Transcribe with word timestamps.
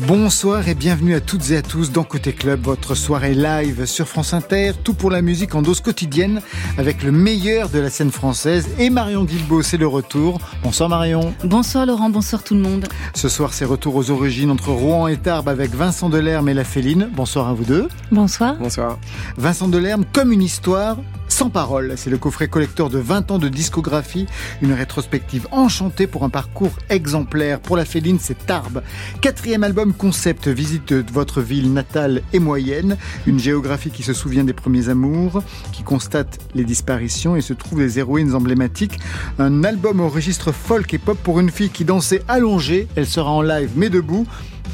Bonsoir 0.00 0.68
et 0.68 0.74
bienvenue 0.74 1.14
à 1.14 1.20
toutes 1.20 1.52
et 1.52 1.56
à 1.56 1.62
tous 1.62 1.92
dans 1.92 2.02
Côté 2.02 2.32
Club, 2.32 2.62
votre 2.64 2.96
soirée 2.96 3.32
live 3.32 3.86
sur 3.86 4.08
France 4.08 4.34
Inter, 4.34 4.72
tout 4.82 4.92
pour 4.92 5.08
la 5.08 5.22
musique 5.22 5.54
en 5.54 5.62
dose 5.62 5.80
quotidienne 5.80 6.42
avec 6.78 7.04
le 7.04 7.12
meilleur 7.12 7.68
de 7.68 7.78
la 7.78 7.90
scène 7.90 8.10
française 8.10 8.68
et 8.80 8.90
Marion 8.90 9.22
Guilbault, 9.22 9.62
c'est 9.62 9.76
le 9.76 9.86
retour. 9.86 10.40
Bonsoir 10.64 10.88
Marion. 10.88 11.32
Bonsoir 11.44 11.86
Laurent, 11.86 12.10
bonsoir 12.10 12.42
tout 12.42 12.54
le 12.54 12.60
monde. 12.60 12.88
Ce 13.14 13.28
soir, 13.28 13.54
c'est 13.54 13.64
retour 13.64 13.94
aux 13.94 14.10
origines 14.10 14.50
entre 14.50 14.70
Rouen 14.70 15.06
et 15.06 15.16
Tarbes 15.16 15.48
avec 15.48 15.70
Vincent 15.72 16.08
Delerme 16.08 16.48
et 16.48 16.54
la 16.54 16.64
Féline. 16.64 17.08
Bonsoir 17.14 17.46
à 17.48 17.52
vous 17.52 17.64
deux. 17.64 17.88
Bonsoir. 18.10 18.56
Bonsoir. 18.56 18.98
Vincent 19.36 19.68
Delerme, 19.68 20.04
comme 20.12 20.32
une 20.32 20.42
histoire, 20.42 20.96
sans 21.34 21.50
parole. 21.50 21.94
C'est 21.96 22.10
le 22.10 22.16
coffret 22.16 22.46
collector 22.46 22.90
de 22.90 22.98
20 22.98 23.32
ans 23.32 23.38
de 23.40 23.48
discographie, 23.48 24.26
une 24.62 24.72
rétrospective 24.72 25.48
enchantée 25.50 26.06
pour 26.06 26.22
un 26.22 26.28
parcours 26.28 26.70
exemplaire. 26.90 27.58
Pour 27.58 27.76
la 27.76 27.84
Féline, 27.84 28.20
c'est 28.20 28.46
Tarbes. 28.46 28.82
Quatrième 29.20 29.64
album 29.64 29.94
concept, 29.94 30.46
visite 30.46 30.92
de 30.92 31.12
votre 31.12 31.40
ville 31.40 31.72
natale 31.72 32.22
et 32.32 32.38
moyenne, 32.38 32.96
une 33.26 33.40
géographie 33.40 33.90
qui 33.90 34.04
se 34.04 34.12
souvient 34.12 34.44
des 34.44 34.52
premiers 34.52 34.90
amours, 34.90 35.42
qui 35.72 35.82
constate 35.82 36.38
les 36.54 36.62
disparitions 36.62 37.34
et 37.34 37.40
se 37.40 37.52
trouve 37.52 37.80
les 37.80 37.98
héroïnes 37.98 38.36
emblématiques. 38.36 39.00
Un 39.40 39.64
album 39.64 39.98
au 39.98 40.08
registre 40.08 40.52
folk 40.52 40.94
et 40.94 40.98
pop 40.98 41.18
pour 41.20 41.40
une 41.40 41.50
fille 41.50 41.70
qui 41.70 41.84
dansait 41.84 42.22
allongée. 42.28 42.86
Elle 42.94 43.08
sera 43.08 43.32
en 43.32 43.42
live 43.42 43.72
mais 43.74 43.90
debout 43.90 44.24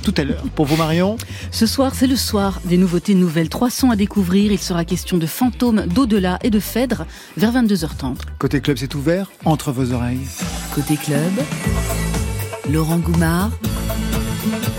tout 0.03 0.15
à 0.17 0.25
l'heure. 0.25 0.43
Pour 0.55 0.67
vous, 0.67 0.77
Marion 0.77 1.17
Ce 1.51 1.67
soir, 1.67 1.95
c'est 1.95 2.07
le 2.07 2.17
soir 2.17 2.61
des 2.65 2.77
nouveautés 2.77 3.15
nouvelles. 3.15 3.49
Trois 3.49 3.71
sons 3.71 3.91
à 3.91 3.97
découvrir. 3.97 4.53
Il 4.53 4.59
sera 4.59 4.85
question 4.85 5.19
de 5.19 5.27
fantômes, 5.27 5.87
d'au-delà 5.87 6.39
et 6.43 6.51
de 6.51 6.61
Phèdre 6.61 7.07
vers 7.37 7.53
22h30. 7.53 8.17
Côté 8.39 8.61
club, 8.61 8.77
c'est 8.79 8.95
ouvert 8.95 9.31
entre 9.45 9.73
vos 9.73 9.93
oreilles. 9.93 10.27
Côté 10.75 10.97
club, 10.97 11.33
Laurent 12.71 12.99
Goumard 12.99 13.51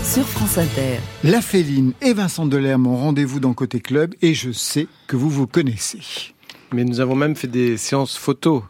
sur 0.02 0.26
France 0.26 0.58
Inter. 0.58 0.98
La 1.22 1.40
Féline 1.40 1.92
et 2.00 2.12
Vincent 2.12 2.46
Delerme 2.46 2.86
ont 2.86 2.96
rendez-vous 2.96 3.40
dans 3.40 3.54
Côté 3.54 3.80
Club 3.80 4.14
et 4.20 4.34
je 4.34 4.50
sais 4.50 4.88
que 5.06 5.16
vous 5.16 5.30
vous 5.30 5.46
connaissez. 5.46 6.00
Mais 6.72 6.84
nous 6.84 7.00
avons 7.00 7.14
même 7.14 7.36
fait 7.36 7.48
des 7.48 7.76
séances 7.76 8.16
photos 8.16 8.62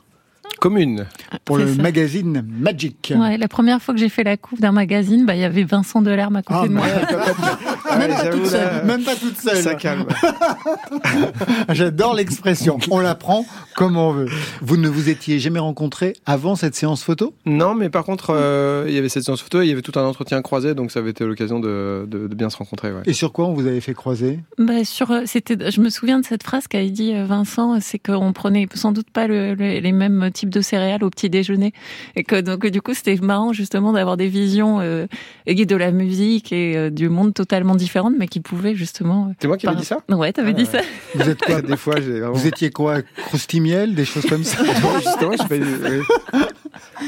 commune. 0.61 1.07
Pour 1.45 1.59
le 1.59 1.67
magazine 1.75 2.45
Magic. 2.49 3.13
Ouais, 3.17 3.37
la 3.37 3.49
première 3.49 3.81
fois 3.83 3.95
que 3.95 4.01
j'ai 4.01 4.09
fait 4.09 4.23
la 4.25 4.37
couve 4.37 4.61
d'un 4.61 4.73
magazine, 4.73 5.27
bah, 5.27 5.35
il 5.35 5.41
y 5.41 5.45
avait 5.45 5.65
Vincent 5.65 6.03
Delerme 6.03 6.37
à 6.37 6.43
côté 6.43 6.61
Ah, 6.63 6.69
de 6.69 6.73
moi. 6.73 6.85
même, 7.99 8.11
pas 8.11 8.27
toute 8.31 8.47
seule, 8.47 8.85
même 8.87 9.03
pas 9.03 9.15
toute 9.17 9.37
seule. 9.39 9.57
Ça 9.57 9.75
calme. 9.75 10.07
J'adore 11.71 12.15
l'expression. 12.15 12.79
On 12.91 12.99
la 13.01 13.15
prend 13.15 13.45
comme 13.77 13.97
on 13.97 14.13
veut. 14.13 14.27
Vous 14.61 14.77
ne 14.77 14.89
vous 14.89 15.09
étiez 15.09 15.39
jamais 15.39 15.59
rencontrés 15.59 16.15
avant 16.27 16.55
cette 16.57 16.75
séance 16.75 17.03
photo? 17.03 17.35
Non, 17.47 17.75
mais 17.75 17.89
par 17.91 18.05
contre, 18.05 18.31
euh, 18.31 18.85
il 18.89 18.95
y 18.95 18.99
avait 18.99 19.09
cette 19.09 19.25
séance 19.25 19.43
photo, 19.43 19.61
et 19.63 19.65
il 19.67 19.69
y 19.69 19.73
avait 19.73 19.83
tout 19.83 19.99
un 19.99 20.05
entretien 20.05 20.41
croisé, 20.43 20.75
donc 20.75 20.91
ça 20.91 21.01
avait 21.01 21.11
été 21.11 21.25
l'occasion 21.25 21.61
de, 21.61 22.07
de- 22.09 22.29
de 22.29 22.35
bien 22.35 22.51
se 22.51 22.57
rencontrer. 22.57 22.93
Ouais. 22.93 23.03
Et 23.07 23.13
sur 23.13 23.33
quoi 23.33 23.47
on 23.47 23.55
vous 23.55 23.67
avait 23.67 23.81
fait 23.81 23.95
croiser? 23.95 24.41
Bah, 24.59 24.85
sur, 24.85 25.11
euh, 25.11 25.23
c'était, 25.27 25.71
je 25.71 25.81
me 25.81 25.89
souviens 25.89 26.21
de 26.21 26.25
cette 26.25 26.43
phrase 26.43 26.69
qu'avait 26.69 26.91
dit 26.91 27.15
euh, 27.15 27.25
Vincent, 27.25 27.79
c'est 27.81 27.99
qu'on 27.99 28.33
prenait 28.33 28.69
sans 28.75 28.93
doute 28.93 29.11
pas 29.11 29.27
le- 29.27 29.55
le- 29.55 29.81
les 29.81 29.93
mêmes 29.93 30.31
types 30.33 30.51
de 30.51 30.61
céréales 30.61 31.05
au 31.05 31.11
petit 31.11 31.31
déjeuner, 31.31 31.73
et 32.17 32.25
que 32.25 32.41
donc 32.41 32.67
du 32.67 32.81
coup 32.83 32.95
c'était 32.95 33.17
marrant 33.17 33.53
justement 33.53 33.93
d'avoir 33.93 34.17
des 34.17 34.29
visions 34.29 34.81
euh, 34.81 35.07
et 35.47 35.55
de 35.67 35.77
la 35.77 35.91
musique 35.93 36.53
et 36.53 36.77
euh, 36.77 36.91
du 36.91 37.09
monde 37.09 37.35
totalement 37.35 37.75
différentes, 37.77 38.15
mais 38.19 38.27
qui 38.27 38.41
pouvaient 38.41 38.75
justement. 38.75 39.29
euh, 39.31 39.35
C'est 39.41 39.49
moi 39.49 39.57
qui 39.57 39.67
avais 39.67 39.75
par- 39.77 39.81
dit 39.83 39.87
ça? 39.87 39.99
Ouais, 40.09 40.33
t'avais 40.33 40.51
Ah, 40.51 40.53
dit 40.55 40.63
ouais. 40.65 40.69
ça. 40.69 40.81
Vous 41.15 41.29
êtes 41.31 41.41
quoi 41.41 41.61
Des 41.63 41.77
fois, 41.77 41.95
vraiment... 42.01 42.33
Vous 42.33 42.47
étiez 42.47 42.71
quoi? 42.71 43.03
Croustimiel, 43.27 43.95
des 43.95 44.05
choses 44.05 44.27
comme 44.27 44.45
ça? 44.45 44.63
Ouais, 44.63 45.01
Justement, 45.05 45.37
failli... 45.49 45.63
oui. 45.63 46.41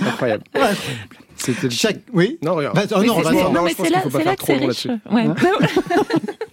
Incroyable. 0.03 0.45
C'était... 1.37 1.71
Chaque... 1.71 2.01
Oui? 2.13 2.39
Non, 2.43 2.55
regarde. 2.55 2.77
Bah, 2.77 2.83
oh 2.93 3.03
non, 3.03 3.17
Mais 3.19 3.23
c'est- 3.25 3.31
Vincent, 3.31 3.53
non, 3.53 3.61
je 3.61 3.65
mais 3.65 3.75
pense 3.75 3.77
c'est 3.77 3.83
qu'il 3.85 3.93
là, 3.93 4.01
faut 4.01 4.11
pas 4.11 4.19
c'est 4.19 4.25
faire 4.25 4.33
là 4.33 4.37
que 4.37 4.43
trop 4.43 4.53
c'est 4.55 4.61
long 4.61 4.69
riche. 4.69 4.87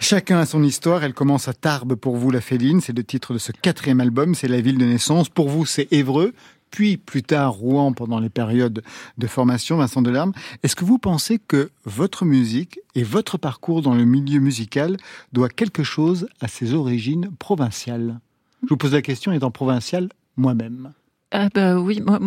Chacun 0.00 0.38
a 0.38 0.46
son 0.46 0.62
histoire. 0.62 1.04
Elle 1.04 1.14
commence 1.14 1.48
à 1.48 1.52
Tarbes 1.52 1.94
pour 1.94 2.16
vous, 2.16 2.30
la 2.30 2.40
Féline. 2.40 2.80
C'est 2.80 2.96
le 2.96 3.04
titre 3.04 3.32
de 3.34 3.38
ce 3.38 3.52
quatrième 3.52 4.00
album. 4.00 4.34
C'est 4.34 4.48
la 4.48 4.60
ville 4.60 4.78
de 4.78 4.84
naissance. 4.84 5.28
Pour 5.28 5.48
vous, 5.48 5.66
c'est 5.66 5.92
Évreux. 5.92 6.34
Puis 6.70 6.96
plus 6.96 7.22
tard 7.22 7.52
Rouen 7.52 7.92
pendant 7.92 8.20
les 8.20 8.28
périodes 8.28 8.82
de 9.16 9.26
formation, 9.26 9.78
Vincent 9.78 10.02
Delarme. 10.02 10.32
Est-ce 10.62 10.76
que 10.76 10.84
vous 10.84 10.98
pensez 10.98 11.38
que 11.38 11.70
votre 11.84 12.24
musique 12.24 12.80
et 12.94 13.02
votre 13.02 13.38
parcours 13.38 13.82
dans 13.82 13.94
le 13.94 14.04
milieu 14.04 14.40
musical 14.40 14.96
doit 15.32 15.48
quelque 15.48 15.82
chose 15.82 16.28
à 16.40 16.48
ses 16.48 16.74
origines 16.74 17.30
provinciales? 17.38 18.20
Je 18.62 18.68
vous 18.68 18.76
pose 18.76 18.92
la 18.92 19.02
question 19.02 19.32
étant 19.32 19.50
provincial 19.50 20.08
moi-même. 20.36 20.92
Ah 21.30 21.48
bah 21.54 21.78
oui, 21.78 22.00
moi, 22.00 22.18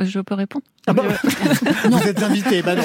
je 0.00 0.20
peux 0.20 0.34
répondre. 0.34 0.64
Ah 0.88 0.92
bah, 0.92 1.02
vous 1.90 2.06
êtes 2.08 2.22
invité, 2.22 2.62
bah 2.62 2.76
non. 2.76 2.82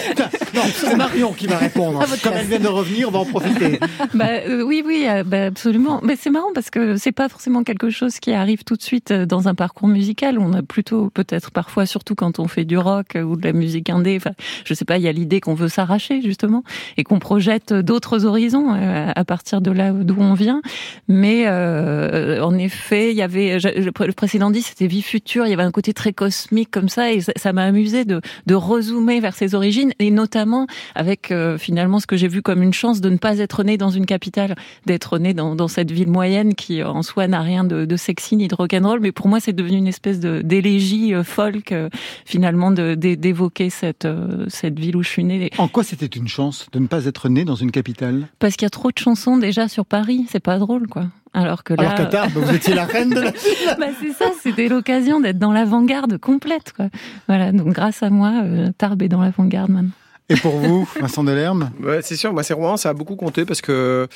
Non, 0.55 0.61
c'est 0.73 0.95
Marion 0.95 1.33
qui 1.33 1.45
va 1.47 1.57
répondre. 1.57 2.03
Comme 2.23 2.33
elle 2.35 2.47
vient 2.47 2.59
de 2.59 2.67
revenir, 2.67 3.07
on 3.07 3.11
va 3.11 3.19
en 3.19 3.25
profiter. 3.25 3.79
Bah, 4.15 4.25
euh, 4.47 4.63
oui, 4.63 4.83
oui, 4.85 5.05
euh, 5.07 5.23
bah, 5.23 5.45
absolument. 5.45 6.01
Mais 6.03 6.15
c'est 6.19 6.29
marrant 6.31 6.49
parce 6.53 6.69
que 6.69 6.97
c'est 6.97 7.11
pas 7.11 7.29
forcément 7.29 7.63
quelque 7.63 7.89
chose 7.89 8.19
qui 8.19 8.31
arrive 8.33 8.63
tout 8.63 8.75
de 8.75 8.81
suite 8.81 9.11
euh, 9.11 9.25
dans 9.25 9.47
un 9.47 9.55
parcours 9.55 9.87
musical. 9.87 10.37
On 10.39 10.53
a 10.53 10.61
plutôt, 10.63 11.09
peut-être 11.13 11.51
parfois, 11.51 11.85
surtout 11.85 12.15
quand 12.15 12.39
on 12.39 12.47
fait 12.47 12.65
du 12.65 12.77
rock 12.77 13.15
ou 13.23 13.35
de 13.35 13.43
la 13.43 13.53
musique 13.53 13.89
indé, 13.89 14.17
enfin, 14.17 14.31
je 14.65 14.73
sais 14.73 14.85
pas, 14.85 14.97
il 14.97 15.03
y 15.03 15.07
a 15.07 15.11
l'idée 15.11 15.39
qu'on 15.39 15.53
veut 15.53 15.67
s'arracher 15.69 16.21
justement 16.21 16.63
et 16.97 17.03
qu'on 17.03 17.19
projette 17.19 17.71
d'autres 17.73 18.25
horizons 18.25 18.73
euh, 18.73 19.11
à 19.15 19.23
partir 19.25 19.61
de 19.61 19.71
là 19.71 19.91
d'où 19.91 20.15
on 20.19 20.33
vient. 20.33 20.61
Mais 21.07 21.43
euh, 21.47 22.43
en 22.43 22.57
effet, 22.57 23.11
il 23.11 23.17
y 23.17 23.21
avait 23.21 23.59
je- 23.59 23.69
le 23.79 23.91
pré- 23.91 24.07
le 24.07 24.13
précédent 24.13 24.49
dit 24.51 24.61
c'était 24.63 24.87
vie 24.87 25.01
future. 25.03 25.45
Il 25.45 25.49
y 25.49 25.53
avait 25.53 25.63
un 25.63 25.71
côté 25.71 25.93
très 25.93 26.13
cosmique 26.13 26.69
comme 26.71 26.89
ça 26.89 27.11
et 27.11 27.21
ça- 27.21 27.33
ça 27.35 27.53
m'a 27.53 27.63
amusé 27.63 27.90
de, 28.05 28.21
de 28.45 28.55
rezoomer 28.55 29.19
vers 29.19 29.35
ses 29.35 29.55
origines 29.55 29.91
et 29.99 30.11
notamment 30.11 30.67
avec 30.95 31.31
euh, 31.31 31.57
finalement 31.57 31.99
ce 31.99 32.07
que 32.07 32.17
j'ai 32.17 32.27
vu 32.27 32.41
comme 32.41 32.63
une 32.63 32.73
chance 32.73 33.01
de 33.01 33.09
ne 33.09 33.17
pas 33.17 33.37
être 33.37 33.63
né 33.63 33.77
dans 33.77 33.89
une 33.89 34.05
capitale, 34.05 34.55
d'être 34.85 35.17
né 35.17 35.33
dans, 35.33 35.55
dans 35.55 35.67
cette 35.67 35.91
ville 35.91 36.09
moyenne 36.09 36.55
qui 36.55 36.83
en 36.83 37.03
soi 37.03 37.27
n'a 37.27 37.41
rien 37.41 37.63
de, 37.63 37.85
de 37.85 37.95
sexy 37.95 38.35
ni 38.37 38.47
de 38.47 38.55
rock'n'roll, 38.55 38.99
mais 38.99 39.11
pour 39.11 39.27
moi 39.27 39.39
c'est 39.39 39.53
devenu 39.53 39.77
une 39.77 39.87
espèce 39.87 40.19
de 40.19 40.41
d'élégie 40.41 41.13
euh, 41.13 41.23
folk 41.23 41.71
euh, 41.71 41.89
finalement 42.25 42.71
d'évoquer 42.71 43.69
cette 43.69 44.05
euh, 44.05 44.45
cette 44.47 44.79
ville 44.79 44.95
où 44.95 45.03
je 45.03 45.09
suis 45.09 45.23
née 45.23 45.49
En 45.57 45.67
quoi 45.67 45.83
c'était 45.83 46.05
une 46.05 46.27
chance 46.27 46.67
de 46.71 46.79
ne 46.79 46.87
pas 46.87 47.05
être 47.05 47.29
né 47.29 47.45
dans 47.45 47.55
une 47.55 47.71
capitale? 47.71 48.27
Parce 48.39 48.55
qu'il 48.55 48.65
y 48.65 48.67
a 48.67 48.71
trop 48.71 48.91
de 48.91 48.97
chansons 48.97 49.37
déjà 49.37 49.67
sur 49.67 49.85
Paris, 49.85 50.25
c'est 50.29 50.39
pas 50.39 50.59
drôle 50.59 50.87
quoi. 50.87 51.07
Alors 51.33 51.63
que 51.63 51.73
là, 51.73 51.83
Alors 51.83 51.95
qu'à 51.95 52.05
Tarbes, 52.05 52.31
vous 52.33 52.53
étiez 52.53 52.73
la 52.73 52.85
reine 52.85 53.09
de 53.09 53.21
la 53.21 53.31
bah, 53.79 53.87
c'est 54.01 54.11
ça, 54.11 54.31
c'était 54.41 54.67
l'occasion 54.67 55.19
d'être 55.21 55.39
dans 55.39 55.53
l'avant-garde 55.53 56.17
complète 56.17 56.73
quoi. 56.73 56.87
Voilà, 57.27 57.51
donc 57.51 57.69
grâce 57.73 58.03
à 58.03 58.09
moi, 58.09 58.41
euh, 58.43 58.71
Tarbes 58.77 59.01
est 59.01 59.07
dans 59.07 59.21
l'avant-garde 59.21 59.69
maintenant. 59.69 59.91
Et 60.29 60.35
pour 60.35 60.55
vous, 60.57 60.87
Vincent 60.99 61.23
Delerme? 61.23 61.71
Ouais, 61.81 62.01
c'est 62.01 62.15
sûr, 62.15 62.33
moi 62.33 62.43
c'est 62.43 62.53
Rouen, 62.53 62.77
ça 62.77 62.89
a 62.89 62.93
beaucoup 62.93 63.15
compté 63.15 63.45
parce 63.45 63.61
que 63.61 64.07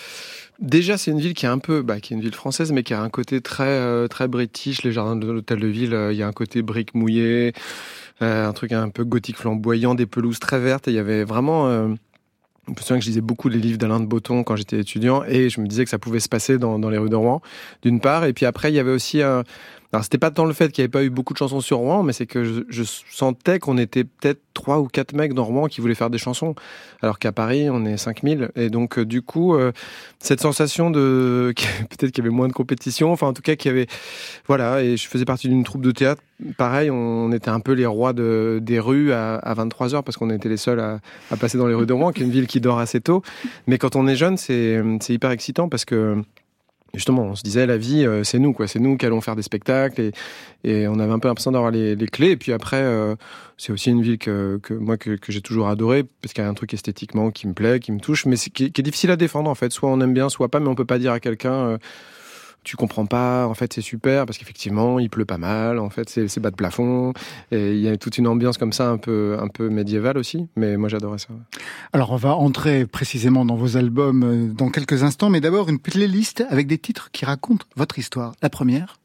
déjà 0.59 0.97
c'est 0.97 1.11
une 1.11 1.19
ville 1.19 1.33
qui 1.33 1.45
est 1.45 1.49
un 1.49 1.59
peu, 1.59 1.81
bah, 1.81 1.99
qui 1.99 2.13
est 2.13 2.17
une 2.17 2.21
ville 2.23 2.33
française, 2.33 2.71
mais 2.71 2.83
qui 2.83 2.93
a 2.93 3.01
un 3.01 3.09
côté 3.09 3.41
très 3.41 3.63
euh, 3.65 4.07
très 4.07 4.27
british. 4.27 4.83
Les 4.83 4.91
jardins 4.91 5.15
de 5.15 5.29
l'hôtel 5.29 5.59
de 5.59 5.67
ville, 5.67 5.93
euh, 5.93 6.13
il 6.13 6.17
y 6.17 6.23
a 6.23 6.27
un 6.27 6.33
côté 6.33 6.61
brique 6.61 6.95
mouillée, 6.95 7.53
euh, 8.21 8.47
un 8.47 8.53
truc 8.53 8.71
un 8.71 8.89
peu 8.89 9.03
gothique 9.03 9.37
flamboyant, 9.37 9.95
des 9.95 10.05
pelouses 10.05 10.39
très 10.39 10.59
vertes. 10.59 10.87
Et 10.87 10.91
il 10.91 10.95
y 10.95 10.99
avait 10.99 11.23
vraiment. 11.23 11.89
Je 12.67 12.71
me 12.71 12.77
souviens 12.77 12.97
que 12.97 13.03
je 13.03 13.09
lisais 13.09 13.21
beaucoup 13.21 13.49
les 13.49 13.59
livres 13.59 13.77
d'Alain 13.77 13.99
de 13.99 14.05
Botton 14.05 14.43
quand 14.43 14.55
j'étais 14.55 14.79
étudiant 14.79 15.23
et 15.23 15.49
je 15.49 15.61
me 15.61 15.67
disais 15.67 15.83
que 15.83 15.89
ça 15.89 15.99
pouvait 15.99 16.19
se 16.19 16.29
passer 16.29 16.57
dans, 16.57 16.79
dans 16.79 16.89
les 16.89 16.97
rues 16.97 17.09
de 17.09 17.15
Rouen, 17.15 17.41
d'une 17.83 17.99
part. 17.99 18.25
Et 18.25 18.33
puis 18.33 18.45
après, 18.45 18.71
il 18.71 18.75
y 18.75 18.79
avait 18.79 18.91
aussi 18.91 19.21
un. 19.21 19.43
Alors, 19.95 20.03
c'était 20.03 20.17
pas 20.17 20.29
tant 20.29 20.43
le 20.43 20.51
fait 20.51 20.73
qu'il 20.73 20.81
n'y 20.81 20.87
avait 20.87 20.91
pas 20.91 21.05
eu 21.05 21.09
beaucoup 21.09 21.31
de 21.31 21.37
chansons 21.37 21.61
sur 21.61 21.77
Rouen, 21.77 22.03
mais 22.03 22.11
c'est 22.11 22.25
que 22.25 22.43
je, 22.67 22.83
sentais 22.83 23.59
qu'on 23.59 23.77
était 23.77 24.03
peut-être 24.03 24.41
trois 24.53 24.81
ou 24.81 24.87
quatre 24.89 25.13
mecs 25.13 25.33
dans 25.33 25.45
Rouen 25.45 25.67
qui 25.67 25.79
voulaient 25.79 25.95
faire 25.95 26.09
des 26.09 26.17
chansons. 26.17 26.53
Alors 27.01 27.17
qu'à 27.17 27.31
Paris, 27.31 27.69
on 27.69 27.85
est 27.85 27.95
5000. 27.95 28.49
Et 28.57 28.69
donc, 28.69 28.99
euh, 28.99 29.05
du 29.05 29.21
coup, 29.21 29.55
euh, 29.55 29.71
cette 30.19 30.41
sensation 30.41 30.91
de. 30.91 31.53
Peut-être 31.89 32.11
qu'il 32.11 32.25
y 32.25 32.27
avait 32.27 32.35
moins 32.35 32.49
de 32.49 32.53
compétition. 32.53 33.13
Enfin, 33.13 33.27
en 33.27 33.31
tout 33.31 33.41
cas, 33.41 33.55
qu'il 33.55 33.71
y 33.71 33.73
avait. 33.73 33.87
Voilà. 34.47 34.83
Et 34.83 34.97
je 34.97 35.07
faisais 35.07 35.23
partie 35.23 35.47
d'une 35.47 35.63
troupe 35.63 35.81
de 35.81 35.91
théâtre. 35.91 36.21
Pareil, 36.57 36.91
on 36.91 37.31
était 37.31 37.47
un 37.47 37.61
peu 37.61 37.71
les 37.71 37.85
rois 37.85 38.11
de, 38.11 38.59
des 38.61 38.81
rues 38.81 39.13
à, 39.13 39.35
à 39.35 39.53
23h 39.53 40.03
parce 40.03 40.17
qu'on 40.17 40.29
était 40.29 40.49
les 40.49 40.57
seuls 40.57 40.81
à, 40.81 40.99
à 41.31 41.37
passer 41.37 41.57
dans 41.57 41.67
les 41.67 41.73
rues 41.73 41.85
de 41.85 41.93
Rouen, 41.93 42.11
qui 42.11 42.21
est 42.21 42.25
une 42.25 42.33
ville 42.33 42.47
qui 42.47 42.59
dort 42.59 42.79
assez 42.79 42.99
tôt. 42.99 43.21
Mais 43.65 43.77
quand 43.77 43.95
on 43.95 44.07
est 44.07 44.17
jeune, 44.17 44.35
c'est 44.35 44.83
hyper 45.07 45.31
excitant 45.31 45.69
parce 45.69 45.85
que. 45.85 46.21
Justement, 46.95 47.23
on 47.23 47.35
se 47.35 47.43
disait 47.43 47.65
la 47.65 47.77
vie, 47.77 48.05
euh, 48.05 48.23
c'est 48.23 48.39
nous, 48.39 48.53
quoi. 48.53 48.67
C'est 48.67 48.79
nous 48.79 48.97
qui 48.97 49.05
allons 49.05 49.21
faire 49.21 49.35
des 49.35 49.41
spectacles 49.41 50.11
et, 50.63 50.87
on 50.87 50.99
avait 50.99 51.11
un 51.11 51.19
peu 51.19 51.27
l'impression 51.27 51.51
d'avoir 51.51 51.71
les, 51.71 51.95
clés. 52.07 52.31
Et 52.31 52.37
puis 52.37 52.51
après, 52.51 52.81
euh, 52.81 53.15
c'est 53.57 53.71
aussi 53.71 53.91
une 53.91 54.01
ville 54.01 54.17
que, 54.17 54.59
moi 54.71 54.97
que, 54.97 55.17
j'ai 55.27 55.41
toujours 55.41 55.67
adoré 55.67 56.03
parce 56.21 56.33
qu'il 56.33 56.43
y 56.43 56.47
a 56.47 56.49
un 56.49 56.53
truc 56.53 56.73
esthétiquement 56.73 57.29
qui 57.31 57.47
me 57.47 57.53
plaît, 57.53 57.79
qui 57.79 57.91
me 57.91 57.99
touche, 57.99 58.25
mais 58.25 58.35
qui 58.35 58.65
est 58.65 58.81
difficile 58.81 59.11
à 59.11 59.15
défendre 59.15 59.49
en 59.49 59.55
fait. 59.55 59.71
Soit 59.71 59.89
on 59.89 60.01
aime 60.01 60.13
bien, 60.13 60.29
soit 60.29 60.49
pas, 60.49 60.59
mais 60.59 60.67
on 60.67 60.75
peut 60.75 60.85
pas 60.85 60.99
dire 60.99 61.11
à 61.11 61.19
quelqu'un. 61.19 61.53
euh, 61.53 61.77
tu 62.65 62.75
comprends 62.75 63.05
pas. 63.05 63.47
En 63.47 63.53
fait, 63.53 63.71
c'est 63.71 63.81
super 63.81 64.25
parce 64.25 64.37
qu'effectivement, 64.37 64.99
il 64.99 65.09
pleut 65.09 65.25
pas 65.25 65.37
mal. 65.37 65.79
En 65.79 65.89
fait, 65.89 66.09
c'est 66.09 66.39
bas 66.39 66.51
de 66.51 66.55
plafond. 66.55 67.13
Et 67.51 67.73
il 67.73 67.79
y 67.79 67.87
a 67.87 67.95
toute 67.95 68.17
une 68.17 68.27
ambiance 68.27 68.57
comme 68.57 68.73
ça, 68.73 68.89
un 68.89 68.97
peu, 68.97 69.37
un 69.39 69.47
peu 69.47 69.69
médiévale 69.69 70.17
aussi. 70.17 70.47
Mais 70.57 70.75
moi, 70.75 70.89
j'adorais 70.89 71.19
ça. 71.19 71.29
Alors, 71.93 72.11
on 72.11 72.17
va 72.17 72.35
entrer 72.35 72.85
précisément 72.85 73.45
dans 73.45 73.55
vos 73.55 73.77
albums 73.77 74.23
euh, 74.23 74.53
dans 74.53 74.69
quelques 74.69 75.03
instants. 75.03 75.29
Mais 75.29 75.41
d'abord, 75.41 75.69
une 75.69 75.79
playlist 75.79 76.43
avec 76.49 76.67
des 76.67 76.77
titres 76.77 77.09
qui 77.11 77.23
racontent 77.25 77.65
votre 77.75 77.99
histoire. 77.99 78.33
La 78.41 78.49
première. 78.49 78.97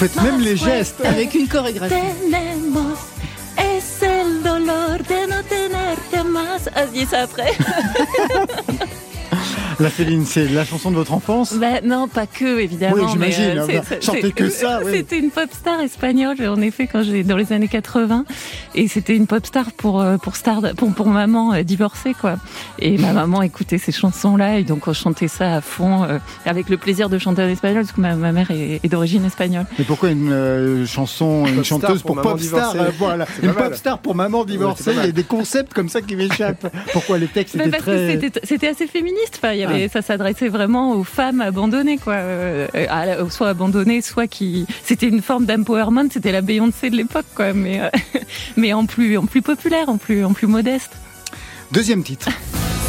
Faites 0.00 0.22
même 0.22 0.40
les 0.40 0.56
gestes. 0.56 1.04
Avec 1.04 1.34
une 1.34 1.46
chorégraphie. 1.46 1.92
Ah, 6.74 6.86
dis 6.86 7.04
ça 7.04 7.20
après. 7.20 7.52
La 9.80 9.88
Féline, 9.88 10.26
c'est 10.26 10.46
la 10.48 10.66
chanson 10.66 10.90
de 10.90 10.96
votre 10.96 11.14
enfance 11.14 11.54
bah, 11.54 11.80
Non, 11.82 12.06
pas 12.06 12.26
que, 12.26 12.60
évidemment. 12.60 12.96
Oui, 12.96 13.02
j'imagine. 13.10 13.58
Euh, 13.58 13.80
chanter 14.02 14.30
que 14.30 14.50
ça. 14.50 14.80
C'était 14.84 15.18
une 15.18 15.30
pop 15.30 15.48
star 15.50 15.80
espagnole, 15.80 16.36
en 16.46 16.60
effet, 16.60 16.86
quand 16.86 17.02
j'ai 17.02 17.24
dans 17.24 17.38
les 17.38 17.50
années 17.54 17.66
80. 17.66 18.26
Et 18.74 18.88
c'était 18.88 19.16
une 19.16 19.26
pop 19.26 19.44
star 19.46 19.72
pour 19.72 20.02
euh, 20.02 20.18
pour 20.18 20.36
star 20.36 20.60
pour, 20.76 20.92
pour 20.92 21.06
maman 21.06 21.54
euh, 21.54 21.62
divorcée, 21.62 22.12
quoi. 22.12 22.36
Et 22.78 22.98
ma 22.98 23.14
maman 23.14 23.40
écoutait 23.40 23.78
ces 23.78 23.90
chansons-là, 23.90 24.58
et 24.58 24.64
donc 24.64 24.86
on 24.86 24.92
chantait 24.92 25.28
ça 25.28 25.54
à 25.56 25.60
fond, 25.62 26.06
avec 26.44 26.68
le 26.68 26.76
plaisir 26.76 27.08
de 27.08 27.18
chanter 27.18 27.42
en 27.42 27.48
espagnol, 27.48 27.84
parce 27.84 27.92
que 27.92 28.02
ma, 28.02 28.16
ma 28.16 28.32
mère 28.32 28.50
est, 28.50 28.86
d'origine 28.86 29.24
espagnole. 29.24 29.64
Mais 29.78 29.84
pourquoi 29.84 30.10
une 30.10 30.84
chanson, 30.86 31.46
une 31.46 31.64
chanteuse 31.64 32.02
pour, 32.02 32.20
pop 32.20 32.38
star 32.38 32.74
Voilà, 32.98 33.26
une 33.42 33.54
pop 33.54 33.74
star 33.74 33.98
pour 33.98 34.14
maman 34.14 34.44
divorcée. 34.44 34.92
il 34.92 35.06
y 35.06 35.08
a 35.08 35.12
des 35.12 35.24
concepts 35.24 35.72
comme 35.72 35.88
ça 35.88 36.02
qui 36.02 36.16
m'échappent. 36.16 36.70
Pourquoi 36.92 37.16
les 37.16 37.28
textes 37.28 37.54
étaient 37.54 37.70
très 37.70 38.20
C'était 38.44 38.68
assez 38.68 38.86
féministe. 38.86 39.38
Enfin, 39.38 39.52
il 39.52 39.60
y 39.60 39.64
avait, 39.64 39.69
ça 39.88 40.02
s'adressait 40.02 40.48
vraiment 40.48 40.92
aux 40.92 41.04
femmes 41.04 41.40
abandonnées, 41.40 41.98
quoi. 41.98 42.14
Euh, 42.14 43.28
soit 43.30 43.48
abandonnées, 43.48 44.02
soit 44.02 44.26
qui. 44.26 44.66
C'était 44.84 45.08
une 45.08 45.22
forme 45.22 45.46
d'empowerment. 45.46 46.10
C'était 46.10 46.32
la 46.32 46.40
Beyoncé 46.40 46.90
de 46.90 46.96
l'époque, 46.96 47.26
quoi. 47.34 47.52
Mais, 47.52 47.80
euh, 47.80 47.88
mais 48.56 48.72
en 48.72 48.86
plus, 48.86 49.16
en 49.16 49.26
plus 49.26 49.42
populaire, 49.42 49.88
en 49.88 49.96
plus, 49.96 50.24
en 50.24 50.32
plus 50.32 50.46
modeste. 50.46 50.92
Deuxième 51.72 52.02
titre. 52.02 52.28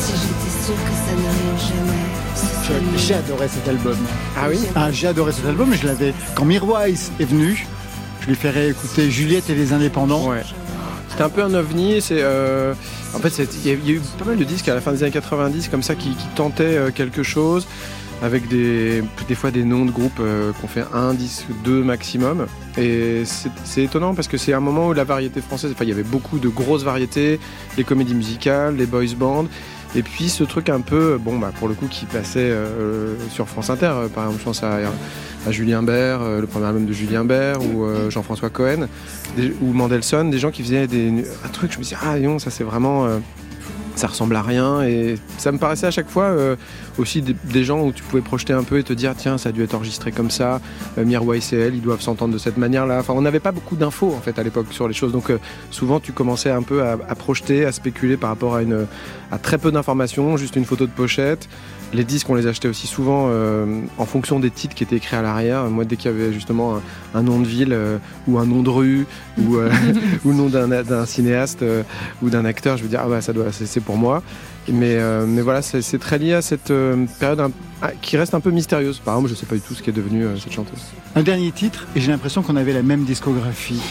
Si 0.01 0.13
j'étais 0.13 0.65
sûre 0.65 0.83
que 0.83 0.91
ça 0.91 1.15
n'arrive 1.15 1.69
jamais. 1.69 2.97
J'ai 2.97 3.13
adoré 3.13 3.47
cet 3.47 3.67
album. 3.67 3.97
Ah 4.35 4.47
oui 4.49 4.57
ah, 4.75 4.91
J'ai 4.91 5.07
adoré 5.07 5.31
cet 5.31 5.45
album, 5.45 5.73
je 5.73 5.85
l'avais. 5.85 6.13
Quand 6.33 6.43
Mirwais 6.43 6.95
est 7.19 7.25
venu, 7.25 7.67
je 8.21 8.27
lui 8.27 8.35
ferai 8.35 8.69
écouter 8.69 9.11
Juliette 9.11 9.49
et 9.49 9.55
les 9.55 9.73
Indépendants. 9.73 10.27
Ouais. 10.27 10.41
C'était 11.09 11.23
un 11.23 11.29
peu 11.29 11.43
un 11.43 11.53
ovni. 11.53 12.01
C'est. 12.01 12.21
Euh, 12.21 12.73
en 13.13 13.19
fait, 13.19 13.47
il 13.65 13.67
y, 13.67 13.91
a 13.91 13.93
eu 13.93 14.01
pas 14.17 14.25
mal 14.25 14.37
de 14.37 14.43
disques 14.43 14.67
à 14.69 14.75
la 14.75 14.81
fin 14.81 14.91
des 14.91 15.03
années 15.03 15.11
90 15.11 15.69
comme 15.69 15.83
ça 15.83 15.95
qui, 15.95 16.15
tentaient 16.35 16.77
euh, 16.77 16.91
quelque 16.91 17.23
chose 17.23 17.67
avec 18.21 18.47
des, 18.47 19.03
des 19.27 19.35
fois 19.35 19.51
des 19.51 19.63
noms 19.63 19.85
de 19.85 19.91
groupes 19.91 20.19
euh, 20.19 20.51
qu'on 20.61 20.67
fait 20.67 20.85
un 20.93 21.13
disque, 21.13 21.45
deux 21.63 21.83
maximum. 21.83 22.45
Et 22.77 23.23
c'est 23.63 23.83
étonnant 23.83 24.13
parce 24.13 24.27
que 24.27 24.37
c'est 24.37 24.53
un 24.53 24.59
moment 24.59 24.87
où 24.87 24.93
la 24.93 25.03
variété 25.03 25.41
française, 25.41 25.71
enfin 25.73 25.85
il 25.85 25.89
y 25.89 25.93
avait 25.93 26.03
beaucoup 26.03 26.39
de 26.39 26.47
grosses 26.47 26.83
variétés, 26.83 27.39
les 27.77 27.83
comédies 27.83 28.15
musicales, 28.15 28.75
les 28.77 28.85
boys 28.85 29.15
bands. 29.17 29.47
Et 29.95 30.03
puis 30.03 30.29
ce 30.29 30.43
truc 30.43 30.69
un 30.69 30.81
peu, 30.81 31.17
bon 31.17 31.37
bah 31.37 31.51
pour 31.57 31.67
le 31.67 31.73
coup 31.73 31.87
qui 31.87 32.05
passait 32.05 32.39
euh, 32.39 33.15
sur 33.29 33.47
France 33.47 33.69
Inter, 33.69 33.93
par 34.13 34.25
exemple 34.25 34.39
je 34.39 34.45
pense 34.45 34.63
à, 34.63 34.79
Julien 35.49 35.83
Bert, 35.83 36.19
le 36.39 36.45
premier 36.45 36.67
album 36.67 36.85
de 36.85 36.93
Julien 36.93 37.25
Bert 37.25 37.61
ou 37.61 37.85
Jean-François 38.09 38.49
Cohen 38.49 38.87
ou 39.61 39.73
Mandelson, 39.73 40.25
des 40.25 40.37
gens 40.37 40.51
qui 40.51 40.61
faisaient 40.61 40.85
des, 40.87 41.25
un 41.43 41.49
truc, 41.49 41.71
je 41.73 41.77
me 41.79 41.83
disais 41.83 41.97
ah 42.01 42.19
non 42.19 42.37
ça 42.37 42.51
c'est 42.51 42.63
vraiment 42.63 43.07
ça 43.95 44.07
ressemble 44.07 44.35
à 44.35 44.41
rien 44.41 44.81
et 44.83 45.15
ça 45.37 45.51
me 45.51 45.57
paraissait 45.57 45.87
à 45.87 45.91
chaque 45.91 46.09
fois 46.09 46.25
euh, 46.25 46.55
aussi 46.97 47.21
des, 47.21 47.63
gens 47.63 47.81
où 47.81 47.91
tu 47.91 48.03
pouvais 48.03 48.21
projeter 48.21 48.53
un 48.53 48.63
peu 48.63 48.79
et 48.79 48.83
te 48.83 48.93
dire 48.93 49.13
tiens 49.15 49.37
ça 49.37 49.49
a 49.49 49.51
dû 49.51 49.63
être 49.63 49.75
enregistré 49.75 50.11
comme 50.11 50.31
ça 50.31 50.61
euh, 50.97 51.05
Mirwa 51.05 51.37
et 51.37 51.41
ils 51.51 51.81
doivent 51.81 52.01
s'entendre 52.01 52.33
de 52.33 52.37
cette 52.37 52.57
manière 52.57 52.85
là 52.85 52.99
enfin 52.99 53.13
on 53.15 53.21
n'avait 53.21 53.39
pas 53.39 53.51
beaucoup 53.51 53.75
d'infos 53.75 54.13
en 54.13 54.21
fait 54.21 54.37
à 54.39 54.43
l'époque 54.43 54.67
sur 54.71 54.87
les 54.87 54.93
choses. 54.93 55.11
Donc 55.11 55.29
euh, 55.29 55.39
souvent 55.69 55.99
tu 55.99 56.11
commençais 56.11 56.51
un 56.51 56.63
peu 56.63 56.83
à, 56.83 56.97
à, 57.07 57.15
projeter 57.15 57.65
à 57.65 57.71
spéculer 57.71 58.17
par 58.17 58.29
rapport 58.29 58.55
à 58.55 58.61
une 58.61 58.87
à 59.31 59.37
très 59.37 59.57
peu 59.57 59.71
d'informations 59.71 60.37
juste 60.37 60.55
une 60.55 60.65
photo 60.65 60.85
de 60.85 60.91
pochette 60.91 61.47
les 61.93 62.03
disques, 62.03 62.29
on 62.29 62.35
les 62.35 62.47
achetait 62.47 62.67
aussi 62.67 62.87
souvent 62.87 63.27
euh, 63.29 63.81
en 63.97 64.05
fonction 64.05 64.39
des 64.39 64.49
titres 64.49 64.75
qui 64.75 64.83
étaient 64.83 64.95
écrits 64.95 65.15
à 65.15 65.21
l'arrière. 65.21 65.65
Moi, 65.65 65.85
dès 65.85 65.95
qu'il 65.95 66.11
y 66.11 66.13
avait 66.13 66.33
justement 66.33 66.81
un, 67.13 67.23
nom 67.23 67.39
de 67.39 67.47
ville 67.47 67.73
euh, 67.73 67.97
ou 68.27 68.37
un 68.37 68.45
nom 68.45 68.63
de 68.63 68.69
rue 68.69 69.05
ou, 69.37 69.57
euh, 69.57 69.69
ou 70.25 70.29
le 70.29 70.35
nom 70.35 70.49
d'un 70.49 71.05
cinéaste 71.05 71.63
ou 72.21 72.29
d'un 72.29 72.45
acteur, 72.45 72.77
je 72.77 72.83
veux 72.83 72.89
dire, 72.89 73.01
ah 73.03 73.09
bah, 73.09 73.21
ça 73.21 73.33
doit, 73.33 73.51
c'est 73.51 73.79
pour 73.81 73.97
moi. 73.97 74.23
Mais, 74.71 74.99
mais 75.25 75.41
voilà, 75.41 75.63
c'est 75.63 75.97
très 75.97 76.19
lié 76.19 76.33
à 76.33 76.41
cette 76.43 76.71
période 77.19 77.51
ah, 77.81 77.91
qui 77.99 78.15
reste 78.15 78.35
un 78.35 78.39
peu 78.39 78.51
mystérieuse. 78.51 78.99
Par 78.99 79.15
exemple, 79.15 79.29
je 79.29 79.33
ne 79.33 79.39
sais 79.39 79.47
pas 79.47 79.55
du 79.55 79.61
tout 79.61 79.73
ce 79.73 79.81
qui 79.81 79.89
est 79.89 79.93
devenu 79.93 80.23
cette 80.39 80.53
chanteuse. 80.53 80.79
Un 81.15 81.23
dernier 81.23 81.51
titre, 81.51 81.87
et 81.95 81.99
j'ai 81.99 82.11
l'impression 82.11 82.43
qu'on 82.43 82.55
avait 82.55 82.73
la 82.73 82.83
même 82.83 83.03
discographie. 83.03 83.81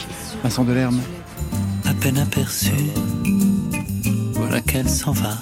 Vincent 0.45 0.63
Delerme. 0.63 1.01
À 1.85 1.93
peine 1.95 2.19
aperçu, 2.19 2.71
voilà 4.35 4.61
qu'elle 4.61 4.89
s'en 4.89 5.11
va 5.11 5.35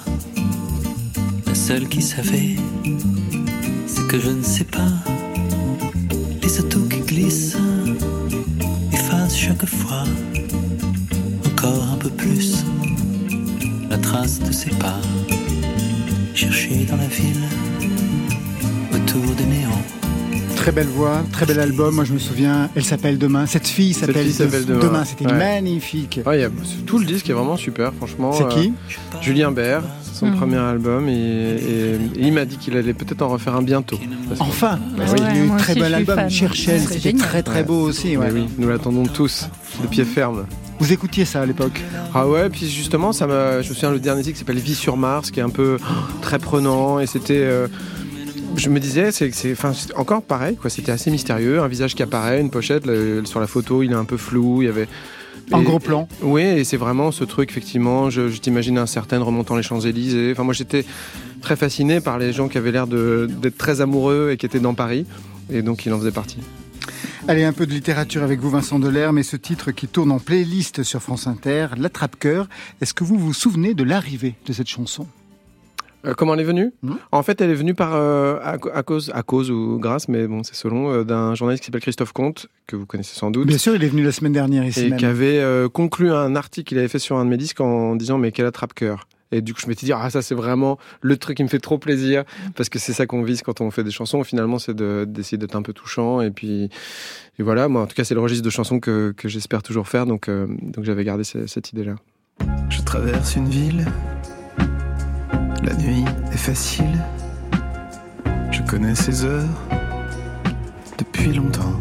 seul 1.69 1.87
qui 1.87 2.01
savait, 2.01 2.55
c'est 3.85 4.07
que 4.07 4.19
je 4.19 4.31
ne 4.31 4.41
sais 4.41 4.63
pas. 4.63 4.91
Les 6.41 6.59
autos 6.59 6.87
qui 6.89 7.01
glissent 7.01 7.57
effacent 8.91 9.37
chaque 9.37 9.67
fois 9.67 10.03
encore 11.45 11.83
un 11.93 11.97
peu 11.97 12.09
plus 12.09 12.65
la 13.87 13.99
trace 13.99 14.39
de 14.39 14.51
ses 14.51 14.71
pas. 14.71 14.99
Chercher 16.33 16.85
dans 16.85 16.97
la 16.97 17.07
ville 17.07 17.45
autour 18.91 19.35
des 19.35 19.45
néants. 19.45 19.98
Très 20.59 20.73
belle 20.73 20.87
voix, 20.87 21.23
très 21.31 21.45
bel 21.45 21.57
album. 21.57 21.95
Moi, 21.95 22.03
je 22.03 22.11
me 22.11 22.19
souviens, 22.19 22.69
elle 22.75 22.83
s'appelle 22.83 23.17
Demain. 23.17 23.45
Cette 23.45 23.67
fille 23.67 23.93
s'appelle 23.93 24.27
Demain. 24.65 25.05
C'était 25.05 25.33
magnifique. 25.33 26.17
y 26.17 26.43
a, 26.43 26.49
tout 26.85 26.99
le 26.99 27.05
disque 27.05 27.29
est 27.29 27.33
vraiment 27.33 27.55
super, 27.55 27.93
franchement. 27.93 28.33
C'est 28.33 28.47
qui 28.49 28.67
euh, 28.67 29.21
Julien 29.21 29.51
Bert 29.51 29.83
son 30.13 30.27
hmm. 30.27 30.35
premier 30.35 30.57
album 30.57 31.07
et, 31.07 31.55
il 32.17 32.33
m'a 32.33 32.43
dit 32.43 32.57
qu'il 32.57 32.75
allait 32.75 32.93
peut-être 32.93 33.21
en 33.21 33.29
refaire 33.29 33.55
un 33.55 33.61
bientôt. 33.61 33.97
Enfin 34.39 34.77
oui. 34.97 35.05
Il 35.15 35.23
y 35.23 35.25
a 35.25 35.35
eu 35.45 35.49
un 35.49 35.55
très 35.55 35.75
bel 35.75 35.93
album. 35.93 36.29
Cherchel, 36.29 36.81
c'était 36.81 37.13
très 37.13 37.41
très 37.41 37.63
beau 37.63 37.81
aussi. 37.81 38.17
oui, 38.17 38.47
nous 38.57 38.67
l'attendons 38.67 39.03
tous, 39.03 39.47
de 39.81 39.87
pied 39.87 40.03
ferme. 40.03 40.45
Vous 40.79 40.91
écoutiez 40.91 41.23
ça 41.23 41.41
à 41.41 41.45
l'époque 41.45 41.81
Ah 42.13 42.27
ouais, 42.27 42.49
puis 42.49 42.69
justement, 42.69 43.13
ça 43.13 43.27
m'a. 43.27 43.61
Je 43.61 43.69
me 43.69 43.73
souviens 43.73 43.91
le 43.91 43.99
dernier 43.99 44.23
disque 44.23 44.33
qui 44.33 44.39
s'appelle 44.39 44.59
Vie 44.59 44.75
sur 44.75 44.97
Mars, 44.97 45.31
qui 45.31 45.39
est 45.39 45.43
un 45.43 45.49
peu 45.49 45.77
très 46.21 46.39
prenant 46.39 46.99
et 46.99 47.07
c'était. 47.07 47.39
Euh, 47.39 47.67
je 48.55 48.69
me 48.69 48.79
disais, 48.79 49.11
c'est, 49.11 49.31
encore 49.95 50.21
pareil, 50.23 50.55
quoi. 50.55 50.69
C'était 50.69 50.91
assez 50.91 51.11
mystérieux, 51.11 51.61
un 51.61 51.67
visage 51.67 51.95
qui 51.95 52.03
apparaît, 52.03 52.41
une 52.41 52.49
pochette 52.49 52.83
sur 53.25 53.39
la 53.39 53.47
photo, 53.47 53.83
il 53.83 53.91
est 53.91 53.95
un 53.95 54.05
peu 54.05 54.17
flou. 54.17 54.61
Il 54.61 54.65
y 54.65 54.69
avait 54.69 54.87
en 55.51 55.61
gros 55.61 55.79
plan. 55.79 56.07
Oui, 56.21 56.43
et 56.43 56.63
c'est 56.63 56.77
vraiment 56.77 57.11
ce 57.11 57.23
truc, 57.23 57.49
effectivement. 57.49 58.09
Je, 58.09 58.27
t'imagine 58.37 58.77
un 58.77 58.85
certain 58.85 59.19
remontant 59.19 59.55
les 59.55 59.63
Champs-Élysées. 59.63 60.31
Enfin, 60.31 60.43
moi, 60.43 60.53
j'étais 60.53 60.85
très 61.41 61.55
fasciné 61.55 62.01
par 62.01 62.19
les 62.19 62.33
gens 62.33 62.47
qui 62.47 62.57
avaient 62.57 62.71
l'air 62.71 62.87
d'être 62.87 63.57
très 63.57 63.81
amoureux 63.81 64.31
et 64.31 64.37
qui 64.37 64.45
étaient 64.45 64.59
dans 64.59 64.73
Paris. 64.73 65.05
Et 65.51 65.61
donc, 65.61 65.85
il 65.85 65.93
en 65.93 65.99
faisait 65.99 66.11
partie. 66.11 66.39
Allez, 67.27 67.43
un 67.43 67.53
peu 67.53 67.65
de 67.65 67.71
littérature 67.71 68.23
avec 68.23 68.39
vous, 68.39 68.49
Vincent 68.49 68.79
Delerme, 68.79 69.15
mais 69.15 69.23
ce 69.23 69.35
titre 69.35 69.71
qui 69.71 69.87
tourne 69.87 70.11
en 70.11 70.19
playlist 70.19 70.83
sur 70.83 71.01
France 71.01 71.27
Inter, 71.27 71.67
L'attrape-cœur. 71.77 72.47
Est-ce 72.81 72.93
que 72.93 73.03
vous 73.03 73.17
vous 73.17 73.33
souvenez 73.33 73.73
de 73.73 73.83
l'arrivée 73.83 74.35
de 74.45 74.53
cette 74.53 74.67
chanson? 74.67 75.07
Euh, 76.05 76.13
comment 76.13 76.33
elle 76.33 76.39
est 76.39 76.45
venue 76.45 76.71
hmm 76.81 76.95
En 77.11 77.23
fait, 77.23 77.41
elle 77.41 77.49
est 77.49 77.55
venue 77.55 77.73
par 77.73 77.93
euh, 77.93 78.37
à, 78.41 78.83
cause, 78.83 79.11
à 79.13 79.23
cause 79.23 79.51
ou 79.51 79.79
grâce, 79.79 80.07
mais 80.07 80.27
bon, 80.27 80.43
c'est 80.43 80.55
selon 80.55 80.91
euh, 80.91 81.03
d'un 81.03 81.35
journaliste 81.35 81.63
qui 81.63 81.67
s'appelle 81.67 81.81
Christophe 81.81 82.13
Comte 82.13 82.47
que 82.67 82.75
vous 82.75 82.85
connaissez 82.85 83.15
sans 83.15 83.31
doute. 83.31 83.47
Bien 83.47 83.57
sûr, 83.57 83.75
il 83.75 83.83
est 83.83 83.89
venu 83.89 84.03
la 84.03 84.11
semaine 84.11 84.33
dernière 84.33 84.65
ici 84.65 84.85
et 84.85 84.95
qui 84.95 85.05
avait 85.05 85.43
conclu 85.73 86.11
un 86.11 86.35
article 86.35 86.69
qu'il 86.69 86.77
avait 86.77 86.87
fait 86.87 86.99
sur 86.99 87.17
un 87.17 87.25
de 87.25 87.29
mes 87.29 87.37
disques 87.37 87.61
en 87.61 87.95
disant 87.95 88.17
mais 88.17 88.31
quel 88.31 88.45
attrape-cœur. 88.45 89.07
Et 89.31 89.41
du 89.41 89.53
coup, 89.53 89.61
je 89.61 89.67
m'étais 89.67 89.85
dit, 89.85 89.93
ah, 89.93 90.09
ça, 90.09 90.23
c'est 90.23 90.33
vraiment 90.33 90.79
le 91.01 91.15
truc 91.15 91.37
qui 91.37 91.43
me 91.43 91.49
fait 91.49 91.59
trop 91.59 91.77
plaisir, 91.77 92.23
parce 92.55 92.67
que 92.67 92.79
c'est 92.79 92.93
ça 92.93 93.05
qu'on 93.05 93.21
vise 93.21 93.43
quand 93.43 93.61
on 93.61 93.69
fait 93.69 93.83
des 93.83 93.91
chansons. 93.91 94.23
Finalement, 94.23 94.57
c'est 94.57 94.75
d'essayer 94.75 95.37
d'être 95.37 95.55
un 95.55 95.61
peu 95.61 95.71
touchant. 95.71 96.19
Et 96.21 96.31
puis, 96.31 96.69
et 97.37 97.43
voilà, 97.43 97.67
moi, 97.67 97.83
en 97.83 97.85
tout 97.85 97.93
cas, 97.93 98.03
c'est 98.03 98.15
le 98.15 98.21
registre 98.21 98.43
de 98.43 98.49
chansons 98.49 98.79
que, 98.79 99.13
que 99.15 99.29
j'espère 99.29 99.61
toujours 99.61 99.87
faire. 99.87 100.07
Donc, 100.07 100.31
donc 100.31 100.83
j'avais 100.83 101.03
gardé 101.03 101.23
cette 101.23 101.71
idée-là. 101.71 101.95
Je 102.69 102.81
traverse 102.81 103.35
une 103.35 103.49
ville 103.49 103.85
la 105.63 105.73
nuit 105.75 106.05
est 106.31 106.37
facile. 106.37 107.03
Je 108.51 108.61
connais 108.63 108.95
ces 108.95 109.25
heures 109.25 109.61
depuis 110.97 111.33
longtemps. 111.33 111.75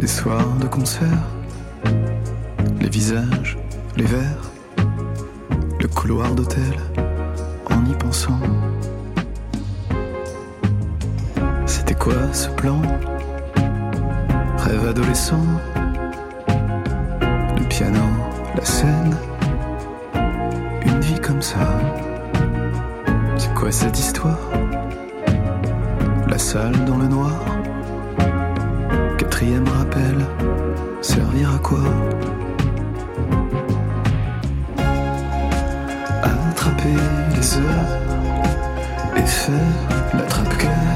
Les 0.00 0.06
soirs 0.06 0.56
de 0.60 0.66
concert, 0.66 1.22
les 2.80 2.88
visages, 2.88 3.56
les 3.96 4.04
verres, 4.04 4.50
le 5.80 5.88
couloir 5.88 6.34
d'hôtel, 6.34 6.74
en 7.70 7.84
y 7.86 7.94
pensant. 7.94 8.40
quoi 12.04 12.34
ce 12.34 12.50
plan? 12.50 12.82
Rêve 14.58 14.88
adolescent, 14.88 15.46
le 16.46 17.66
piano, 17.68 18.04
la 18.54 18.64
scène, 18.64 19.16
comme 21.26 21.40
ça. 21.40 21.66
C'est 23.38 23.54
quoi 23.54 23.72
cette 23.72 23.98
histoire? 23.98 24.38
La 26.28 26.38
salle 26.38 26.84
dans 26.84 26.98
le 26.98 27.06
noir? 27.06 27.40
Quatrième 29.16 29.66
rappel, 29.68 30.16
servir 31.00 31.54
à 31.54 31.58
quoi? 31.58 31.78
Attraper 36.22 36.98
les 37.34 37.56
heures 37.56 37.90
et 39.16 39.26
faire 39.26 39.74
l'attrape-cœur. 40.14 40.93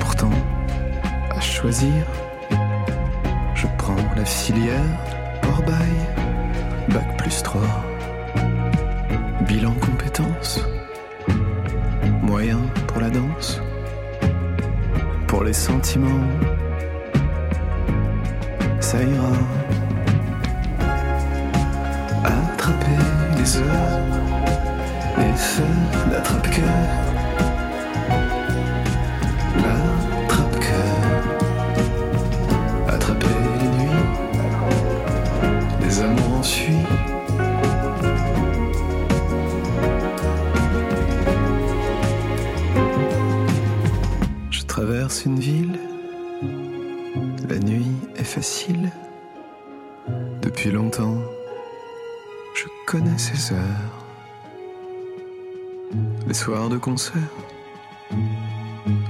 Pourtant, 0.00 0.30
à 1.30 1.40
choisir. 1.40 2.21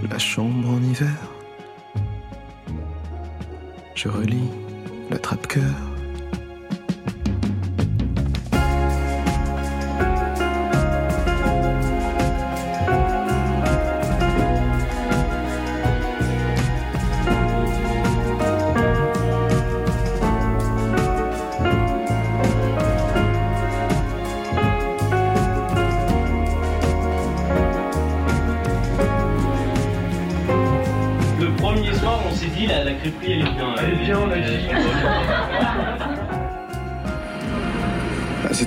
La 0.08 0.18
chambre 0.18 0.68
en 0.68 0.82
hiver. 0.82 1.08
Je 3.94 4.08
relis. 4.08 4.50
Le 5.10 5.18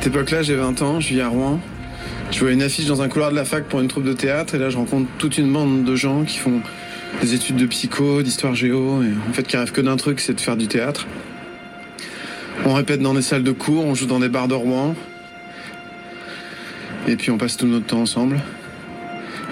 cette 0.06 0.14
époque-là, 0.14 0.44
j'ai 0.44 0.54
20 0.54 0.84
ans, 0.84 1.00
je 1.00 1.16
vis 1.16 1.22
à 1.22 1.30
Rouen. 1.30 1.60
Je 2.30 2.40
vois 2.40 2.52
une 2.52 2.62
affiche 2.62 2.86
dans 2.86 3.02
un 3.02 3.10
couloir 3.10 3.32
de 3.32 3.36
la 3.36 3.44
fac 3.44 3.64
pour 3.66 3.82
une 3.82 3.88
troupe 3.88 4.04
de 4.04 4.14
théâtre 4.14 4.54
et 4.54 4.60
là 4.60 4.70
je 4.70 4.78
rencontre 4.78 5.10
toute 5.18 5.40
une 5.40 5.52
bande 5.52 5.84
de 5.84 5.96
gens 5.96 6.26
qui 6.26 6.38
font 6.38 6.62
des 7.24 7.34
études 7.34 7.56
de 7.56 7.66
psycho, 7.66 8.22
d'histoire 8.22 8.54
géo 8.54 9.02
et 9.02 9.08
en 9.28 9.34
fait 9.34 9.48
qui 9.48 9.58
rêvent 9.58 9.72
que 9.72 9.82
d'un 9.82 9.96
truc, 9.96 10.20
c'est 10.20 10.36
de 10.36 10.40
faire 10.40 10.58
du 10.58 10.68
théâtre. 10.68 11.08
On 12.68 12.76
répète 12.76 13.02
dans 13.02 13.16
des 13.16 13.24
salles 13.24 13.42
de 13.42 13.52
cours, 13.52 13.84
on 13.84 13.96
joue 13.96 14.06
dans 14.06 14.20
des 14.20 14.30
bars 14.30 14.48
de 14.48 14.54
Rouen 14.54 14.94
et 17.08 17.16
puis 17.16 17.32
on 17.32 17.40
passe 17.40 17.58
tout 17.58 17.66
notre 17.66 17.88
temps 17.88 18.02
ensemble. 18.02 18.42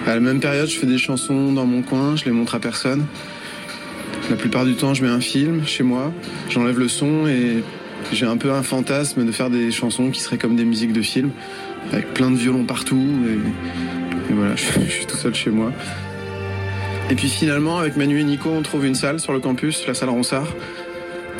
À 0.05 0.13
la 0.13 0.19
même 0.19 0.39
période, 0.39 0.69
je 0.69 0.77
fais 0.77 0.85
des 0.85 0.99
chansons 0.99 1.51
dans 1.51 1.65
mon 1.65 1.81
coin, 1.81 2.15
je 2.15 2.25
les 2.25 2.31
montre 2.31 2.53
à 2.53 2.59
personne. 2.59 3.07
La 4.29 4.35
plupart 4.35 4.65
du 4.65 4.75
temps, 4.75 4.93
je 4.93 5.03
mets 5.03 5.09
un 5.09 5.19
film 5.19 5.65
chez 5.65 5.81
moi, 5.81 6.13
j'enlève 6.47 6.77
le 6.77 6.89
son 6.89 7.25
et 7.25 7.63
j'ai 8.13 8.25
un 8.25 8.37
peu 8.37 8.51
un 8.51 8.63
fantasme 8.63 9.25
de 9.25 9.31
faire 9.31 9.49
des 9.49 9.71
chansons 9.71 10.09
qui 10.11 10.21
seraient 10.21 10.37
comme 10.37 10.55
des 10.55 10.65
musiques 10.65 10.93
de 10.93 11.01
film, 11.01 11.31
avec 11.91 12.13
plein 12.13 12.31
de 12.31 12.35
violons 12.35 12.65
partout. 12.65 13.07
Et, 13.27 14.33
voilà, 14.33 14.55
je, 14.55 14.81
je 14.85 14.91
suis 14.91 15.05
tout 15.05 15.17
seul 15.17 15.33
chez 15.33 15.49
moi. 15.49 15.71
Et 17.09 17.15
puis 17.15 17.27
finalement, 17.27 17.79
avec 17.79 17.97
Manu 17.97 18.19
et 18.19 18.23
Nico, 18.23 18.49
on 18.49 18.61
trouve 18.61 18.85
une 18.85 18.95
salle 18.95 19.19
sur 19.19 19.33
le 19.33 19.39
campus, 19.39 19.85
la 19.87 19.93
salle 19.93 20.09
Ronsard. 20.09 20.47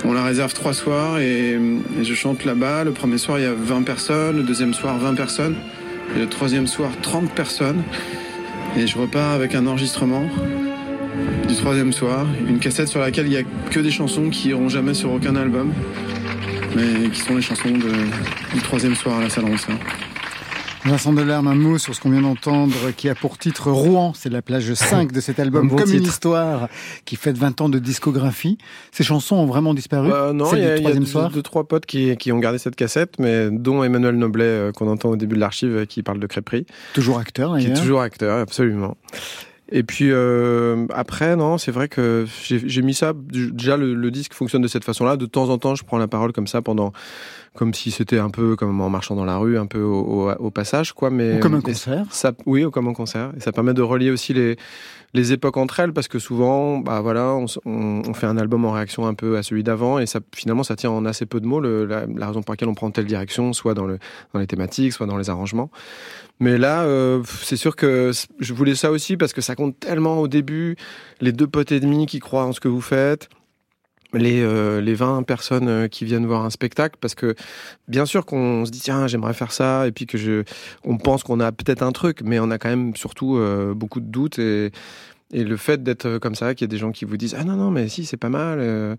On 0.06 0.14
la 0.14 0.24
réserve 0.24 0.54
trois 0.54 0.74
soirs 0.74 1.20
et, 1.20 1.52
et 1.54 2.04
je 2.04 2.14
chante 2.14 2.44
là-bas. 2.44 2.84
Le 2.84 2.92
premier 2.92 3.18
soir, 3.18 3.40
il 3.40 3.44
y 3.44 3.48
a 3.48 3.54
20 3.54 3.84
personnes, 3.84 4.38
le 4.38 4.44
deuxième 4.44 4.74
soir, 4.74 4.98
20 4.98 5.14
personnes. 5.14 5.56
Et 6.16 6.20
le 6.20 6.28
troisième 6.28 6.68
soir, 6.68 6.92
30 7.02 7.32
personnes. 7.32 7.84
Et 8.78 8.88
je 8.88 8.98
repars 8.98 9.32
avec 9.32 9.56
un 9.56 9.66
enregistrement 9.68 10.28
du 11.48 11.56
troisième 11.56 11.94
soir, 11.94 12.26
une 12.48 12.60
cassette 12.60 12.88
sur 12.88 13.00
laquelle 13.00 13.28
il 13.28 13.32
n'y 13.32 13.38
a 13.38 13.44
que 13.70 13.80
des 13.80 13.92
chansons 13.92 14.30
qui 14.30 14.50
iront 14.50 14.70
jamais 14.70 14.94
sur 14.94 15.12
aucun 15.12 15.36
album, 15.36 15.72
mais 16.76 17.10
qui 17.10 17.20
sont 17.22 17.36
les 17.36 17.42
chansons 17.42 17.70
de- 17.72 18.54
du 18.56 18.62
troisième 18.62 18.96
soir 18.96 19.18
à 19.20 19.22
la 19.24 19.30
salle 19.30 19.46
Ronsard. 19.46 19.78
Vincent 20.86 21.14
Delerme, 21.14 21.48
un 21.48 21.56
mot 21.56 21.78
sur 21.78 21.96
ce 21.96 22.02
qu'on 22.02 22.10
vient 22.10 22.20
d'entendre, 22.24 22.76
qui 22.98 23.08
a 23.08 23.16
pour 23.16 23.38
titre 23.38 23.72
Rouen. 23.72 24.12
C'est 24.14 24.30
la 24.30 24.42
plage 24.42 24.74
5 24.74 25.14
de 25.14 25.22
cet 25.22 25.40
album, 25.40 25.70
bon 25.70 25.78
comme 25.78 25.94
une 25.94 26.04
histoire 26.04 26.68
qui 27.06 27.16
fête 27.16 27.38
20 27.38 27.62
ans 27.62 27.70
de 27.70 27.80
discographie. 27.80 28.58
Ces 28.92 29.06
chansons 29.06 29.38
ont 29.38 29.46
vraiment 29.46 29.74
disparu. 29.74 30.12
Euh, 30.12 30.34
non, 30.34 30.50
il 30.54 30.60
y 30.60 30.66
a, 30.66 30.68
y 30.68 30.72
a 30.72 30.80
troisième 30.80 31.04
deux, 31.06 31.10
soir. 31.10 31.30
deux, 31.32 31.42
trois 31.42 31.64
potes 31.66 31.86
qui, 31.86 32.18
qui 32.18 32.34
ont 32.34 32.40
gardé 32.40 32.58
cette 32.58 32.76
cassette, 32.76 33.14
mais 33.18 33.50
dont 33.50 33.82
Emmanuel 33.86 34.16
Noblet, 34.18 34.44
euh, 34.44 34.72
qu'on 34.74 34.90
entend 34.90 35.12
au 35.12 35.16
début 35.16 35.36
de 35.36 35.40
l'archive, 35.40 35.74
euh, 35.74 35.86
qui 35.86 36.04
parle 36.04 36.20
de 36.20 36.28
crêperie, 36.28 36.66
Toujours 36.94 37.18
acteur, 37.18 37.54
qui 37.58 37.60
est 37.64 37.68
d'ailleurs. 37.70 37.80
toujours 37.82 38.02
acteur, 38.02 38.40
absolument. 38.40 38.98
Et 39.72 39.82
puis 39.84 40.10
euh, 40.12 40.86
après, 40.94 41.36
non, 41.36 41.58
c'est 41.58 41.72
vrai 41.72 41.88
que 41.88 42.26
j'ai 42.48 42.82
mis 42.82 42.94
ça. 42.94 43.14
Déjà, 43.16 43.78
le, 43.78 43.94
le 43.96 44.12
disque 44.12 44.34
fonctionne 44.34 44.62
de 44.62 44.68
cette 44.68 44.84
façon-là. 44.84 45.16
De 45.18 45.26
temps 45.26 45.50
en 45.50 45.58
temps, 45.58 45.74
je 45.76 45.84
prends 45.84 45.98
la 45.98 46.08
parole 46.08 46.32
comme 46.34 46.48
ça 46.48 46.62
pendant, 46.62 46.92
comme 47.56 47.74
si 47.74 47.90
c'était 47.90 48.20
un 48.20 48.30
peu 48.30 48.56
comme 48.56 48.82
en 48.82 48.90
marchant 48.90 49.16
dans 49.16 49.26
la 49.26 49.38
rue, 49.38 49.58
un 49.58 49.66
peu 49.66 49.82
au, 49.82 50.30
au- 50.30 50.32
au 50.32 50.52
passage, 50.52 50.94
quoi. 50.94 51.10
Mais 51.10 51.38
Ou 51.38 51.40
comme 51.40 51.56
un 51.56 51.62
concert. 51.62 52.06
ça, 52.12 52.34
oui, 52.46 52.66
ou 52.66 52.72
comme 52.72 52.88
un 52.90 52.94
concert. 52.94 53.32
Et 53.38 53.40
ça 53.40 53.52
permet 53.52 53.74
de 53.74 53.82
relier 53.82 54.12
aussi 54.12 54.34
les, 54.34 54.58
les 55.14 55.32
époques 55.32 55.58
entre 55.58 55.80
elles 55.80 55.94
parce 55.94 56.08
que 56.10 56.20
souvent, 56.20 56.80
bah 56.80 57.00
voilà, 57.02 57.30
on, 57.34 57.46
on- 57.66 58.02
on 58.08 58.14
fait 58.14 58.28
un 58.28 58.38
album 58.38 58.66
en 58.66 58.72
réaction 58.74 59.08
un 59.08 59.14
peu 59.14 59.38
à 59.38 59.44
celui 59.44 59.64
d'avant 59.64 59.98
et 59.98 60.06
ça, 60.06 60.20
finalement, 60.36 60.64
ça 60.64 60.76
tient 60.76 60.92
en 60.92 61.06
assez 61.06 61.26
peu 61.26 61.40
de 61.40 61.46
mots 61.48 61.62
le- 61.62 61.86
la, 61.86 62.06
la 62.06 62.28
raison 62.28 62.44
pour 62.44 62.52
laquelle 62.54 62.68
on 62.70 62.76
prend 62.76 62.92
telle 62.92 63.06
direction, 63.06 63.54
soit 63.54 63.74
dans, 63.74 63.86
le, 63.86 63.98
dans 64.34 64.40
les 64.42 64.48
thématiques, 64.48 64.92
soit 64.94 65.08
dans 65.08 65.18
les 65.18 65.30
arrangements. 65.30 65.72
Mais 66.40 66.58
là, 66.58 66.84
euh, 66.84 67.24
c'est 67.42 67.56
sûr 67.56 67.76
que 67.76 68.12
je 68.40 68.54
voulais 68.54 68.76
ça 68.76 68.92
aussi 68.92 69.18
parce 69.18 69.34
que 69.34 69.42
ça 69.42 69.56
compte 69.56 69.80
tellement 69.80 70.20
au 70.20 70.28
début, 70.28 70.76
les 71.22 71.32
deux 71.32 71.48
potes 71.48 71.72
et 71.72 71.80
demi 71.80 72.06
qui 72.06 72.20
croient 72.20 72.46
en 72.46 72.52
ce 72.52 72.60
que 72.60 72.68
vous 72.68 72.82
faites. 72.82 73.30
Les, 74.16 74.42
euh, 74.44 74.80
les 74.80 74.94
20 74.94 75.24
personnes 75.24 75.68
euh, 75.68 75.88
qui 75.88 76.06
viennent 76.06 76.28
voir 76.28 76.46
un 76.46 76.52
spectacle 76.52 76.98
parce 77.02 77.16
que 77.16 77.34
bien 77.88 78.06
sûr 78.06 78.28
qu'on 78.28 78.64
se 78.64 78.70
dit 78.70 78.80
tiens 78.80 79.08
j'aimerais 79.08 79.34
faire 79.34 79.52
ça 79.52 79.88
et 79.88 79.92
puis 79.92 80.06
que 80.06 80.20
je 80.20 80.44
on 80.84 81.00
pense 81.00 81.24
qu'on 81.24 81.40
a 81.40 81.52
peut-être 81.52 81.82
un 81.82 81.92
truc 81.92 82.22
mais 82.24 82.40
on 82.40 82.52
a 82.52 82.60
quand 82.60 82.70
même 82.70 82.96
surtout 82.96 83.40
beaucoup 83.76 84.00
de 84.00 84.06
doutes 84.06 84.38
et 84.38 84.72
Et 85.32 85.44
le 85.44 85.58
fait 85.58 85.82
d'être 85.82 86.18
comme 86.20 86.36
ça, 86.36 86.54
qu'il 86.54 86.66
y 86.66 86.70
a 86.70 86.72
des 86.72 86.78
gens 86.78 86.92
qui 86.92 87.06
vous 87.06 87.18
disent 87.18 87.36
ah 87.40 87.44
non 87.44 87.56
non 87.56 87.72
mais 87.72 87.88
si 87.90 88.06
c'est 88.06 88.18
pas 88.18 88.30
mal, 88.30 88.60
euh, 88.60 88.96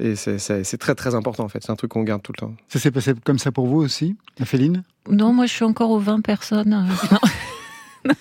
et 0.00 0.16
c'est- 0.16 0.76
très 0.78 0.94
très 0.94 1.14
important 1.14 1.44
en 1.44 1.48
fait. 1.48 1.60
C'est 1.62 1.70
un 1.70 1.76
truc 1.76 1.90
qu'on 1.92 2.02
garde 2.02 2.22
tout 2.22 2.32
le 2.32 2.38
temps. 2.40 2.54
Ça 2.68 2.78
s'est 2.78 2.90
passé 2.90 3.14
comme 3.24 3.38
ça 3.38 3.52
pour 3.52 3.66
vous 3.66 3.78
aussi, 3.78 4.16
la 4.38 4.46
Féline 4.46 4.82
Non, 5.08 5.32
moi 5.32 5.46
je 5.46 5.52
suis 5.52 5.64
encore 5.64 5.90
aux 5.90 5.98
20 6.00 6.20
personnes. 6.20 6.86
Non, 8.04 8.14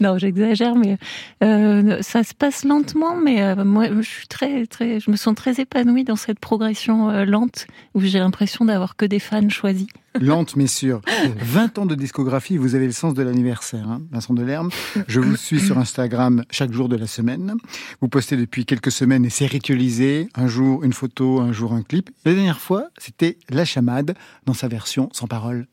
Non, 0.00 0.18
j'exagère, 0.18 0.74
mais 0.74 0.98
euh, 1.42 1.98
ça 2.02 2.22
se 2.22 2.34
passe 2.34 2.64
lentement. 2.64 3.16
Mais 3.16 3.42
euh, 3.42 3.64
moi, 3.64 3.88
je 4.00 4.08
suis 4.08 4.26
très, 4.26 4.66
très, 4.66 5.00
je 5.00 5.10
me 5.10 5.16
sens 5.16 5.34
très 5.34 5.60
épanouie 5.60 6.04
dans 6.04 6.16
cette 6.16 6.38
progression 6.38 7.10
euh, 7.10 7.24
lente 7.24 7.66
où 7.94 8.00
j'ai 8.00 8.18
l'impression 8.18 8.64
d'avoir 8.64 8.96
que 8.96 9.04
des 9.04 9.18
fans 9.18 9.48
choisis. 9.48 9.86
Lente 10.20 10.56
mais 10.56 10.66
sûre. 10.66 11.00
20 11.38 11.78
ans 11.78 11.86
de 11.86 11.94
discographie, 11.94 12.56
vous 12.56 12.74
avez 12.74 12.86
le 12.86 12.92
sens 12.92 13.14
de 13.14 13.22
l'anniversaire, 13.22 13.88
hein, 13.88 14.02
Vincent 14.10 14.34
Delerme. 14.34 14.70
Je 15.06 15.20
vous 15.20 15.36
suis 15.36 15.60
sur 15.60 15.78
Instagram 15.78 16.44
chaque 16.50 16.72
jour 16.72 16.88
de 16.88 16.96
la 16.96 17.06
semaine. 17.06 17.54
Vous 18.00 18.08
postez 18.08 18.36
depuis 18.36 18.64
quelques 18.64 18.90
semaines 18.90 19.24
et 19.24 19.30
c'est 19.30 19.46
ritualisé. 19.46 20.28
Un 20.34 20.48
jour 20.48 20.82
une 20.82 20.92
photo, 20.92 21.40
un 21.40 21.52
jour 21.52 21.72
un 21.72 21.82
clip. 21.82 22.10
La 22.24 22.34
dernière 22.34 22.60
fois, 22.60 22.88
c'était 22.98 23.38
La 23.50 23.64
Chamade 23.64 24.14
dans 24.46 24.54
sa 24.54 24.66
version 24.66 25.08
sans 25.12 25.28
parole. 25.28 25.66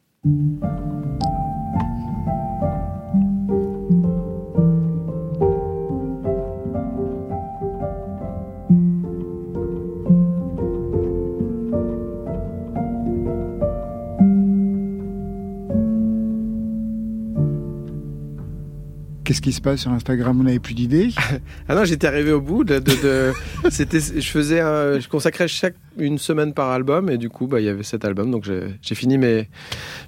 Qu'est-ce 19.28 19.42
qui 19.42 19.52
se 19.52 19.60
passe 19.60 19.82
sur 19.82 19.92
Instagram? 19.92 20.38
Vous 20.38 20.44
n'avez 20.44 20.60
plus 20.60 20.74
d'idées? 20.74 21.10
Ah 21.68 21.76
non, 21.76 21.84
j'étais 21.84 22.08
arrivé 22.08 22.32
au 22.32 22.40
bout 22.40 22.64
de, 22.64 22.80
de, 22.80 22.92
de- 23.04 23.34
c'était, 23.70 24.00
je 24.00 24.30
faisais, 24.30 24.62
un- 24.62 25.02
je 25.02 25.10
consacrais 25.10 25.50
chaque 25.50 25.76
une 25.98 26.18
semaine 26.18 26.54
par 26.54 26.70
album 26.70 27.10
et 27.10 27.18
du 27.18 27.28
coup, 27.30 27.46
bah, 27.46 27.60
il 27.60 27.66
y 27.66 27.70
avait 27.70 27.84
cet 27.84 28.06
album, 28.06 28.32
donc 28.32 28.46
j'ai, 28.46 28.96
fini 28.96 29.18
mes 29.18 29.50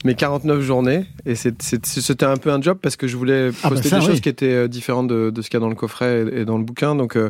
mes 0.06 0.16
49 0.16 0.62
journées 0.62 1.06
et 1.26 1.36
c'était 1.36 2.26
un 2.26 2.38
peu 2.38 2.50
un 2.52 2.62
job 2.62 2.78
parce 2.82 2.96
que 2.96 3.08
je 3.08 3.18
voulais 3.18 3.50
Ah 3.64 3.64
bah 3.64 3.70
poster 3.72 3.90
ça, 3.90 3.98
des 4.00 4.06
oui. 4.06 4.12
choses 4.12 4.22
qui 4.22 4.30
étaient 4.30 4.46
euh, 4.54 4.68
différentes 4.70 5.08
de, 5.10 5.32
de 5.32 5.42
ce 5.42 5.50
qu'il 5.50 5.58
y 5.58 5.62
a 5.62 5.66
dans 5.66 5.68
le 5.70 5.76
coffret 5.76 6.24
et, 6.32 6.42
et 6.42 6.46
dans 6.46 6.58
le 6.58 6.64
bouquin, 6.64 6.96
donc 6.96 7.18
euh, 7.18 7.30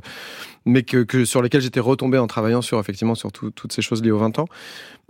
mais 0.65 0.83
que, 0.83 1.25
sur 1.25 1.41
lesquelles 1.41 1.61
j'étais 1.61 1.79
retombé 1.79 2.17
en 2.17 2.27
travaillant 2.27 2.61
sur 2.61 2.79
effectivement 2.79 3.15
sur 3.15 3.31
tout- 3.31 3.51
toutes 3.51 3.73
ces 3.73 3.81
choses 3.81 4.03
liées 4.03 4.11
aux 4.11 4.19
20 4.19 4.39
ans. 4.39 4.47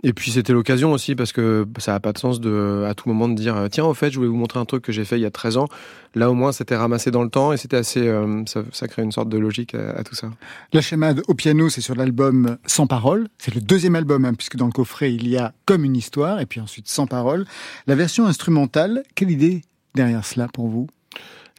Et 0.02 0.14
puis 0.14 0.30
c'était 0.30 0.54
l'occasion 0.54 0.92
aussi 0.92 1.14
parce 1.14 1.30
que 1.30 1.66
ça 1.76 1.92
n'a 1.92 2.00
pas 2.00 2.14
de 2.14 2.18
sens 2.18 2.38
à 2.38 2.94
tout 2.94 3.06
moment 3.08 3.28
de 3.28 3.34
dire 3.34 3.66
tiens 3.70 3.84
au 3.84 3.92
fait 3.92 4.10
je 4.10 4.16
voulais 4.16 4.30
vous 4.30 4.36
montrer 4.36 4.58
un 4.58 4.64
truc 4.64 4.82
que 4.82 4.92
j'ai 4.92 5.04
fait 5.04 5.18
il 5.18 5.22
y 5.22 5.26
a 5.26 5.30
13 5.30 5.58
ans. 5.58 5.66
Là 6.14 6.30
au 6.30 6.34
moins 6.34 6.52
c'était 6.52 6.74
ramassé 6.76 7.10
dans 7.10 7.22
le 7.22 7.28
temps 7.28 7.52
et 7.52 7.58
c'était 7.58 7.76
assez 7.76 8.08
euh, 8.08 8.42
ça, 8.46 8.88
crée 8.88 9.02
une 9.02 9.12
sorte 9.12 9.28
de 9.28 9.36
logique 9.36 9.74
à, 9.74 10.02
tout 10.02 10.14
ça. 10.14 10.30
La 10.72 10.80
Chamade 10.80 11.20
au 11.28 11.34
piano, 11.34 11.68
c'est 11.68 11.82
sur 11.82 11.94
l'album 11.94 12.56
Sans 12.64 12.86
parole. 12.86 13.28
C'est 13.36 13.54
le 13.54 13.60
deuxième 13.60 13.94
album, 13.94 14.24
hein, 14.24 14.32
puisque 14.32 14.56
dans 14.56 14.66
le 14.66 14.72
coffret, 14.72 15.12
il 15.12 15.28
y 15.28 15.36
a 15.36 15.52
Comme 15.66 15.84
une 15.84 15.96
histoire, 15.96 16.40
et 16.40 16.46
puis 16.46 16.60
ensuite 16.60 16.88
Sans 16.88 17.06
parole. 17.06 17.44
La 17.86 17.94
version 17.94 18.26
instrumentale, 18.26 19.02
quelle 19.14 19.30
idée 19.30 19.60
derrière 19.94 20.24
cela 20.24 20.48
pour 20.48 20.68
vous? 20.68 20.86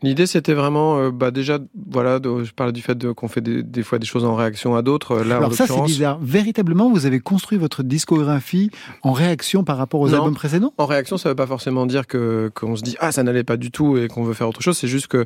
L'idée, 0.04 0.26
c'était 0.26 0.54
vraiment, 0.56 0.98
euh, 0.98 1.12
bah 1.12 1.30
déjà, 1.30 1.60
voilà, 1.92 2.20
de- 2.20 2.44
je 2.44 2.52
parlais 2.54 2.74
du 2.74 2.82
fait 2.82 2.96
de- 2.98 3.12
qu'on 3.12 3.28
fait 3.28 3.42
des, 3.42 3.62
des 3.62 3.84
fois 3.84 4.00
des 4.00 4.08
choses 4.08 4.26
en 4.26 4.34
réaction 4.36 4.76
à 4.76 4.82
d'autres. 4.82 5.12
Euh, 5.18 5.24
Là, 5.24 5.36
en 5.36 5.38
Alors 5.40 5.54
ça, 5.54 5.68
c'est 5.68 5.82
bizarre. 5.84 6.18
Véritablement, 6.22 6.90
vous 6.90 7.06
avez 7.06 7.20
construit 7.20 7.60
votre 7.60 7.84
discographie 7.84 8.72
en 9.04 9.12
réaction 9.12 9.64
par 9.64 9.78
rapport 9.78 10.00
aux 10.02 10.10
Non. 10.10 10.16
albums 10.18 10.34
précédents? 10.34 10.74
En 10.80 10.88
réaction, 10.88 11.18
ça 11.18 11.30
veut 11.30 11.36
pas 11.36 11.46
forcément 11.46 11.86
dire 11.86 12.08
que 12.08 12.50
qu'on 12.56 12.76
se 12.76 12.82
dit 12.82 12.96
ah 13.00 13.12
ça 13.12 13.22
n'allait 13.22 13.44
pas 13.44 13.58
du 13.58 13.70
tout 13.70 13.98
et 13.98 14.08
qu'on 14.08 14.24
veut 14.24 14.34
faire 14.34 14.50
autre 14.50 14.62
chose. 14.62 14.76
C'est 14.78 14.88
juste 14.88 15.08
que 15.08 15.26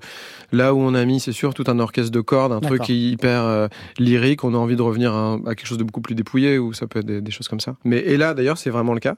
là 0.51 0.73
où 0.73 0.79
on 0.79 0.93
a 0.93 1.05
mis, 1.05 1.19
c'est 1.21 1.31
sûr, 1.31 1.53
tout 1.53 1.63
un 1.67 1.79
orchestre 1.79 2.11
de 2.11 2.21
cordes, 2.21 2.51
un 2.51 2.59
truc 2.59 2.89
hyper 2.89 3.43
euh, 3.43 3.67
lyrique. 3.97 4.43
On 4.43 4.53
a 4.53 4.57
envie 4.57 4.75
de 4.75 4.81
revenir 4.81 5.13
à 5.15 5.39
quelque 5.55 5.67
chose 5.67 5.77
de 5.77 5.83
beaucoup 5.85 6.01
plus 6.01 6.15
dépouillé 6.15 6.59
ou 6.59 6.73
ça 6.73 6.85
peut 6.87 6.99
être 6.99 7.05
des, 7.05 7.21
des 7.21 7.31
choses 7.31 7.47
comme 7.47 7.61
ça. 7.61 7.75
Mais 7.85 7.99
et 7.99 8.17
là, 8.17 8.33
d'ailleurs, 8.33 8.57
c'est 8.57 8.69
vraiment 8.71 8.93
le 8.93 8.99
cas. 8.99 9.15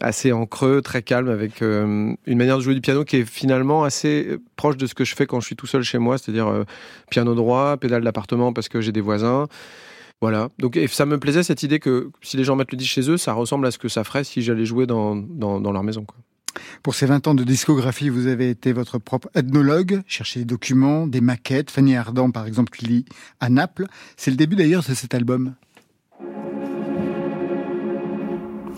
Assez 0.00 0.32
en 0.32 0.44
creux, 0.44 0.82
très 0.82 1.02
calme, 1.02 1.28
avec 1.28 1.62
euh, 1.62 2.14
une 2.26 2.38
manière 2.38 2.58
de 2.58 2.62
jouer 2.62 2.74
du 2.74 2.82
piano 2.82 3.04
qui 3.04 3.16
est 3.16 3.24
finalement 3.24 3.84
assez 3.84 4.36
proche 4.56 4.76
de 4.76 4.86
ce 4.86 4.94
que 4.94 5.04
je 5.04 5.14
fais 5.14 5.26
quand 5.26 5.40
je 5.40 5.46
suis 5.46 5.56
tout 5.56 5.66
seul 5.66 5.82
chez 5.82 5.98
moi, 5.98 6.18
c'est-à-dire 6.18 6.48
euh, 6.48 6.64
piano 7.10 7.34
droit, 7.34 7.76
pédale 7.78 8.04
d'appartement 8.04 8.52
parce 8.52 8.68
que 8.68 8.80
j'ai 8.80 8.92
des 8.92 9.00
voisins. 9.00 9.46
Voilà. 10.20 10.50
Donc, 10.58 10.76
et 10.76 10.86
ça 10.86 11.06
me 11.06 11.18
plaisait 11.18 11.42
cette 11.42 11.62
idée 11.62 11.78
que 11.78 12.10
si 12.22 12.36
les 12.36 12.44
gens 12.44 12.56
mettent 12.56 12.72
le 12.72 12.78
disque 12.78 12.92
chez 12.92 13.10
eux, 13.10 13.16
ça 13.16 13.32
ressemble 13.32 13.66
à 13.66 13.70
ce 13.70 13.78
que 13.78 13.88
ça 13.88 14.04
ferait 14.04 14.24
si 14.24 14.42
j'allais 14.42 14.66
jouer 14.66 14.86
dans, 14.86 15.16
dans, 15.16 15.60
dans 15.60 15.72
leur 15.72 15.82
maison. 15.82 16.04
Quoi. 16.04 16.16
Pour 16.82 16.94
ces 16.94 17.06
20 17.06 17.26
ans 17.28 17.34
de 17.34 17.44
discographie, 17.44 18.08
vous 18.08 18.26
avez 18.26 18.50
été 18.50 18.72
votre 18.72 18.98
propre 18.98 19.28
ethnologue, 19.34 20.02
cherché 20.06 20.40
des 20.40 20.46
documents, 20.46 21.06
des 21.06 21.20
maquettes. 21.20 21.70
Fanny 21.70 21.96
Ardant, 21.96 22.30
par 22.30 22.46
exemple, 22.46 22.76
qui 22.76 22.86
lit 22.86 23.04
à 23.40 23.48
Naples. 23.48 23.86
C'est 24.16 24.30
le 24.30 24.36
début 24.36 24.56
d'ailleurs 24.56 24.84
de 24.86 24.94
cet 24.94 25.14
album. 25.14 25.54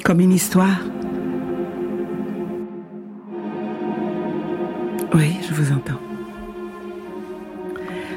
Comme 0.04 0.20
une 0.20 0.32
histoire. 0.32 0.78
Oui, 5.14 5.36
je 5.48 5.54
vous 5.54 5.72
entends. 5.72 6.00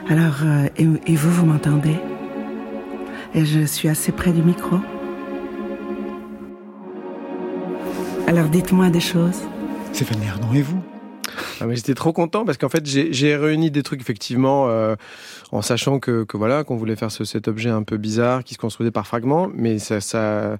Alors, 0.10 0.36
euh, 0.44 0.68
et, 0.78 0.84
et 1.12 1.16
vous, 1.16 1.32
vous 1.32 1.46
m'entendez? 1.46 1.96
Et 3.34 3.46
je 3.46 3.66
suis 3.66 3.88
assez 3.88 4.12
près 4.12 4.34
du 4.34 4.42
micro 4.42 4.78
Alors 8.28 8.48
dites-moi 8.50 8.90
des 8.90 9.00
choses. 9.00 9.42
C'est 9.94 10.06
Fanny 10.06 10.28
Ardant 10.28 10.54
et 10.54 10.62
vous? 10.62 10.82
Ah, 11.60 11.66
mais 11.66 11.76
j'étais 11.76 11.94
trop 11.94 12.12
content 12.12 12.44
parce 12.44 12.58
qu'en 12.58 12.70
fait 12.70 12.86
j'ai 12.86 13.14
j'ai 13.14 13.36
réuni 13.36 13.72
des 13.72 13.84
trucs 13.84 14.02
effectivement 14.02 14.68
euh, 14.68 14.96
en 15.52 15.62
sachant 15.62 16.00
que, 16.00 16.24
que 16.24 16.36
voilà 16.36 16.64
qu'on 16.64 16.76
voulait 16.76 16.96
faire 16.96 17.12
ce, 17.12 17.24
cet 17.24 17.48
objet 17.48 17.70
un 17.70 17.84
peu 17.84 17.98
bizarre 17.98 18.44
qui 18.44 18.54
se 18.56 18.60
construisait 18.60 18.92
par 18.92 19.06
fragments, 19.06 19.50
mais 19.54 19.80
ça, 19.80 20.02
ça 20.02 20.58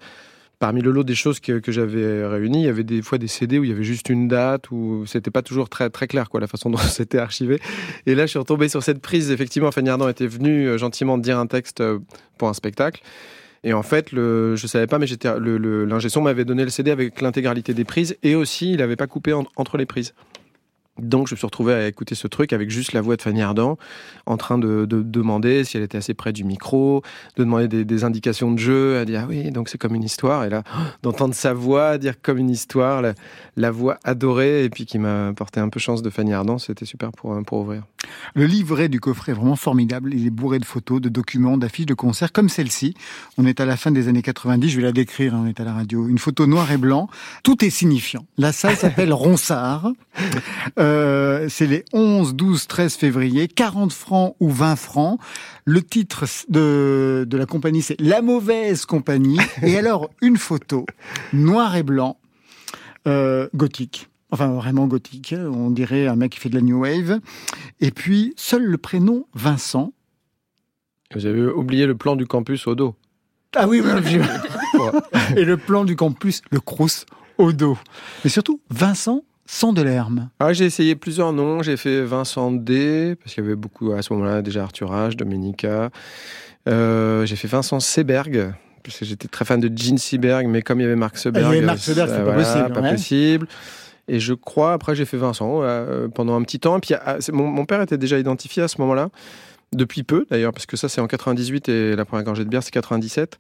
parmi 0.62 0.82
le 0.82 0.92
lot 0.92 1.04
des 1.04 1.16
choses 1.16 1.40
que, 1.40 1.60
que 1.60 1.72
j'avais 1.72 2.24
réunies, 2.26 2.62
il 2.62 2.66
y 2.66 2.70
avait 2.70 2.84
des 2.84 3.02
fois 3.02 3.18
des 3.18 3.28
CD 3.28 3.58
où 3.58 3.64
il 3.64 3.70
y 3.72 3.74
avait 3.74 3.84
juste 3.84 4.10
une 4.10 4.28
date 4.28 4.70
où 4.70 5.06
c'était 5.08 5.32
pas 5.32 5.42
toujours 5.42 5.68
très 5.70 5.90
très 5.90 6.08
clair 6.08 6.30
quoi 6.30 6.40
la 6.40 6.46
façon 6.48 6.70
dont 6.74 6.78
c'était 6.78 7.18
archivé. 7.18 7.60
Et 8.06 8.14
là 8.16 8.28
je 8.28 8.30
suis 8.30 8.40
retombé 8.40 8.70
sur 8.70 8.84
cette 8.84 9.02
prise. 9.02 9.32
Effectivement, 9.32 9.72
Fanny 9.72 9.90
Ardant 9.90 10.08
était 10.08 10.28
venue 10.28 10.68
euh, 10.68 10.78
gentiment 10.78 11.18
dire 11.18 11.40
un 11.40 11.48
texte 11.48 11.82
euh, 11.82 11.98
pour 12.38 12.48
un 12.48 12.54
spectacle. 12.54 13.02
Et 13.64 13.74
en 13.74 13.84
fait, 13.84 14.12
le, 14.12 14.56
je 14.56 14.66
savais 14.66 14.88
pas, 14.88 14.98
mais 14.98 15.06
j'étais 15.06 15.30
l'ingé 15.40 16.10
son 16.10 16.22
m'avait 16.22 16.46
donné 16.46 16.64
le 16.64 16.72
CD 16.72 16.90
avec 16.90 17.22
l'intégralité 17.22 17.74
des 17.76 17.84
prises 17.84 18.16
et 18.24 18.36
aussi 18.36 18.72
il 18.72 18.78
n'avait 18.78 18.96
pas 18.96 19.08
coupé 19.08 19.34
en- 19.34 19.46
entre 19.56 19.78
les 19.78 19.86
prises. 19.86 20.14
Donc 21.00 21.28
je 21.28 21.34
me 21.34 21.38
suis 21.38 21.46
retrouvé 21.46 21.74
à 21.74 21.88
écouter 21.88 22.16
ce 22.16 22.28
truc 22.28 22.54
avec 22.54 22.70
juste 22.70 22.94
la 22.94 23.02
voix 23.02 23.16
de 23.16 23.22
Fanny 23.22 23.42
Ardant, 23.42 23.78
en 24.26 24.38
train 24.38 24.58
de, 24.58 24.86
de 24.86 25.02
demander 25.02 25.64
si 25.64 25.78
elle 25.78 25.84
était 25.84 25.98
assez 25.98 26.14
près 26.14 26.34
du 26.34 26.44
micro, 26.44 27.02
de 27.38 27.44
demander 27.44 27.68
des, 27.68 27.86
des 27.86 28.04
indications 28.04 28.52
de 28.52 28.60
jeu, 28.60 28.98
à 28.98 29.06
dire 29.06 29.22
ah 29.24 29.28
oui, 29.30 29.52
donc 29.52 29.70
c'est 29.70 29.78
comme 29.78 29.96
une 29.96 30.04
histoire. 30.04 30.44
Et 30.44 30.50
là, 30.50 30.64
d'entendre 31.04 31.34
sa 31.34 31.54
voix 31.54 31.98
dire 31.98 32.22
comme 32.22 32.38
une 32.38 32.50
histoire, 32.50 33.02
la, 33.02 33.14
la 33.56 33.72
voix 33.72 34.00
adorée, 34.04 34.66
et 34.66 34.70
puis 34.70 34.86
qui 34.86 35.00
m'a 35.00 35.34
porté 35.34 35.60
un 35.60 35.70
peu 35.70 35.80
chance 35.80 36.02
de 36.02 36.10
Fanny 36.10 36.34
Ardant, 36.34 36.58
c'était 36.58 36.86
super 36.86 37.12
pour, 37.12 37.42
pour 37.44 37.60
ouvrir. 37.60 37.84
Le 38.36 38.46
livret 38.46 38.90
du 38.90 39.00
coffret 39.00 39.32
est 39.32 39.36
vraiment 39.36 39.56
formidable. 39.56 40.14
Il 40.14 40.28
est 40.28 40.32
bourré 40.32 40.60
de 40.60 40.66
photos, 40.66 41.02
de 41.02 41.10
documents, 41.10 41.58
d'affiches 41.58 41.86
de 41.86 41.94
concerts 41.94 42.32
comme 42.32 42.50
celle-ci. 42.50 42.96
On 43.38 43.46
est 43.46 43.60
à 43.60 43.66
la 43.66 43.78
fin 43.78 43.92
des 43.92 44.08
années 44.08 44.22
90, 44.22 44.70
je 44.70 44.78
vais 44.78 44.84
la 44.84 44.92
décrire, 44.92 45.36
hein, 45.36 45.44
on 45.46 45.48
est 45.48 45.60
à 45.60 45.64
la 45.64 45.74
radio. 45.74 46.08
Une 46.08 46.18
photo 46.18 46.48
noir 46.48 46.72
et 46.72 46.78
blanc. 46.78 47.10
Tout 47.44 47.64
est 47.64 47.70
signifiant. 47.70 48.26
La 48.38 48.52
salle 48.52 48.76
s'appelle 48.76 49.14
Ronsard. 49.22 49.92
Euh, 50.82 51.48
c'est 51.48 51.68
les 51.68 51.86
11, 51.94 52.34
12, 52.36 52.68
13 52.68 52.96
février. 52.96 53.48
40 53.48 53.94
francs 53.94 54.36
ou 54.40 54.50
20 54.50 54.76
francs. 54.76 55.20
Le 55.66 55.82
titre 55.84 56.26
de, 56.50 57.26
de 57.28 57.38
la 57.38 57.46
compagnie, 57.46 57.82
c'est 57.82 58.00
La 58.02 58.22
Mauvaise 58.22 58.86
Compagnie. 58.86 59.38
Et 59.62 59.78
alors, 59.78 60.10
une 60.22 60.38
photo 60.38 60.86
noir 61.34 61.76
et 61.76 61.84
blanc, 61.84 62.18
euh, 63.08 63.48
gothique. 63.54 64.10
Enfin, 64.32 64.48
vraiment 64.54 64.88
gothique. 64.88 65.36
On 65.38 65.70
dirait 65.70 66.08
un 66.08 66.16
mec 66.16 66.32
qui 66.32 66.40
fait 66.40 66.50
de 66.50 66.56
la 66.56 66.62
new 66.62 66.82
wave. 66.82 67.20
Et 67.80 67.92
puis, 67.92 68.34
seul 68.38 68.64
le 68.64 68.78
prénom 68.78 69.28
Vincent. 69.34 69.94
Vous 71.14 71.26
avez 71.26 71.46
oublié 71.46 71.86
le 71.86 71.96
plan 71.96 72.16
du 72.16 72.26
campus 72.26 72.66
au 72.68 72.76
dos. 72.76 72.96
Ah 73.56 73.68
oui, 73.68 73.82
oui, 73.84 73.92
oui. 74.04 74.90
Et 75.36 75.44
le 75.44 75.58
plan 75.58 75.84
du 75.84 75.98
campus, 75.98 76.42
le 76.52 76.62
Crous 76.62 77.06
au 77.38 77.52
dos. 77.52 77.78
Mais 78.24 78.30
surtout, 78.30 78.62
Vincent 78.70 79.24
sans 79.52 79.74
de 79.74 79.82
l'herbe. 79.82 80.22
Ah, 80.40 80.54
j'ai 80.54 80.64
essayé 80.64 80.96
plusieurs 80.96 81.34
noms. 81.34 81.62
J'ai 81.62 81.76
fait 81.76 82.04
Vincent 82.04 82.54
D, 82.54 83.18
parce 83.22 83.36
qu'il 83.36 83.44
y 83.44 83.48
avait 83.48 83.58
beaucoup 83.58 83.92
à 83.92 84.02
ce 84.02 84.14
moment-là 84.14 84.42
déjà 84.42 84.64
Arthur 84.64 84.94
H, 84.94 85.18
Domenica. 85.18 85.90
Euh, 86.70 87.26
j'ai 87.26 87.36
fait 87.36 87.50
Vincent 87.50 87.82
Seberg, 87.82 88.54
parce 88.82 88.98
que 88.98 89.04
j'étais 89.04 89.28
très 89.28 89.44
fan 89.44 89.60
de 89.60 89.70
Gene 89.78 89.98
Seberg, 89.98 90.48
mais 90.48 90.62
comme 90.62 90.80
il 90.80 90.84
y 90.84 90.86
avait 90.86 90.96
Marc 90.96 91.18
Seberg, 91.18 91.44
Il 91.44 91.56
y 91.56 91.58
avait 91.58 91.66
Marc 91.66 91.80
Seberg, 91.80 92.10
euh, 92.10 92.26
pas 92.26 92.34
possible, 92.34 92.74
Pas 92.74 92.82
ouais. 92.82 92.92
possible. 92.92 93.48
Et 94.08 94.22
je 94.22 94.34
crois, 94.34 94.72
après, 94.72 94.96
j'ai 94.96 95.04
fait 95.04 95.18
Vincent 95.18 95.60
euh, 95.64 96.08
pendant 96.08 96.40
un 96.40 96.44
petit 96.44 96.62
temps. 96.62 96.78
Et 96.78 96.80
puis, 96.80 96.94
ah, 96.94 97.18
mon, 97.34 97.48
mon 97.48 97.66
père 97.66 97.82
était 97.82 97.98
déjà 97.98 98.18
identifié 98.18 98.64
à 98.64 98.70
ce 98.70 98.80
moment-là, 98.80 99.10
depuis 99.74 100.04
peu 100.04 100.26
d'ailleurs, 100.32 100.54
parce 100.54 100.66
que 100.66 100.78
ça, 100.78 100.88
c'est 100.88 101.02
en 101.02 101.08
98 101.08 101.68
et 101.68 101.96
la 101.98 102.06
première 102.06 102.24
gorgée 102.24 102.46
de 102.46 102.50
bière, 102.50 102.64
c'est 102.64 102.72
97. 102.72 103.38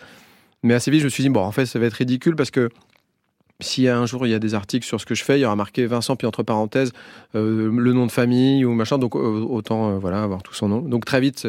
Mais 0.64 0.74
assez 0.74 0.92
vite, 0.92 1.00
je 1.00 1.06
me 1.06 1.10
suis 1.10 1.24
dit, 1.24 1.30
bon, 1.30 1.42
en 1.42 1.54
fait, 1.54 1.66
ça 1.66 1.80
va 1.80 1.86
être 1.86 1.94
ridicule 1.94 2.36
parce 2.36 2.52
que 2.52 2.68
si 3.62 3.88
un 3.88 4.06
jour 4.06 4.26
il 4.28 4.30
y 4.30 4.34
a 4.34 4.40
des 4.40 4.54
articles 4.54 4.86
sur 4.86 5.00
ce 5.00 5.06
que 5.06 5.16
je 5.16 5.24
fais, 5.24 5.40
il 5.40 5.42
y 5.42 5.46
aura 5.46 5.56
marqué 5.56 5.86
Vincent 5.86 6.16
puis 6.16 6.28
entre 6.28 6.44
parenthèses 6.44 6.94
euh, 7.36 7.72
le 7.72 7.94
nom 7.94 8.06
de 8.06 8.12
famille 8.12 8.66
ou 8.66 8.74
machin, 8.74 8.98
donc 8.98 9.16
autant 9.16 9.98
voilà 9.98 10.24
avoir 10.24 10.44
tout 10.44 10.54
son 10.54 10.68
nom. 10.68 10.82
Donc 10.82 11.06
très 11.06 11.22
vite, 11.22 11.48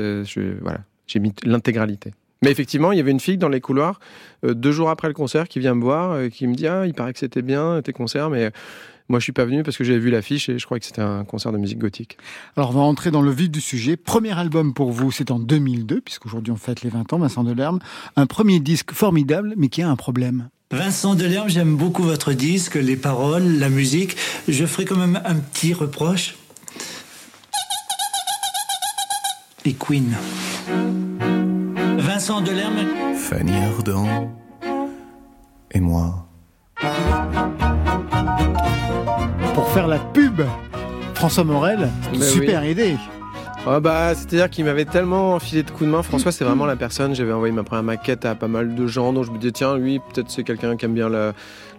voilà, 0.61 0.81
j'ai 1.07 1.19
mis 1.19 1.33
l'intégralité. 1.45 2.13
Mais 2.45 2.51
effectivement, 2.51 2.91
il 2.91 2.99
y 2.99 3.01
avait 3.01 3.13
une 3.13 3.21
fille 3.21 3.39
dans 3.39 3.49
les 3.49 3.61
couloirs, 3.61 4.01
deux 4.43 4.73
jours 4.73 4.91
après 4.91 5.07
le 5.07 5.15
concert, 5.15 5.47
qui 5.47 5.61
vient 5.61 5.77
me 5.77 5.83
voir, 5.83 6.29
qui 6.31 6.49
me 6.49 6.55
dit 6.55 6.67
Ah, 6.67 6.87
il 6.87 6.95
paraît 6.95 7.13
que 7.13 7.21
c'était 7.21 7.43
bien 7.43 7.81
tes 7.83 7.93
concerts, 7.93 8.31
mais 8.31 8.51
moi, 9.13 9.19
je 9.19 9.25
suis 9.25 9.33
pas 9.33 9.45
venu 9.45 9.63
parce 9.63 9.77
que 9.77 9.85
j'avais 9.85 9.99
vu 9.99 10.11
l'affiche 10.11 10.49
et 10.49 10.59
je 10.59 10.65
crois 10.65 10.79
que 10.79 10.87
c'était 10.87 11.03
un 11.03 11.25
concert 11.25 11.53
de 11.53 11.59
musique 11.59 11.79
gothique. 11.79 12.17
Alors, 12.57 12.71
on 12.71 12.73
va 12.73 12.81
entrer 12.81 13.11
dans 13.11 13.23
le 13.23 13.31
vif 13.31 13.51
du 13.51 13.61
sujet. 13.61 13.97
Premier 13.97 14.33
album 14.33 14.75
pour 14.75 14.91
vous, 14.91 15.11
c'est 15.11 15.31
en 15.31 15.39
2002, 15.39 16.01
puisqu'aujourd'hui 16.01 16.51
on 16.51 16.57
fête 16.57 16.83
les 16.83 16.89
20 16.89 17.13
ans, 17.13 17.19
Vincent 17.19 17.45
Delerme. 17.45 17.79
Un 18.17 18.27
premier 18.27 18.59
disque 18.59 18.93
formidable, 18.93 19.53
mais 19.57 19.69
qui 19.69 19.83
a 19.83 19.91
un 19.91 19.97
problème. 19.97 20.49
Vincent 20.73 21.15
Delerme, 21.15 21.51
j'aime 21.51 21.77
beaucoup 21.77 22.03
votre 22.03 22.33
disque, 22.33 22.77
les 22.77 22.97
paroles, 22.97 23.59
la 23.59 23.69
musique. 23.69 24.17
Je 24.49 24.65
ferai 24.65 24.87
quand 24.87 24.97
même 24.97 25.21
un 25.27 25.35
petit 25.35 25.75
reproche. 25.75 26.37
Et 29.67 29.75
Queen. 29.75 30.15
Vincent 31.99 32.41
Delerme. 32.41 32.89
Fanny 33.17 33.53
Ardant 33.53 34.33
et 35.71 35.81
moi 35.81 36.27
pour 39.55 39.69
faire 39.73 39.87
la 39.87 39.99
pub. 39.99 40.43
François 41.15 41.45
Morel, 41.45 41.91
super 42.19 42.65
idée. 42.65 42.97
Oh 43.65 43.79
bah, 43.81 44.13
C'est-à-dire 44.17 44.51
qu'il 44.51 44.65
m'avait 44.65 44.85
tellement 44.85 45.39
filé 45.39 45.63
de 45.63 45.71
coups 45.71 45.85
de 45.85 45.89
main. 45.89 46.03
François, 46.03 46.33
c'est 46.33 46.45
vraiment 46.45 46.67
la 46.67 46.75
personne. 46.75 47.15
J'avais 47.15 47.33
envoyé 47.33 47.55
ma 47.55 47.63
première 47.63 47.85
maquette 47.85 48.25
à 48.25 48.35
pas 48.35 48.49
mal 48.49 48.75
de 48.75 48.87
gens, 48.89 49.13
dont 49.13 49.23
je 49.23 49.31
me 49.31 49.39
disais, 49.39 49.53
tiens, 49.53 49.77
lui, 49.77 50.01
peut-être 50.01 50.31
c'est 50.31 50.43
quelqu'un 50.43 50.77
qui 50.77 50.85
aime 50.85 50.95
bien 50.95 51.09
la, 51.09 51.33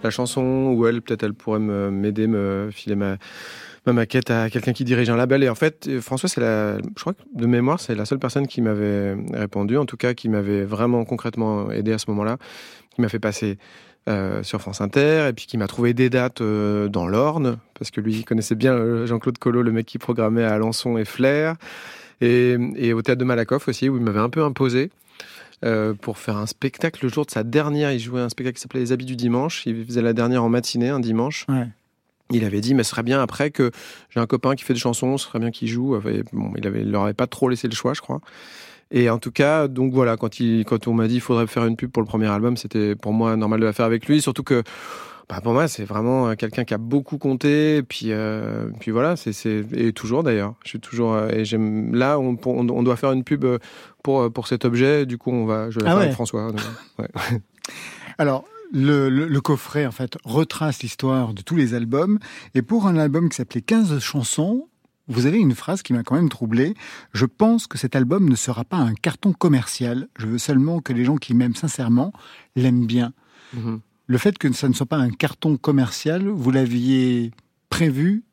chanson, 0.10 0.74
ou 0.74 0.88
elle, 0.88 1.02
peut-être 1.02 1.24
elle 1.24 1.34
pourrait 1.34 1.60
m'aider, 1.60 2.28
me, 2.28 2.70
filer 2.72 2.96
ma, 2.96 3.18
ma 3.86 3.92
maquette 3.92 4.32
à 4.32 4.50
quelqu'un 4.50 4.72
qui 4.72 4.86
dirige 4.86 5.10
un 5.10 5.18
label. 5.18 5.44
Et 5.44 5.50
en 5.50 5.56
fait, 5.56 6.00
François, 6.00 6.30
c'est 6.30 6.40
la, 6.40 6.78
je 6.78 7.02
crois 7.02 7.14
que 7.14 7.22
de 7.36 7.46
mémoire, 7.46 7.82
c'est 7.82 7.96
la 7.96 8.06
seule 8.06 8.20
personne 8.20 8.48
qui 8.48 8.62
m'avait 8.62 9.18
répondu, 9.34 9.78
en 9.78 9.86
tout 9.86 9.98
cas, 9.98 10.14
qui 10.14 10.30
m'avait 10.30 10.64
vraiment 10.64 11.04
concrètement 11.04 11.70
aidé 11.70 11.92
à 11.92 11.98
ce 11.98 12.10
moment-là, 12.12 12.38
qui 12.96 13.02
m'a 13.02 13.10
fait 13.10 13.20
passer 13.20 13.58
euh, 14.10 14.44
sur 14.44 14.60
France 14.62 14.82
Inter, 14.82 15.28
et 15.30 15.34
puis 15.34 15.46
qui 15.46 15.58
m'a 15.58 15.68
trouvé 15.68 15.94
des 15.94 16.10
dates 16.10 16.42
euh, 16.42 16.90
dans 16.90 17.08
l'Orne, 17.08 17.58
parce 17.74 17.90
que 17.90 18.02
lui 18.02 18.14
il 18.16 18.26
connaissait 18.26 18.56
bien 18.56 18.74
euh, 18.74 19.06
Jean-Claude 19.06 19.38
Collot, 19.38 19.62
le 19.62 19.72
mec 19.72 19.86
qui 19.86 19.98
programmait 19.98 20.44
à 20.44 20.54
Alençon 20.54 20.98
et 20.98 21.06
Flair, 21.06 21.56
et, 22.20 22.58
au 22.94 23.02
théâtre 23.02 23.20
de 23.20 23.24
Malakoff 23.24 23.70
aussi, 23.70 23.88
où 23.88 23.96
il 23.96 24.04
m'avait 24.04 24.20
un 24.20 24.30
peu 24.30 24.44
imposé. 24.44 24.92
pour 26.02 26.18
faire 26.18 26.36
un 26.36 26.46
spectacle 26.46 27.06
le 27.06 27.10
jour 27.10 27.26
de 27.26 27.32
sa 27.32 27.44
dernière. 27.44 27.94
Il 27.94 28.00
jouait 28.00 28.22
un 28.22 28.30
spectacle 28.30 28.56
qui 28.56 28.62
s'appelait 28.62 28.82
Les 28.82 28.92
Habits 28.92 29.06
du 29.06 29.16
Dimanche. 29.16 29.66
Il 29.66 29.86
faisait 29.86 30.02
la 30.02 30.14
dernière 30.14 30.44
en 30.44 30.50
matinée, 30.50 30.90
un 30.90 31.00
dimanche. 31.00 31.46
Il 32.30 32.44
avait 32.44 32.62
dit, 32.62 32.76
mais 32.76 32.84
ce 32.84 32.92
serait 32.92 33.04
bien 33.04 33.22
après 33.22 33.52
que 33.52 33.72
j'ai 34.10 34.20
un 34.20 34.26
copain 34.26 34.56
qui 34.56 34.64
fait 34.64 34.74
des 34.74 34.80
chansons, 34.80 35.18
ce 35.18 35.28
serait 35.28 35.40
bien 35.40 35.52
qu'il 35.52 35.68
joue. 35.70 35.98
bon, 36.34 36.54
il, 36.58 36.68
avait, 36.68 36.82
il 36.82 36.92
leur 36.92 37.04
avait 37.04 37.14
pas 37.14 37.28
trop 37.28 37.48
laissé 37.50 37.68
le 37.68 37.76
choix, 37.76 37.94
je 37.94 38.02
crois. 38.02 38.20
Et 38.94 39.10
en 39.10 39.18
tout 39.18 39.32
cas, 39.32 39.68
donc 39.68 39.92
voilà, 39.92 40.18
quand, 40.18 40.40
il, 40.40 40.66
quand 40.66 40.88
on 40.88 40.94
m'a 40.94 41.08
dit 41.08 41.16
qu'il 41.16 41.22
faudrait 41.22 41.48
faire 41.48 41.66
une 41.66 41.76
pub 41.76 41.92
pour 41.92 42.02
le 42.02 42.08
premier 42.08 42.28
album, 42.28 42.56
c'était 42.58 42.96
pour 42.96 43.12
moi 43.12 43.36
normal 43.36 43.60
de 43.60 43.66
la 43.66 43.74
faire 43.74 43.88
avec 43.88 44.08
lui. 44.08 44.22
Surtout 44.22 44.44
que 44.44 44.62
bah 45.28 45.40
pour 45.42 45.54
moi, 45.54 45.68
c'est 45.68 45.84
vraiment 45.84 46.28
euh, 46.28 46.36
quelqu'un 46.36 46.64
qui 46.64 46.76
a 46.76 46.78
beaucoup 46.78 47.18
compté. 47.18 47.78
Et 47.78 47.84
puis, 47.84 48.08
euh, 48.12 48.68
puis 48.80 48.92
voilà, 48.92 49.16
c'est 49.16 49.66
et 49.74 49.94
toujours 49.94 50.22
d'ailleurs. 50.22 50.54
Je 50.64 50.70
suis 50.70 50.80
toujours 50.80 51.14
euh, 51.14 51.30
et 51.30 51.44
j'aime. 51.44 51.96
Là, 51.96 52.20
on, 52.20 52.38
on, 52.46 52.84
doit 52.84 52.96
faire 52.96 53.12
une 53.14 53.24
pub 53.24 53.46
pour 54.04 54.32
pour 54.32 54.48
cet 54.48 54.64
objet. 54.64 55.08
Du 55.08 55.18
coup, 55.18 55.32
on 55.32 55.46
va. 55.46 55.72
Je 55.72 55.80
vais 55.80 55.86
ah 55.88 55.92
faire 55.92 55.98
avec 55.98 56.14
François. 56.14 56.52
ouais. 57.00 57.08
Alors. 58.18 58.46
Le, 58.76 59.08
le, 59.08 59.28
le, 59.28 59.40
coffret, 59.40 59.86
en 59.86 59.92
fait, 59.92 60.18
retrace 60.24 60.82
l'histoire 60.82 61.36
de 61.36 61.44
tous 61.44 61.56
les 61.56 61.76
albums. 61.76 62.18
Et 62.56 62.64
pour 62.64 62.88
un 62.88 62.98
album 62.98 63.30
qui 63.30 63.36
s'appelait 63.36 63.62
15 63.62 64.00
chansons, 64.00 64.68
vous 65.08 65.26
avez 65.26 65.38
une 65.38 65.54
phrase 65.54 65.82
qui 65.82 65.94
m'a 65.94 66.04
quand 66.04 66.16
même 66.16 66.30
troublé. 66.30 66.76
Je 67.14 67.26
pense 67.26 67.68
que 67.68 67.78
cet 67.78 67.96
album 67.96 68.30
ne 68.30 68.36
sera 68.36 68.64
pas 68.64 68.78
un 68.78 68.94
carton 68.94 69.34
commercial. 69.34 70.08
Je 70.18 70.28
veux 70.28 70.38
seulement 70.38 70.80
que 70.80 70.94
les 70.94 71.04
gens 71.04 71.18
qui 71.18 71.34
m'aiment 71.34 71.56
sincèrement 71.56 72.14
l'aiment 72.56 72.86
bien. 72.86 73.14
Mhm. 73.54 73.82
Le 74.08 74.18
fait 74.18 74.38
que 74.38 74.52
ça 74.54 74.68
ne 74.68 74.74
soit 74.74 74.86
pas 74.86 74.98
un 74.98 75.10
carton 75.10 75.58
commercial, 75.58 76.28
vous 76.28 76.52
l'aviez 76.52 77.32
prévu 77.70 78.24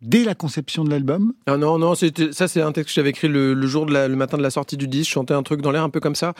dès 0.00 0.24
la 0.24 0.34
conception 0.34 0.84
de 0.84 0.90
l'album? 0.90 1.32
Ah 1.46 1.56
non, 1.56 1.78
non, 1.78 1.94
ça 1.94 2.48
c'est 2.48 2.62
un 2.62 2.72
texte 2.72 2.88
que 2.88 2.94
j'avais 2.94 3.10
écrit 3.10 3.28
le, 3.28 3.66
jour 3.66 3.86
de 3.86 3.92
le 3.92 4.16
matin 4.16 4.36
de 4.36 4.42
la 4.42 4.50
sortie 4.50 4.76
du 4.76 4.88
disque. 4.88 5.08
Je 5.08 5.14
chantais 5.14 5.34
un 5.34 5.42
truc 5.42 5.60
dans 5.60 5.70
l'air 5.70 5.82
un 5.82 5.90
peu 5.90 6.00
comme 6.00 6.14
ça, 6.14 6.34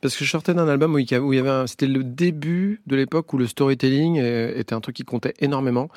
parce 0.00 0.16
que 0.16 0.24
je 0.24 0.30
sortais 0.30 0.54
d'un 0.54 0.68
album 0.68 0.94
où 0.94 0.98
il 0.98 1.10
y 1.10 1.14
avait, 1.14 1.66
c'était 1.66 1.86
le 1.86 2.04
début 2.04 2.82
de 2.86 2.96
l'époque 2.96 3.32
où 3.32 3.38
le 3.38 3.46
storytelling 3.46 4.18
euh, 4.20 4.52
était 4.56 4.74
un 4.74 4.80
truc 4.80 4.96
qui 4.96 5.04
comptait 5.04 5.34
énormément. 5.40 5.88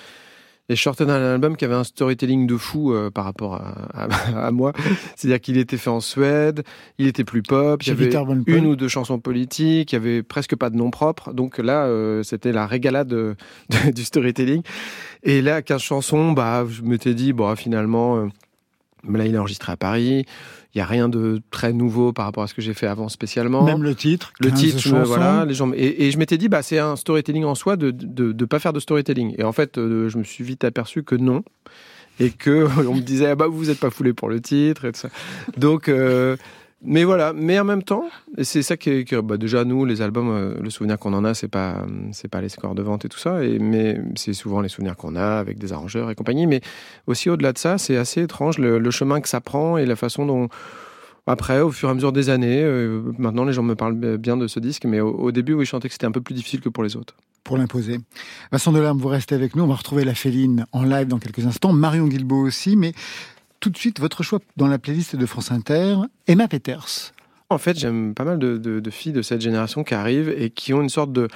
Et 0.70 0.76
je 0.78 0.82
sortais 0.82 1.06
d'un 1.06 1.34
album 1.34 1.58
qui 1.58 1.66
avait 1.66 1.76
un 1.76 1.84
storytelling 1.84 2.48
de 2.48 2.56
fou 2.56 2.94
euh, 2.94 3.10
par 3.12 3.26
rapport 3.26 3.62
à, 3.94 4.52
moi. 4.52 4.72
C'est-à-dire 5.16 5.42
qu'il 5.42 5.58
était 5.58 5.78
fait 5.78 5.90
en 5.90 6.00
Suède, 6.00 6.64
il 6.98 7.08
était 7.08 7.26
plus 7.26 7.44
pop, 7.44 7.84
il 7.84 7.90
y 7.90 7.92
avait 7.92 8.14
une 8.48 8.68
ou 8.68 8.76
deux 8.78 8.88
chansons 8.88 9.20
politiques, 9.20 9.92
il 9.92 9.96
y 9.96 9.98
avait 9.98 10.24
presque 10.24 10.56
pas 10.56 10.70
de 10.70 10.78
nom 10.78 10.90
propre. 10.90 11.34
Donc 11.34 11.58
là, 11.58 11.86
euh, 11.86 12.24
c'était 12.24 12.54
la 12.54 12.66
régalade 12.66 13.36
du 13.94 14.04
storytelling. 14.04 14.62
Et 15.24 15.42
là, 15.42 15.62
15 15.62 15.82
chansons, 15.82 16.32
bah, 16.32 16.66
je 16.70 16.82
m'étais 16.82 17.14
dit, 17.14 17.34
bon, 17.34 17.54
finalement, 17.56 18.30
euh, 19.08 19.18
là, 19.18 19.26
il 19.26 19.36
est 19.36 19.38
enregistré 19.38 19.72
à 19.72 19.78
Paris. 19.78 20.26
Il 20.74 20.80
y 20.80 20.82
a 20.82 20.86
rien 20.86 21.08
de 21.08 21.42
très 21.52 21.72
nouveau 21.72 22.14
par 22.14 22.26
rapport 22.26 22.44
à 22.44 22.48
ce 22.48 22.54
que 22.54 22.62
j'ai 22.62 22.74
fait 22.74 22.88
avant 22.88 23.08
spécialement. 23.08 23.64
Même 23.64 23.84
le 23.84 23.94
titre. 23.94 24.34
Le 24.40 24.52
titre, 24.52 25.04
voilà, 25.04 25.46
les 25.46 25.54
gens. 25.54 25.72
Et, 25.76 26.10
je 26.10 26.18
m'étais 26.18 26.38
dit, 26.38 26.50
bah, 26.50 26.64
c'est 26.64 26.80
un 26.80 26.96
storytelling 26.96 27.44
en 27.44 27.56
soi 27.56 27.76
de, 27.78 27.92
de, 27.92 28.46
pas 28.46 28.60
faire 28.60 28.74
de 28.74 28.80
storytelling. 28.80 29.36
Et 29.38 29.44
en 29.44 29.52
fait, 29.52 29.78
euh, 29.78 30.10
je 30.10 30.18
me 30.18 30.24
suis 30.24 30.44
vite 30.44 30.64
aperçu 30.64 31.04
que 31.04 31.16
non. 31.16 31.44
Et 32.20 32.32
que 32.32 32.68
on 32.88 32.96
me 32.96 33.02
disait, 33.02 33.28
ah 33.28 33.36
bah, 33.36 33.48
vous 33.48 33.70
êtes 33.70 33.80
pas 33.80 33.92
foulé 33.92 34.14
pour 34.14 34.30
le 34.30 34.42
titre 34.42 34.86
et 34.86 34.92
tout 34.92 35.00
ça. 35.00 35.10
Donc, 35.58 35.90
euh, 35.90 36.38
mais 36.86 37.06
voilà, 37.06 37.32
mais 37.34 37.58
en 37.60 37.64
même 37.64 37.84
temps, 37.84 38.04
c'est 38.42 38.62
ça 38.62 38.76
qui 38.76 39.06
que 39.06 39.22
bah 39.22 39.38
déjà 39.38 39.64
nous 39.64 39.86
les 39.86 40.02
albums, 40.02 40.30
euh, 40.30 40.56
le 40.62 40.70
souvenir 40.70 41.00
qu'on 41.00 41.14
en 41.14 41.24
a, 41.24 41.34
c'est 41.34 41.48
pas 41.48 41.86
c'est 42.12 42.28
pas 42.28 42.42
les 42.42 42.50
scores 42.50 42.76
de 42.76 42.82
vente 42.82 43.06
et 43.06 43.10
tout 43.10 43.18
ça, 43.18 43.44
et 43.44 43.58
mais 43.58 44.02
c'est 44.16 44.34
souvent 44.34 44.60
les 44.60 44.70
souvenirs 44.70 44.98
qu'on 44.98 45.16
a 45.16 45.38
avec 45.38 45.58
des 45.58 45.72
arrangeurs 45.72 46.12
et 46.12 46.16
compagnie. 46.16 46.46
Mais 46.46 46.62
aussi 47.08 47.30
au-delà 47.30 47.54
de 47.54 47.58
ça, 47.58 47.78
c'est 47.78 47.96
assez 47.96 48.22
étrange 48.24 48.58
le, 48.58 48.92
chemin 48.92 49.22
que 49.22 49.30
ça 49.30 49.40
prend 49.40 49.78
et 49.78 49.86
la 49.86 49.96
façon 49.96 50.26
dont 50.26 50.50
après, 51.26 51.62
au 51.62 51.72
fur 51.72 51.88
et 51.88 51.92
à 51.92 51.96
mesure 51.96 52.12
des 52.12 52.30
années, 52.30 52.62
euh, 52.62 53.02
maintenant 53.18 53.46
les 53.46 53.54
gens 53.54 53.64
me 53.64 53.76
parlent 53.76 54.18
bien 54.18 54.36
de 54.36 54.48
ce 54.48 54.60
disque, 54.60 54.84
mais 54.84 55.00
au, 55.00 55.32
début, 55.32 55.54
oui, 55.54 55.64
je 55.64 55.70
sentais 55.70 55.88
que 55.88 55.94
c'était 55.94 56.06
un 56.06 56.12
peu 56.12 56.20
plus 56.20 56.36
difficile 56.36 56.60
que 56.60 56.68
pour 56.68 56.84
les 56.84 56.98
autres. 56.98 57.16
Pour 57.46 57.58
l'imposer. 57.58 58.00
Vincent 58.52 58.74
Delarme, 58.74 58.98
vous 58.98 59.08
restez 59.08 59.36
avec 59.36 59.56
nous. 59.56 59.64
On 59.64 59.68
va 59.68 59.76
retrouver 59.76 60.04
la 60.04 60.16
Féline 60.16 60.66
en 60.74 60.84
live 60.84 61.08
dans 61.08 61.20
quelques 61.20 61.46
instants. 61.46 61.72
Marion 61.72 62.08
Guilbault 62.08 62.46
aussi, 62.46 62.76
mais 62.76 62.92
tout 63.64 63.70
de 63.70 63.78
suite 63.78 64.02
votre 64.02 64.24
choix 64.24 64.40
dans 64.58 64.68
la 64.68 64.78
playlist 64.78 65.16
de 65.16 65.26
France 65.26 65.50
Inter, 65.50 65.96
Emma 66.28 66.50
Peters. 66.50 67.14
En 67.50 67.58
fait, 67.58 67.80
j'aime 67.80 68.14
pas 68.14 68.26
mal 68.26 68.38
de, 68.38 68.90
filles 68.92 69.14
de 69.14 69.22
cette 69.22 69.40
génération 69.40 69.86
qui 69.86 69.94
arrivent 69.94 70.28
et 70.38 70.50
qui 70.50 70.74
ont 70.74 70.82
une 70.82 70.90
sorte 70.90 71.14
de, 71.14 71.30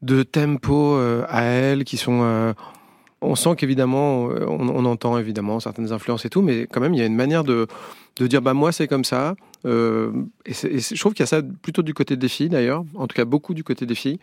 de 0.00 0.22
tempo 0.22 0.94
euh, 0.94 1.24
à 1.28 1.42
elles, 1.42 1.82
qui 1.82 1.96
sont... 1.96 2.20
Euh, 2.22 2.52
on 3.20 3.34
sent 3.34 3.56
qu'évidemment, 3.56 4.30
euh, 4.30 4.46
on, 4.46 4.84
entend 4.84 5.18
évidemment 5.18 5.58
certaines 5.58 5.90
influences 5.90 6.24
et 6.24 6.30
tout, 6.30 6.40
mais 6.40 6.68
quand 6.68 6.80
même, 6.80 6.94
il 6.94 7.00
y 7.00 7.02
a 7.02 7.06
une 7.06 7.16
manière 7.16 7.42
de, 7.42 7.66
de 8.14 8.26
dire, 8.28 8.42
bah 8.42 8.54
moi, 8.54 8.70
c'est 8.70 8.86
comme 8.86 9.04
ça. 9.04 9.34
Et, 9.66 10.52
je 10.52 10.98
trouve 10.98 11.12
qu'il 11.12 11.22
y 11.22 11.24
a 11.24 11.26
ça 11.26 11.42
plutôt 11.42 11.82
du 11.82 11.94
côté 11.94 12.16
des 12.16 12.28
filles, 12.28 12.48
d'ailleurs. 12.48 12.84
En 12.94 13.06
tout 13.06 13.14
cas, 13.14 13.24
beaucoup 13.24 13.54
du 13.54 13.64
côté 13.64 13.86
des 13.86 13.94
filles. 13.94 14.18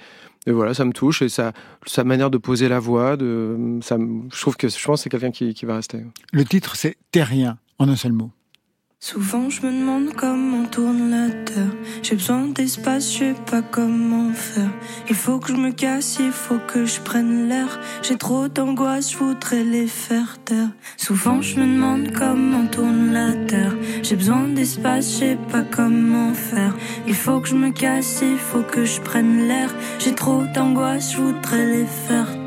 Et 0.46 0.52
voilà, 0.52 0.74
ça 0.74 0.86
me 0.86 0.94
touche. 0.94 1.22
Et 1.22 1.30
ça, 1.30 1.54
sa 1.86 2.04
manière 2.04 2.30
de 2.30 2.38
poser 2.38 2.70
la 2.70 2.80
voix, 2.80 3.18
de, 3.18 3.80
ça, 3.82 3.98
je 3.98 4.42
trouve 4.42 4.56
que 4.56 4.70
je 4.70 4.86
pense 4.86 5.00
que 5.00 5.04
c'est 5.04 5.10
quelqu'un 5.10 5.32
qui, 5.32 5.54
qui 5.54 5.66
va 5.66 5.76
rester. 5.76 6.04
Le 6.32 6.46
titre, 6.46 6.76
c'est 6.76 6.98
Terrien, 7.12 7.58
en 7.80 7.90
un 7.90 7.96
seul 7.96 8.14
mot. 8.14 8.32
Souvent 9.06 9.50
je 9.50 9.66
me 9.66 9.70
demande 9.70 10.14
comment 10.16 10.64
tourne 10.64 11.12
la 11.12 11.30
terre. 11.30 11.76
J'ai 12.04 12.16
besoin 12.16 12.48
d'espace, 12.48 13.12
je 13.12 13.18
sais 13.18 13.36
pas 13.52 13.62
comment 13.62 14.32
faire. 14.32 14.72
Il 15.10 15.16
faut 15.16 15.40
que 15.40 15.50
je 15.50 15.58
me 15.58 15.72
casse, 15.72 16.20
il 16.22 16.32
faut 16.32 16.60
que 16.72 16.86
je 16.86 17.02
prenne 17.02 17.50
l'air. 17.50 17.82
J'ai 18.02 18.16
trop 18.16 18.48
d'angoisse, 18.48 19.12
je 19.12 19.18
voudrais 19.18 19.66
les 19.66 19.88
faire 19.88 20.38
taire. 20.46 20.70
Souvent 20.96 21.42
je 21.42 21.60
me 21.60 21.66
demande 21.66 22.14
comment 22.18 22.66
tourne 22.68 23.12
la 23.12 23.34
terre. 23.46 23.76
J'ai 24.04 24.16
besoin 24.16 24.48
d'espace, 24.48 25.16
je 25.16 25.18
sais 25.18 25.38
pas 25.52 25.64
comment 25.64 26.34
faire. 26.34 26.74
Il 27.06 27.16
faut 27.16 27.42
que 27.42 27.50
je 27.50 27.56
me 27.56 27.72
casse, 27.72 28.22
il 28.22 28.38
faut 28.38 28.64
que 28.64 28.86
je 28.86 29.02
prenne 29.02 29.50
l'air. 29.50 29.70
J'ai 30.00 30.16
trop 30.16 30.44
d'angoisse, 30.56 31.12
je 31.12 31.18
voudrais 31.18 31.66
les 31.66 31.86
faire 31.86 32.28
taire. 32.28 32.43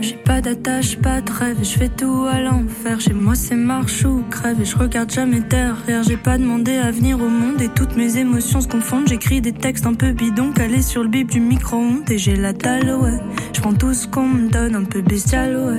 J'ai 0.00 0.16
pas 0.16 0.40
d'attache, 0.40 0.96
pas 0.98 1.20
de 1.20 1.32
rêve, 1.32 1.58
je 1.62 1.78
fais 1.78 1.88
tout 1.88 2.26
à 2.30 2.40
l'enfer. 2.40 3.00
Chez 3.00 3.12
moi 3.12 3.34
c'est 3.34 3.56
marche 3.56 4.04
ou 4.04 4.22
crève 4.30 4.60
et 4.60 4.64
je 4.64 4.76
regarde 4.76 5.10
jamais 5.10 5.40
derrière. 5.40 6.02
J'ai 6.02 6.16
pas 6.16 6.38
demandé 6.38 6.76
à 6.76 6.90
venir 6.90 7.20
au 7.20 7.28
monde 7.28 7.60
et 7.60 7.68
toutes 7.68 7.96
mes 7.96 8.16
émotions 8.18 8.60
se 8.60 8.68
confondent. 8.68 9.08
J'écris 9.08 9.40
des 9.40 9.52
textes 9.52 9.86
un 9.86 9.94
peu 9.94 10.12
bidons 10.12 10.52
calés 10.52 10.82
sur 10.82 11.02
le 11.02 11.08
bip 11.08 11.30
du 11.30 11.40
micro-ondes 11.40 12.10
et 12.10 12.18
j'ai 12.18 12.36
la 12.36 12.52
dalle, 12.52 12.94
ouais. 12.94 13.18
Je 13.52 13.60
prends 13.60 13.74
tout 13.74 13.94
ce 13.94 14.06
qu'on 14.06 14.28
me 14.28 14.48
donne, 14.48 14.76
un 14.76 14.84
peu 14.84 15.02
bestial, 15.02 15.56
ouais. 15.56 15.78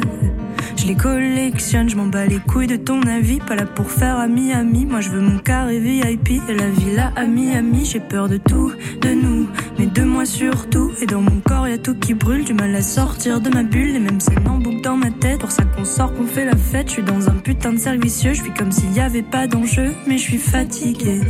Je 0.75 0.85
les 0.85 0.95
collectionne, 0.95 1.89
je 1.89 1.95
m'en 1.95 2.07
bats 2.07 2.25
les 2.25 2.39
couilles 2.39 2.67
de 2.67 2.75
ton 2.75 3.01
avis. 3.03 3.39
Pas 3.39 3.55
là 3.55 3.65
pour 3.65 3.89
faire 3.89 4.17
ami-ami. 4.17 4.85
Moi 4.85 5.01
je 5.01 5.09
veux 5.09 5.21
mon 5.21 5.39
carré 5.39 5.79
VIP 5.79 6.41
et 6.47 6.53
la 6.53 6.69
villa 6.69 7.13
à 7.15 7.25
Miami. 7.25 7.85
J'ai 7.85 7.99
peur 7.99 8.27
de 8.27 8.37
tout, 8.37 8.71
de 9.01 9.09
nous, 9.09 9.47
mais 9.79 9.85
de 9.85 10.03
moi 10.03 10.25
surtout. 10.25 10.91
Et 11.01 11.05
dans 11.05 11.21
mon 11.21 11.39
corps 11.39 11.67
y 11.67 11.73
a 11.73 11.77
tout 11.77 11.95
qui 11.95 12.13
brûle, 12.13 12.43
du 12.43 12.53
mal 12.53 12.75
à 12.75 12.81
sortir 12.81 13.39
de 13.41 13.49
ma 13.49 13.63
bulle. 13.63 13.93
Les 13.93 13.99
mêmes 13.99 14.19
scènes 14.19 14.47
en 14.47 14.57
boucle 14.57 14.81
dans 14.81 14.97
ma 14.97 15.11
tête. 15.11 15.39
Pour 15.39 15.51
ça 15.51 15.63
qu'on 15.63 15.85
sort, 15.85 16.13
qu'on 16.13 16.25
fait 16.25 16.45
la 16.45 16.55
fête. 16.55 16.87
Je 16.87 16.93
suis 16.93 17.03
dans 17.03 17.29
un 17.29 17.35
putain 17.35 17.73
de 17.73 17.77
cercle. 17.77 18.07
Je 18.07 18.33
suis 18.33 18.53
comme 18.53 18.71
s'il 18.71 18.93
y 18.93 18.99
avait 18.99 19.23
pas 19.23 19.47
d'enjeu, 19.47 19.93
mais 20.07 20.17
je 20.17 20.23
suis 20.23 20.37
fatiguée. 20.37 21.21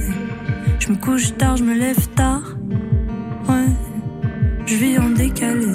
Je 0.79 0.89
me 0.89 0.95
couche 0.95 1.35
tard, 1.37 1.57
je 1.57 1.63
me 1.63 1.73
lève 1.73 2.07
tard. 2.15 2.55
Ouais, 3.49 3.65
je 4.65 4.75
vis 4.75 4.97
en 4.99 5.09
décalé. 5.09 5.73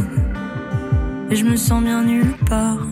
Et 1.31 1.37
je 1.37 1.44
me 1.44 1.57
sens 1.57 1.83
bien 1.83 2.03
nulle 2.03 2.35
part. 2.48 2.87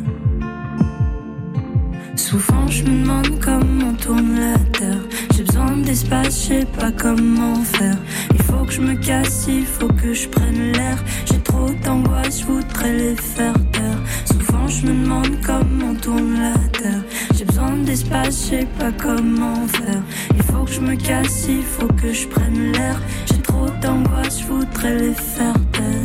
Souvent 2.20 2.68
je 2.68 2.84
me 2.84 3.00
demande 3.00 3.40
comment 3.40 3.94
tourne 3.94 4.38
la 4.38 4.58
terre. 4.78 5.02
J'ai 5.34 5.42
besoin 5.42 5.76
d'espace, 5.78 6.26
je 6.26 6.48
sais 6.48 6.66
pas 6.78 6.92
comment 6.92 7.56
faire. 7.64 7.96
Il 8.34 8.42
faut 8.42 8.64
que 8.66 8.72
je 8.72 8.82
me 8.82 8.94
casse, 8.94 9.46
il 9.48 9.64
faut 9.64 9.88
que 9.88 10.12
je 10.12 10.28
prenne 10.28 10.72
l'air. 10.72 11.02
J'ai 11.24 11.40
trop 11.40 11.70
d'angoisse, 11.82 12.42
je 12.42 12.44
voudrais 12.44 12.92
les 12.92 13.16
faire 13.16 13.54
taire. 13.72 13.98
Souvent 14.26 14.68
je 14.68 14.86
me 14.86 15.02
demande 15.02 15.30
comment 15.44 15.94
tourne 15.94 16.34
la 16.34 16.58
terre. 16.78 17.02
J'ai 17.36 17.46
besoin 17.46 17.76
d'espace, 17.78 18.44
je 18.44 18.50
sais 18.50 18.68
pas 18.78 18.92
comment 18.92 19.66
faire. 19.66 20.02
Il 20.36 20.42
faut 20.42 20.64
que 20.64 20.72
je 20.72 20.80
me 20.80 20.96
casse, 20.96 21.46
il 21.48 21.64
faut 21.64 21.88
que 21.88 22.12
je 22.12 22.28
prenne 22.28 22.72
l'air. 22.72 23.00
J'ai 23.26 23.40
trop 23.40 23.66
d'angoisse, 23.80 24.42
je 24.42 24.46
voudrais 24.46 24.94
les 24.94 25.14
faire 25.14 25.54
taire. 25.72 25.99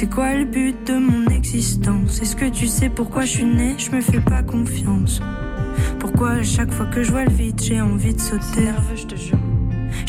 C'est 0.00 0.08
quoi 0.08 0.32
le 0.32 0.44
but 0.44 0.76
de 0.86 0.96
mon 0.96 1.26
existence? 1.26 2.22
Est-ce 2.22 2.36
que 2.36 2.44
tu 2.44 2.68
sais 2.68 2.88
pourquoi 2.88 3.22
je 3.22 3.32
suis 3.32 3.44
né? 3.44 3.74
Je 3.78 3.90
me 3.90 4.00
fais 4.00 4.20
pas 4.20 4.44
confiance. 4.44 5.20
Pourquoi 5.98 6.34
à 6.34 6.42
chaque 6.44 6.70
fois 6.70 6.86
que 6.86 7.02
je 7.02 7.10
vois 7.10 7.24
le 7.24 7.32
vide, 7.32 7.60
j'ai 7.60 7.80
envie 7.80 8.14
de 8.14 8.20
sauter? 8.20 8.70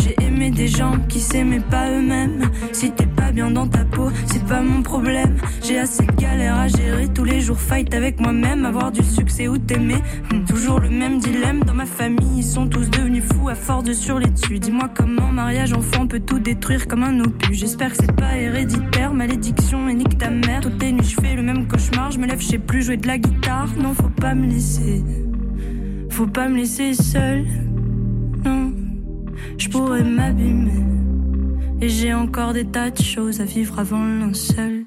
J'ai 0.04 0.16
aimé 0.24 0.52
des 0.52 0.68
gens 0.68 1.00
qui 1.08 1.20
s'aimaient 1.20 1.60
pas 1.60 1.90
eux-mêmes. 1.90 2.52
Si 2.72 2.92
t'es 2.92 3.08
bien 3.32 3.52
dans 3.52 3.68
ta 3.68 3.86
peau, 3.86 4.10
c'est 4.26 4.44
pas 4.46 4.62
mon 4.62 4.82
problème. 4.82 5.38
J'ai 5.64 5.80
assez 5.80 6.06
de 6.06 6.12
galères 6.14 6.58
à 6.58 6.68
gérer 6.68 7.08
tous 7.08 7.24
les 7.24 7.42
jours, 7.42 7.60
fight 7.60 7.94
avec 7.94 8.20
moi-même, 8.20 8.66
avoir 8.66 8.92
du 8.92 9.04
succès 9.04 9.48
ou 9.48 9.58
t'aimer. 9.58 9.98
Hmm, 10.32 10.46
toujours 10.46 10.80
le 10.80 10.90
même 10.90 11.20
dilemme 11.20 11.64
dans 11.64 11.74
ma 11.74 11.86
famille, 11.86 12.40
ils 12.40 12.44
sont 12.44 12.68
tous 12.68 12.90
devenus 12.90 13.24
fous 13.24 13.50
à 13.50 13.56
force 13.56 13.84
de 13.84 13.94
sur 13.94 14.20
dessus. 14.20 14.60
Dis-moi 14.60 14.90
comment 14.94 15.32
mariage 15.32 15.74
enfant 15.74 16.08
peut 16.08 16.20
tout 16.20 16.40
détruire 16.40 16.88
comme 16.88 17.04
un 17.04 17.20
opus. 17.20 17.60
J'espère 17.60 17.92
que 17.92 17.98
c'est 17.98 18.16
pas 18.16 18.38
héréditaire, 18.38 19.14
malédiction 19.14 19.88
et 19.90 19.94
nique 19.94 20.18
ta 20.18 20.30
mère. 20.30 20.62
Toutes 20.62 20.82
les 20.82 20.92
nuits 20.92 21.04
je 21.04 21.22
fais 21.22 21.36
le 21.36 21.44
même 21.44 21.68
cauchemar, 21.68 22.12
je 22.12 22.20
me 22.20 22.28
lève, 22.28 22.40
je 22.40 22.48
sais 22.48 22.60
plus 22.60 22.82
jouer 22.82 22.98
de 22.98 23.08
la 23.08 23.18
guitare. 23.18 23.70
Non, 23.82 23.94
faut 23.94 24.10
pas 24.10 24.34
me 24.34 24.48
laisser, 24.48 25.04
faut 26.10 26.28
pas 26.28 26.48
me 26.48 26.58
laisser 26.58 26.94
seule. 26.94 27.46
Non 28.44 28.74
je 29.60 29.68
pourrais 29.68 30.04
m'abîmer. 30.04 31.09
Et 31.82 31.88
j'ai 31.88 32.14
encore 32.14 32.52
des 32.52 32.66
tas 32.66 32.90
de 32.90 33.02
choses 33.02 33.40
à 33.40 33.46
vivre 33.46 33.80
avant 33.80 34.04
l'un 34.04 34.34
seul. 34.34 34.84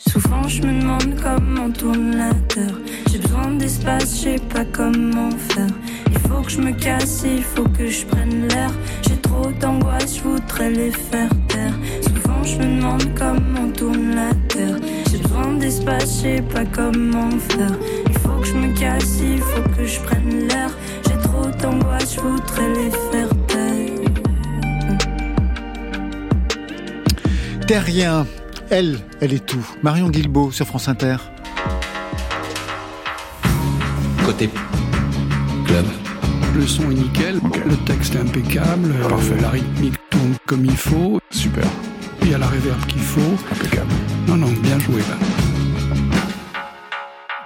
Souvent 0.00 0.48
je 0.48 0.62
me 0.62 0.80
demande 0.80 1.14
comment 1.22 1.70
tourne 1.70 2.16
la 2.16 2.34
terre. 2.48 2.76
J'ai 3.10 3.18
besoin 3.18 3.52
d'espace, 3.52 4.18
je 4.18 4.22
sais 4.22 4.40
pas 4.52 4.64
comment 4.64 5.30
faire. 5.30 5.68
Il 6.10 6.18
faut 6.18 6.42
que 6.42 6.50
je 6.50 6.60
me 6.60 6.72
casse, 6.72 7.24
il 7.24 7.42
faut 7.42 7.68
que 7.68 7.86
je 7.86 8.04
prenne 8.04 8.48
l'air. 8.48 8.72
J'ai 9.02 9.16
trop 9.18 9.52
d'angoisse, 9.60 10.16
je 10.16 10.22
voudrais 10.22 10.70
les 10.70 10.90
faire 10.90 11.30
taire. 11.46 11.74
Souvent 12.02 12.42
je 12.42 12.58
me 12.58 12.76
demande 12.76 13.04
comment 13.16 13.70
tourne 13.70 14.16
la 14.16 14.34
terre. 14.48 14.76
J'ai 15.10 15.18
besoin 15.18 15.52
d'espace, 15.54 16.16
je 16.16 16.22
sais 16.22 16.42
pas 16.42 16.64
comment 16.64 17.30
faire. 17.30 17.78
Il 18.08 18.18
faut 18.18 18.40
que 18.40 18.46
je 18.46 18.54
me 18.54 18.76
casse, 18.76 19.20
il 19.22 19.38
faut 19.38 19.68
que 19.76 19.86
je 19.86 20.00
prenne 20.00 20.48
l'air. 20.48 20.70
J'ai 21.06 21.18
trop 21.28 21.46
d'angoisse, 21.62 22.16
je 22.16 22.20
voudrais 22.20 22.74
les 22.74 22.90
faire 22.90 23.35
Terrien, 27.66 28.26
elle, 28.70 28.98
elle 29.20 29.32
est 29.32 29.44
tout. 29.44 29.66
Marion 29.82 30.08
Guilbeault 30.08 30.52
sur 30.52 30.66
France 30.66 30.88
Inter. 30.88 31.16
Côté 34.24 34.48
club. 35.66 35.84
Le 36.54 36.66
son 36.66 36.90
est 36.90 36.94
nickel, 36.94 37.40
le 37.66 37.76
texte 37.78 38.14
est 38.14 38.20
impeccable, 38.20 38.94
Parfait. 39.08 39.36
la 39.40 39.50
rythmique 39.50 39.94
tourne 40.10 40.34
comme 40.46 40.64
il 40.64 40.76
faut. 40.76 41.20
Super. 41.30 41.66
Il 42.22 42.30
y 42.30 42.34
a 42.34 42.38
la 42.38 42.46
réverb 42.46 42.84
qu'il 42.86 43.02
faut. 43.02 43.36
Impeccable. 43.52 43.90
Non, 44.28 44.36
non, 44.36 44.52
bien 44.62 44.78
joué 44.78 45.00
là. 45.00 45.16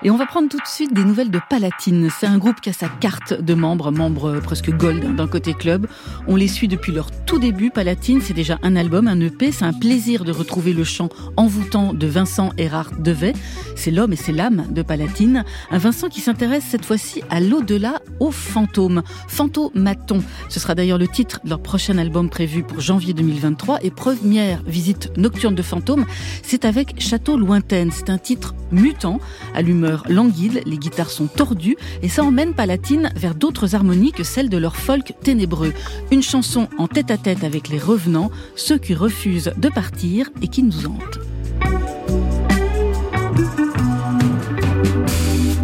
Et 0.02 0.10
on 0.10 0.16
va 0.16 0.24
prendre 0.24 0.48
tout 0.48 0.56
de 0.56 0.66
suite 0.66 0.94
des 0.94 1.04
nouvelles 1.04 1.30
de 1.30 1.40
Palatine. 1.50 2.08
C'est 2.18 2.26
un 2.26 2.38
groupe 2.38 2.62
qui 2.62 2.70
a 2.70 2.72
sa 2.72 2.88
carte 2.88 3.34
de 3.34 3.52
membres, 3.52 3.90
membres 3.90 4.40
presque 4.40 4.70
gold 4.70 5.14
d'un 5.14 5.26
côté 5.26 5.52
club. 5.52 5.86
On 6.26 6.36
les 6.36 6.48
suit 6.48 6.68
depuis 6.68 6.90
leur 6.90 7.10
tout 7.26 7.38
début. 7.38 7.70
Palatine, 7.70 8.22
c'est 8.22 8.32
déjà 8.32 8.58
un 8.62 8.76
album, 8.76 9.08
un 9.08 9.20
EP. 9.20 9.52
C'est 9.52 9.66
un 9.66 9.74
plaisir 9.74 10.24
de 10.24 10.32
retrouver 10.32 10.72
le 10.72 10.84
chant 10.84 11.10
envoûtant 11.36 11.92
de 11.92 12.06
Vincent 12.06 12.50
Erard 12.56 12.92
Devet. 12.98 13.34
C'est 13.76 13.90
l'homme 13.90 14.14
et 14.14 14.16
c'est 14.16 14.32
l'âme 14.32 14.68
de 14.70 14.80
Palatine. 14.80 15.44
Un 15.70 15.78
Vincent 15.78 16.08
qui 16.08 16.22
s'intéresse 16.22 16.64
cette 16.66 16.86
fois-ci 16.86 17.22
à 17.28 17.40
l'au-delà, 17.40 18.00
aux 18.20 18.30
fantômes. 18.30 19.02
Fantomaton. 19.28 20.22
Ce 20.48 20.60
sera 20.60 20.74
d'ailleurs 20.74 20.98
le 20.98 21.08
titre 21.08 21.40
de 21.44 21.50
leur 21.50 21.60
prochain 21.60 21.98
album 21.98 22.30
prévu 22.30 22.62
pour 22.62 22.80
janvier 22.80 23.12
2023. 23.12 23.80
Et 23.82 23.90
première 23.90 24.62
visite 24.62 25.12
nocturne 25.18 25.54
de 25.54 25.62
fantômes, 25.62 26.06
c'est 26.42 26.64
avec 26.64 27.02
Château 27.02 27.36
Lointaine. 27.36 27.90
C'est 27.92 28.08
un 28.08 28.18
titre 28.18 28.54
mutant, 28.72 29.20
à 29.54 29.60
l'humeur 29.60 29.89
languide, 30.09 30.62
les 30.66 30.79
guitares 30.79 31.11
sont 31.11 31.26
tordues 31.26 31.76
et 32.03 32.09
ça 32.09 32.22
emmène 32.22 32.55
Palatine 32.55 33.11
vers 33.16 33.35
d'autres 33.35 33.74
harmonies 33.74 34.12
que 34.12 34.24
celles 34.24 34.48
de 34.48 34.57
leur 34.57 34.76
folk 34.76 35.14
ténébreux. 35.22 35.72
Une 36.11 36.22
chanson 36.22 36.68
en 36.79 36.88
tête 36.88 37.11
à 37.11 37.16
tête 37.16 37.44
avec 37.44 37.68
les 37.68 37.79
revenants, 37.79 38.31
ceux 38.57 38.79
qui 38.79 38.94
refusent 38.94 39.53
de 39.57 39.68
partir 39.68 40.31
et 40.42 40.48
qui 40.48 40.62
nous 40.62 40.87
hantent. 40.87 41.18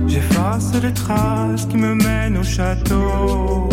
J'efface 0.07 0.73
les 0.83 0.93
traces 0.93 1.67
qui 1.67 1.77
me 1.77 1.95
mènent 1.95 2.39
au 2.39 2.43
château. 2.43 3.69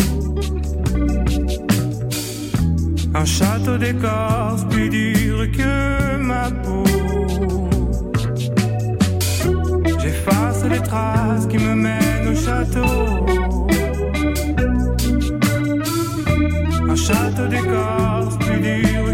Un 3.16 3.24
château 3.24 3.78
d'écorce 3.78 4.64
plus 4.70 4.88
dur 4.88 5.50
que 5.52 6.16
ma 6.16 6.50
peau. 6.50 6.83
J'efface 10.24 10.64
les 10.64 10.80
traces 10.80 11.46
qui 11.46 11.58
me 11.58 11.74
mènent 11.74 12.28
au 12.28 12.34
château. 12.34 13.26
Un 16.88 16.96
château 16.96 17.46
d'écorce 17.46 18.38
plus 18.38 18.60
dur 18.60 19.13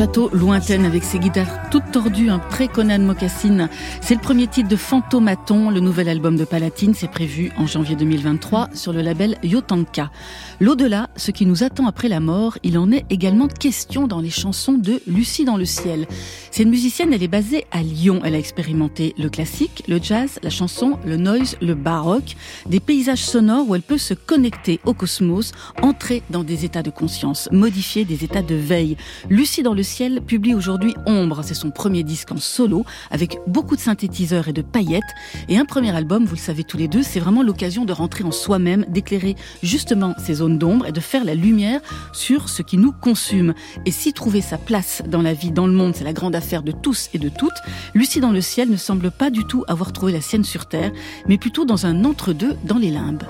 Château 0.00 0.30
lointaine 0.32 0.86
avec 0.86 1.04
ses 1.04 1.18
guitares 1.18 1.68
toutes 1.70 1.92
tordues, 1.92 2.30
un 2.30 2.38
pré-Conan 2.38 3.00
Mocassin. 3.00 3.68
C'est 4.00 4.14
le 4.14 4.20
premier 4.20 4.46
titre 4.46 4.68
de 4.68 4.74
Fantomaton, 4.74 5.68
le 5.68 5.80
nouvel 5.80 6.08
album 6.08 6.36
de 6.36 6.46
Palatine. 6.46 6.94
C'est 6.94 7.10
prévu 7.10 7.52
en 7.58 7.66
janvier 7.66 7.96
2023 7.96 8.70
sur 8.72 8.94
le 8.94 9.02
label 9.02 9.36
Yotanka. 9.42 10.10
L'au-delà, 10.58 11.10
ce 11.16 11.30
qui 11.30 11.44
nous 11.44 11.64
attend 11.64 11.86
après 11.86 12.08
la 12.08 12.18
mort, 12.18 12.56
il 12.62 12.78
en 12.78 12.90
est 12.90 13.04
également 13.10 13.46
question 13.46 14.06
dans 14.06 14.20
les 14.20 14.30
chansons 14.30 14.72
de 14.72 15.02
Lucie 15.06 15.44
dans 15.44 15.58
le 15.58 15.66
ciel. 15.66 16.06
C'est 16.50 16.62
une 16.62 16.70
musicienne, 16.70 17.12
elle 17.12 17.22
est 17.22 17.28
basée 17.28 17.66
à 17.70 17.82
Lyon. 17.82 18.22
Elle 18.24 18.34
a 18.34 18.38
expérimenté 18.38 19.14
le 19.18 19.28
classique, 19.28 19.84
le 19.86 20.00
jazz, 20.02 20.40
la 20.42 20.50
chanson, 20.50 20.98
le 21.04 21.18
noise, 21.18 21.56
le 21.60 21.74
baroque, 21.74 22.36
des 22.66 22.80
paysages 22.80 23.22
sonores 23.22 23.68
où 23.68 23.74
elle 23.74 23.82
peut 23.82 23.98
se 23.98 24.14
connecter 24.14 24.80
au 24.86 24.94
cosmos, 24.94 25.52
entrer 25.82 26.22
dans 26.30 26.42
des 26.42 26.64
états 26.64 26.82
de 26.82 26.90
conscience, 26.90 27.50
modifier 27.52 28.06
des 28.06 28.24
états 28.24 28.42
de 28.42 28.54
veille. 28.54 28.96
Lucie 29.28 29.62
dans 29.62 29.74
le 29.74 29.82
Ciel 29.90 30.20
publie 30.20 30.54
aujourd'hui 30.54 30.94
Ombre. 31.04 31.40
C'est 31.42 31.54
son 31.54 31.70
premier 31.72 32.04
disque 32.04 32.30
en 32.30 32.36
solo, 32.36 32.84
avec 33.10 33.38
beaucoup 33.48 33.74
de 33.74 33.80
synthétiseurs 33.80 34.46
et 34.46 34.52
de 34.52 34.62
paillettes. 34.62 35.02
Et 35.48 35.58
un 35.58 35.64
premier 35.64 35.94
album, 35.94 36.24
vous 36.24 36.36
le 36.36 36.40
savez 36.40 36.62
tous 36.62 36.76
les 36.76 36.86
deux, 36.86 37.02
c'est 37.02 37.18
vraiment 37.18 37.42
l'occasion 37.42 37.84
de 37.84 37.92
rentrer 37.92 38.22
en 38.22 38.30
soi-même, 38.30 38.86
d'éclairer 38.88 39.34
justement 39.64 40.14
ces 40.16 40.34
zones 40.34 40.58
d'ombre 40.58 40.86
et 40.86 40.92
de 40.92 41.00
faire 41.00 41.24
la 41.24 41.34
lumière 41.34 41.80
sur 42.12 42.48
ce 42.48 42.62
qui 42.62 42.78
nous 42.78 42.92
consume. 42.92 43.52
Et 43.84 43.90
si 43.90 44.12
trouver 44.12 44.40
sa 44.40 44.58
place 44.58 45.02
dans 45.08 45.22
la 45.22 45.34
vie, 45.34 45.50
dans 45.50 45.66
le 45.66 45.72
monde, 45.72 45.96
c'est 45.96 46.04
la 46.04 46.12
grande 46.12 46.36
affaire 46.36 46.62
de 46.62 46.72
tous 46.72 47.10
et 47.12 47.18
de 47.18 47.28
toutes, 47.28 47.50
Lucie 47.94 48.20
dans 48.20 48.30
le 48.30 48.40
ciel 48.40 48.70
ne 48.70 48.76
semble 48.76 49.10
pas 49.10 49.30
du 49.30 49.44
tout 49.44 49.64
avoir 49.66 49.92
trouvé 49.92 50.12
la 50.12 50.20
sienne 50.20 50.44
sur 50.44 50.66
Terre, 50.66 50.92
mais 51.26 51.36
plutôt 51.36 51.64
dans 51.64 51.86
un 51.86 52.04
entre-deux 52.04 52.56
dans 52.64 52.78
les 52.78 52.90
limbes. 52.90 53.24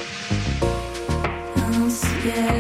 Un 1.56 1.88
ciel 1.88 2.59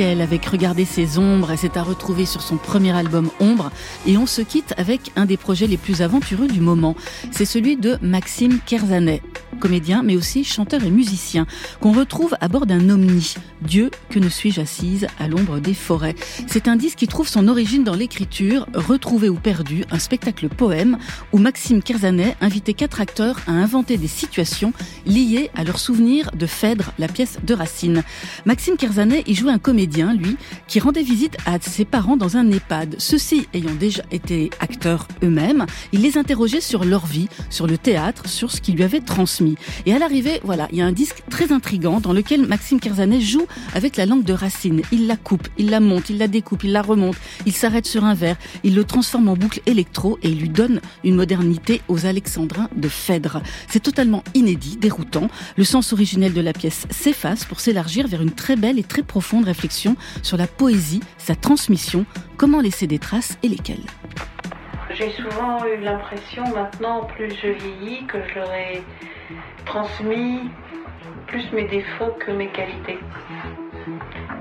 avec 0.00 0.46
Regarder 0.46 0.86
ses 0.86 1.18
ombres, 1.18 1.54
s'est 1.56 1.76
à 1.76 1.82
retrouver 1.82 2.24
sur 2.24 2.40
son 2.40 2.56
premier 2.56 2.90
album 2.90 3.28
Ombre 3.38 3.70
et 4.06 4.16
on 4.16 4.24
se 4.24 4.40
quitte 4.40 4.72
avec 4.78 5.12
un 5.14 5.26
des 5.26 5.36
projets 5.36 5.66
les 5.66 5.76
plus 5.76 6.00
aventureux 6.00 6.48
du 6.48 6.60
moment. 6.60 6.96
C'est 7.30 7.44
celui 7.44 7.76
de 7.76 7.98
Maxime 8.00 8.60
Kerzanet, 8.64 9.20
comédien 9.60 10.02
mais 10.02 10.16
aussi 10.16 10.42
chanteur 10.42 10.84
et 10.84 10.90
musicien, 10.90 11.46
qu'on 11.80 11.92
retrouve 11.92 12.34
à 12.40 12.48
bord 12.48 12.64
d'un 12.64 12.88
omni. 12.88 13.34
Dieu, 13.60 13.90
que 14.08 14.18
ne 14.18 14.30
suis-je 14.30 14.62
assise 14.62 15.06
à 15.18 15.28
l'ombre 15.28 15.60
des 15.60 15.74
forêts? 15.74 16.14
C'est 16.46 16.66
un 16.66 16.76
disque 16.76 16.98
qui 16.98 17.06
trouve 17.06 17.28
son 17.28 17.46
origine 17.46 17.84
dans 17.84 17.94
l'écriture, 17.94 18.66
Retrouvé 18.72 19.28
ou 19.28 19.34
perdu, 19.34 19.84
un 19.90 19.98
spectacle 19.98 20.48
poème 20.48 20.96
où 21.32 21.38
Maxime 21.38 21.82
Kerzanet 21.82 22.36
invitait 22.40 22.72
quatre 22.72 23.02
acteurs 23.02 23.38
à 23.46 23.52
inventer 23.52 23.98
des 23.98 24.08
situations 24.08 24.72
liées 25.04 25.50
à 25.54 25.64
leur 25.64 25.78
souvenir 25.78 26.30
de 26.32 26.46
Phèdre, 26.46 26.92
la 26.98 27.08
pièce 27.08 27.38
de 27.44 27.52
Racine. 27.52 28.02
Maxime 28.46 28.78
Kerzanet 28.78 29.24
y 29.26 29.34
jouait 29.34 29.52
un 29.52 29.58
comédien, 29.58 29.89
lui, 29.90 30.36
qui 30.68 30.80
rendait 30.80 31.02
visite 31.02 31.36
à 31.46 31.58
ses 31.60 31.84
parents 31.84 32.16
dans 32.16 32.36
un 32.36 32.50
EHPAD. 32.50 32.96
Ceux-ci 32.98 33.48
ayant 33.54 33.74
déjà 33.74 34.02
été 34.10 34.50
acteurs 34.60 35.06
eux-mêmes, 35.22 35.66
il 35.92 36.00
les 36.00 36.16
interrogeait 36.16 36.60
sur 36.60 36.84
leur 36.84 37.06
vie, 37.06 37.28
sur 37.50 37.66
le 37.66 37.76
théâtre, 37.76 38.28
sur 38.28 38.50
ce 38.50 38.60
qu'il 38.60 38.76
lui 38.76 38.84
avait 38.84 39.00
transmis. 39.00 39.56
Et 39.86 39.94
à 39.94 39.98
l'arrivée, 39.98 40.40
voilà, 40.44 40.68
il 40.70 40.78
y 40.78 40.82
a 40.82 40.86
un 40.86 40.92
disque 40.92 41.22
très 41.28 41.52
intrigant 41.52 42.00
dans 42.00 42.12
lequel 42.12 42.46
Maxime 42.46 42.80
Kerzanet 42.80 43.20
joue 43.20 43.46
avec 43.74 43.96
la 43.96 44.06
langue 44.06 44.24
de 44.24 44.32
Racine. 44.32 44.82
Il 44.92 45.06
la 45.06 45.16
coupe, 45.16 45.48
il 45.58 45.70
la 45.70 45.80
monte, 45.80 46.10
il 46.10 46.18
la 46.18 46.28
découpe, 46.28 46.64
il 46.64 46.72
la 46.72 46.82
remonte, 46.82 47.16
il 47.46 47.52
s'arrête 47.52 47.86
sur 47.86 48.04
un 48.04 48.14
vers, 48.14 48.36
il 48.64 48.74
le 48.74 48.84
transforme 48.84 49.28
en 49.28 49.36
boucle 49.36 49.60
électro 49.66 50.18
et 50.22 50.28
il 50.28 50.38
lui 50.38 50.48
donne 50.48 50.80
une 51.04 51.16
modernité 51.16 51.82
aux 51.88 52.06
alexandrins 52.06 52.68
de 52.76 52.88
Phèdre. 52.88 53.42
C'est 53.68 53.82
totalement 53.82 54.22
inédit, 54.34 54.76
déroutant. 54.76 55.28
Le 55.56 55.64
sens 55.64 55.92
originel 55.92 56.32
de 56.32 56.40
la 56.40 56.52
pièce 56.52 56.86
s'efface 56.90 57.44
pour 57.44 57.60
s'élargir 57.60 58.06
vers 58.06 58.22
une 58.22 58.32
très 58.32 58.56
belle 58.56 58.78
et 58.78 58.84
très 58.84 59.02
profonde 59.02 59.44
réflexion 59.44 59.79
sur 60.22 60.36
la 60.36 60.46
poésie, 60.46 61.00
sa 61.18 61.34
transmission, 61.34 62.04
comment 62.36 62.60
laisser 62.60 62.86
des 62.86 62.98
traces 62.98 63.38
et 63.42 63.48
lesquelles. 63.48 63.84
J'ai 64.94 65.10
souvent 65.10 65.64
eu 65.64 65.80
l'impression, 65.80 66.42
maintenant, 66.54 67.04
plus 67.04 67.30
je 67.42 67.48
vieillis, 67.48 68.06
que 68.06 68.18
je 68.28 68.34
leur 68.34 68.52
ai 68.52 68.82
transmis 69.64 70.50
plus 71.26 71.50
mes 71.52 71.64
défauts 71.68 72.12
que 72.18 72.32
mes 72.32 72.48
qualités. 72.48 72.98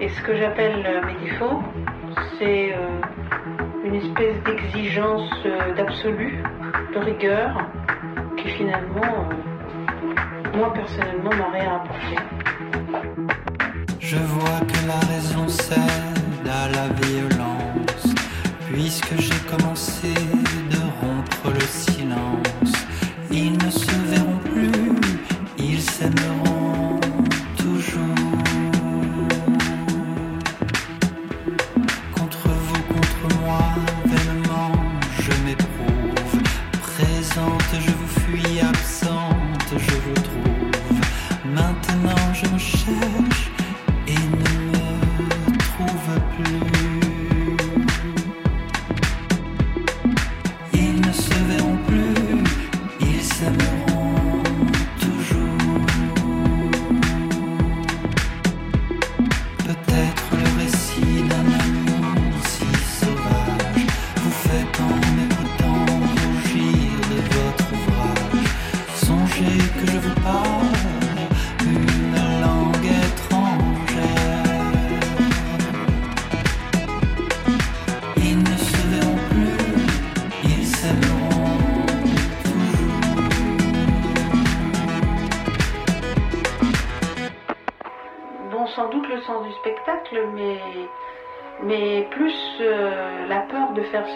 Et 0.02 0.10
ce 0.10 0.22
que 0.22 0.36
j'appelle 0.36 0.84
euh, 0.86 1.06
mes 1.06 1.30
défauts, 1.30 1.62
c'est 2.38 2.74
euh, 2.74 3.02
une 3.84 3.96
espèce 3.96 4.42
d'exigence 4.44 5.32
euh, 5.46 5.76
d'absolu, 5.76 6.42
de 6.94 7.00
rigueur, 7.00 7.58
qui 8.38 8.50
finalement, 8.50 9.30
moi 10.56 10.74
personnellement, 10.74 11.32
m'a 11.36 11.50
rien 11.52 11.76
apporté. 11.76 12.16
Je 14.12 14.16
vois 14.16 14.62
que 14.62 14.88
la 14.88 15.00
raison 15.14 15.48
cède 15.48 16.48
à 16.48 16.68
la 16.70 16.88
violence, 17.06 18.16
puisque 18.66 19.16
j'ai 19.20 19.40
commencé 19.48 20.16
de 20.72 20.78
rompre 21.00 21.52
le 21.54 21.62
silence. 21.68 22.74
Ils 23.32 23.54
ne 23.54 23.70
se 23.70 23.92
verront 24.10 24.40
plus, 24.52 24.96
ils 25.60 25.80
s'aimeront 25.80 26.39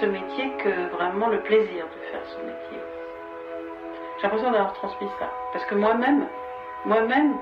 métier 0.06 0.52
que 0.64 0.96
vraiment 0.96 1.28
le 1.28 1.40
plaisir 1.42 1.86
de 1.86 2.12
faire 2.12 2.26
ce 2.26 2.38
métier. 2.40 2.80
J'ai 4.18 4.24
l'impression 4.24 4.52
d'avoir 4.52 4.74
transmis 4.74 5.10
ça. 5.20 5.30
Parce 5.52 5.66
que 5.66 5.76
moi-même, 5.76 6.28
moi-même, 6.86 7.38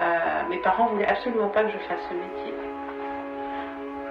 euh, 0.00 0.48
mes 0.48 0.58
parents 0.58 0.86
voulaient 0.86 1.08
absolument 1.08 1.48
pas 1.48 1.64
que 1.64 1.70
je 1.70 1.78
fasse 1.78 2.00
ce 2.08 2.14
métier. 2.14 2.54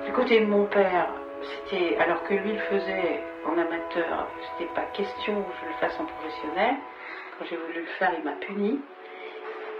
Du 0.05 0.11
côté 0.11 0.39
de 0.39 0.45
mon 0.45 0.65
père, 0.65 1.07
c'était, 1.41 1.97
alors 1.97 2.23
que 2.23 2.33
lui 2.33 2.53
le 2.53 2.59
faisait 2.59 3.23
en 3.47 3.57
amateur, 3.57 4.27
c'était 4.51 4.71
pas 4.73 4.85
question 4.93 5.33
que 5.33 5.53
je 5.61 5.67
le 5.67 5.73
fasse 5.79 5.99
en 5.99 6.05
professionnel. 6.05 6.75
Quand 7.37 7.45
j'ai 7.49 7.57
voulu 7.57 7.79
le 7.79 7.85
faire, 7.99 8.11
il 8.17 8.23
m'a 8.23 8.35
puni. 8.41 8.79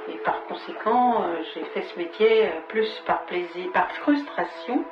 Et 0.08 0.18
par 0.18 0.44
conséquent, 0.46 1.24
euh, 1.24 1.42
j'ai 1.54 1.64
fait 1.74 1.82
ce 1.82 1.98
métier 1.98 2.46
euh, 2.46 2.62
plus 2.68 3.02
par 3.08 3.26
plaisir, 3.26 3.72
par 3.74 3.92
frustration. 3.94 4.86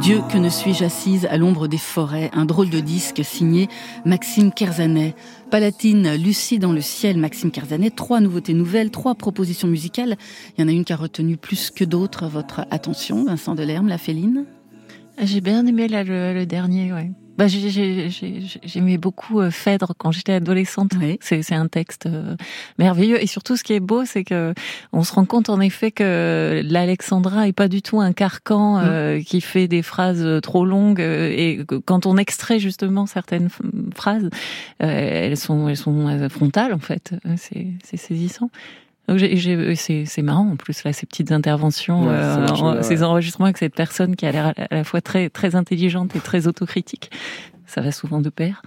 Dieu 0.00 0.20
que 0.30 0.38
ne 0.38 0.48
suis-je 0.48 0.84
assise 0.84 1.26
à 1.26 1.36
l'ombre 1.36 1.66
des 1.66 1.78
forêts, 1.78 2.30
un 2.34 2.44
drôle 2.44 2.70
de 2.70 2.78
disque 2.78 3.24
signé 3.24 3.68
Maxime 4.04 4.52
Kerzanet. 4.52 5.16
Palatine, 5.50 6.14
Lucie 6.14 6.60
dans 6.60 6.72
le 6.72 6.80
ciel, 6.80 7.18
Maxime 7.18 7.50
Kerzanet, 7.50 7.90
trois 7.90 8.20
nouveautés 8.20 8.54
nouvelles, 8.54 8.92
trois 8.92 9.16
propositions 9.16 9.66
musicales. 9.66 10.16
Il 10.56 10.60
y 10.60 10.64
en 10.64 10.68
a 10.68 10.72
une 10.72 10.84
qui 10.84 10.92
a 10.92 10.96
retenu 10.96 11.36
plus 11.36 11.72
que 11.72 11.84
d'autres 11.84 12.28
votre 12.28 12.66
attention, 12.70 13.24
Vincent 13.24 13.56
Delerme, 13.56 13.88
la 13.88 13.98
féline 13.98 14.44
J'ai 15.22 15.40
bien 15.40 15.66
aimé 15.66 15.88
là, 15.88 16.04
le, 16.04 16.34
le 16.34 16.46
dernier, 16.46 16.92
ouais. 16.92 17.10
Bah, 17.36 17.46
j'aimais 17.48 18.96
beaucoup 18.96 19.40
euh, 19.40 19.50
Phèdre 19.50 19.94
quand 19.98 20.12
j'étais 20.12 20.34
adolescente. 20.34 20.92
C'est 21.20 21.54
un 21.54 21.66
texte 21.66 22.06
euh, 22.06 22.36
merveilleux 22.78 23.20
et 23.20 23.26
surtout 23.26 23.56
ce 23.56 23.64
qui 23.64 23.72
est 23.72 23.80
beau, 23.80 24.04
c'est 24.04 24.22
que 24.22 24.54
on 24.92 25.02
se 25.02 25.12
rend 25.12 25.24
compte 25.24 25.48
en 25.48 25.60
effet 25.60 25.90
que 25.90 26.62
l'Alexandra 26.64 27.48
est 27.48 27.52
pas 27.52 27.66
du 27.66 27.82
tout 27.82 28.00
un 28.00 28.12
carcan 28.12 28.78
euh, 28.78 29.18
mm. 29.18 29.24
qui 29.24 29.40
fait 29.40 29.66
des 29.66 29.82
phrases 29.82 30.40
trop 30.42 30.64
longues 30.64 31.00
et 31.00 31.64
quand 31.84 32.06
on 32.06 32.16
extrait 32.16 32.60
justement 32.60 33.06
certaines 33.06 33.48
phrases, 33.94 34.30
elles 34.78 35.36
sont 35.36 35.68
elles 35.68 35.76
sont 35.76 36.28
frontales 36.28 36.72
en 36.72 36.78
fait. 36.78 37.14
C'est 37.36 37.96
saisissant. 37.96 38.50
C'est 39.08 40.22
marrant 40.22 40.50
en 40.50 40.56
plus 40.56 40.84
là 40.84 40.92
ces 40.92 41.06
petites 41.06 41.32
interventions, 41.32 42.08
euh, 42.08 42.82
ces 42.82 43.02
enregistrements 43.02 43.46
avec 43.46 43.58
cette 43.58 43.74
personne 43.74 44.16
qui 44.16 44.26
a 44.26 44.32
l'air 44.32 44.54
à 44.56 44.74
la 44.74 44.84
fois 44.84 45.00
très 45.00 45.28
très 45.28 45.54
intelligente 45.54 46.16
et 46.16 46.20
très 46.20 46.46
autocritique. 46.46 47.10
Ça 47.66 47.80
va 47.80 47.92
souvent 47.92 48.20
de 48.20 48.30
pair. 48.30 48.62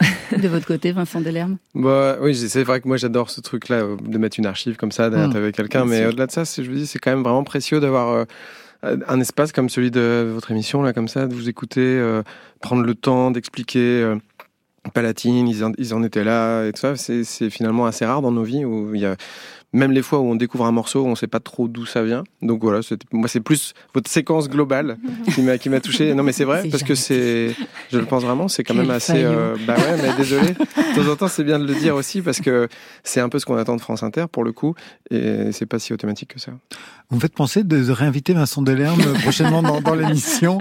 de 0.36 0.46
votre 0.46 0.66
côté, 0.66 0.92
Vincent 0.92 1.20
Delerme? 1.20 1.56
Bah, 1.74 2.18
Oui, 2.20 2.36
c'est 2.36 2.62
vrai 2.62 2.80
que 2.80 2.86
moi 2.86 2.96
j'adore 2.96 3.30
ce 3.30 3.40
truc-là, 3.40 3.76
euh, 3.76 3.96
de 3.96 4.18
mettre 4.18 4.38
une 4.38 4.46
archive 4.46 4.76
comme 4.76 4.92
ça, 4.92 5.10
d'être 5.10 5.34
mmh, 5.34 5.36
avec 5.36 5.56
quelqu'un, 5.56 5.84
mais 5.84 6.06
au-delà 6.06 6.26
de 6.26 6.32
ça, 6.32 6.44
je 6.44 6.62
vous 6.62 6.76
dis, 6.76 6.86
c'est 6.86 7.00
quand 7.00 7.10
même 7.10 7.22
vraiment 7.22 7.42
précieux 7.42 7.80
d'avoir 7.80 8.10
euh, 8.84 8.96
un 9.08 9.20
espace 9.20 9.50
comme 9.50 9.68
celui 9.68 9.90
de 9.90 10.30
votre 10.32 10.52
émission, 10.52 10.82
là, 10.82 10.92
comme 10.92 11.08
ça, 11.08 11.26
de 11.26 11.34
vous 11.34 11.48
écouter, 11.48 12.00
prendre 12.60 12.82
le 12.82 12.94
temps 12.94 13.32
d'expliquer. 13.32 14.14
Palatine, 14.94 15.48
ils 15.48 15.64
en, 15.64 15.72
ils 15.78 15.94
en, 15.94 16.02
étaient 16.02 16.24
là 16.24 16.64
et 16.64 16.72
tout 16.72 16.80
ça. 16.80 16.96
C'est 16.96 17.50
finalement 17.50 17.86
assez 17.86 18.04
rare 18.04 18.22
dans 18.22 18.32
nos 18.32 18.42
vies 18.42 18.64
où 18.64 18.94
il 18.94 19.00
y 19.00 19.06
a 19.06 19.16
même 19.72 19.92
les 19.92 20.02
fois 20.02 20.20
où 20.20 20.24
on 20.24 20.34
découvre 20.34 20.64
un 20.64 20.72
morceau, 20.72 21.04
on 21.04 21.10
ne 21.10 21.14
sait 21.14 21.26
pas 21.26 21.40
trop 21.40 21.68
d'où 21.68 21.84
ça 21.84 22.02
vient. 22.02 22.24
Donc 22.40 22.62
voilà, 22.62 22.80
moi 23.12 23.28
c'est 23.28 23.40
plus 23.40 23.74
votre 23.92 24.10
séquence 24.10 24.48
globale 24.48 24.96
qui 25.34 25.42
m'a 25.42 25.58
qui 25.58 25.68
m'a 25.68 25.80
touché. 25.80 26.14
Non 26.14 26.22
mais 26.22 26.32
c'est 26.32 26.44
vrai 26.44 26.66
parce 26.70 26.82
que 26.82 26.94
c'est, 26.94 27.54
je 27.92 27.98
le 27.98 28.06
pense 28.06 28.22
vraiment, 28.22 28.48
c'est 28.48 28.64
quand 28.64 28.74
même 28.74 28.90
assez. 28.90 29.24
Euh, 29.24 29.56
bah 29.66 29.74
ouais, 29.76 30.02
mais 30.02 30.16
désolé. 30.16 30.54
De 30.54 31.02
temps 31.02 31.10
en 31.10 31.16
temps, 31.16 31.28
c'est 31.28 31.44
bien 31.44 31.58
de 31.58 31.66
le 31.66 31.74
dire 31.74 31.94
aussi 31.94 32.22
parce 32.22 32.40
que 32.40 32.68
c'est 33.02 33.20
un 33.20 33.28
peu 33.28 33.38
ce 33.38 33.44
qu'on 33.44 33.56
attend 33.56 33.76
de 33.76 33.80
France 33.80 34.02
Inter 34.02 34.24
pour 34.30 34.42
le 34.42 34.52
coup 34.52 34.74
et 35.10 35.52
c'est 35.52 35.66
pas 35.66 35.78
si 35.78 35.92
automatique 35.92 36.34
que 36.34 36.40
ça. 36.40 36.52
Vous 37.10 37.16
me 37.16 37.20
faites 37.20 37.34
penser 37.34 37.62
de 37.62 37.90
réinviter 37.90 38.32
Vincent 38.32 38.62
Delerme 38.62 39.02
prochainement 39.22 39.62
dans, 39.62 39.80
dans 39.80 39.94
l'émission. 39.94 40.60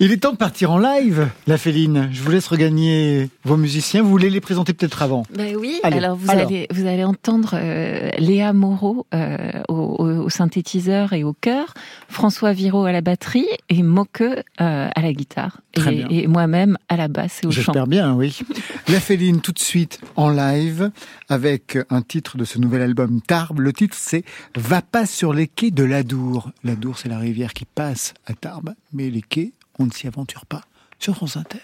Il 0.00 0.10
est 0.10 0.16
temps 0.16 0.32
de 0.32 0.36
partir 0.36 0.72
en 0.72 0.78
live, 0.78 1.28
la 1.46 1.56
Féline. 1.56 2.08
Je 2.12 2.22
vous 2.22 2.30
laisse 2.30 2.48
regagner 2.48 3.28
vos 3.44 3.56
musiciens. 3.56 4.02
Vous 4.02 4.08
voulez 4.08 4.30
les 4.30 4.40
présenter 4.40 4.72
peut-être 4.72 5.02
avant 5.02 5.24
Ben 5.34 5.54
oui. 5.56 5.78
alors 5.82 6.16
vous 6.16 6.30
allez 6.30 6.66
vous 6.70 6.86
allez 6.86 7.04
entendre 7.04 7.50
euh, 7.54 8.10
Léa 8.18 8.52
Moreau 8.52 9.06
euh, 9.14 9.62
au, 9.68 10.28
synthétiseur 10.28 11.12
et 11.12 11.22
au 11.22 11.32
chœur, 11.32 11.74
François 12.08 12.52
Viro 12.52 12.84
à 12.84 12.92
la 12.92 13.02
batterie 13.02 13.46
et 13.68 13.82
Moque 13.82 14.22
euh, 14.22 14.38
à 14.58 15.00
la 15.00 15.12
guitare 15.12 15.60
et, 15.74 16.22
et 16.22 16.26
moi-même 16.26 16.76
à 16.88 16.96
la 16.96 17.08
basse 17.08 17.40
et 17.42 17.46
au 17.46 17.50
chant. 17.50 17.62
J'espère 17.62 17.86
bien, 17.86 18.14
oui. 18.14 18.40
la 18.88 19.00
Féline 19.00 19.40
tout 19.40 19.52
de 19.52 19.58
suite 19.58 20.00
en 20.16 20.30
live 20.30 20.90
avec 21.28 21.78
un 21.90 22.02
titre 22.02 22.36
de 22.36 22.44
ce 22.44 22.58
nouvel 22.58 22.82
album 22.82 23.20
Tarbes. 23.20 23.60
Le 23.60 23.72
titre 23.72 23.96
c'est 23.98 24.24
Va 24.56 24.82
pas 24.82 25.06
sur 25.06 25.32
les 25.32 25.46
quais 25.46 25.70
de 25.70 25.84
l'Adour. 25.84 26.50
L'Adour 26.64 26.98
c'est 26.98 27.08
la 27.08 27.18
rivière 27.18 27.52
qui 27.52 27.64
passe 27.64 28.14
à 28.26 28.32
Tarbes, 28.32 28.74
mais 28.92 29.10
les 29.10 29.22
quais 29.22 29.52
on 29.78 29.86
ne 29.86 29.90
s'y 29.90 30.06
aventure 30.06 30.46
pas 30.46 30.62
sur 30.98 31.14
France 31.16 31.36
Inter. 31.36 31.60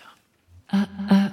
Ah, 0.70 0.86
ah. 1.10 1.28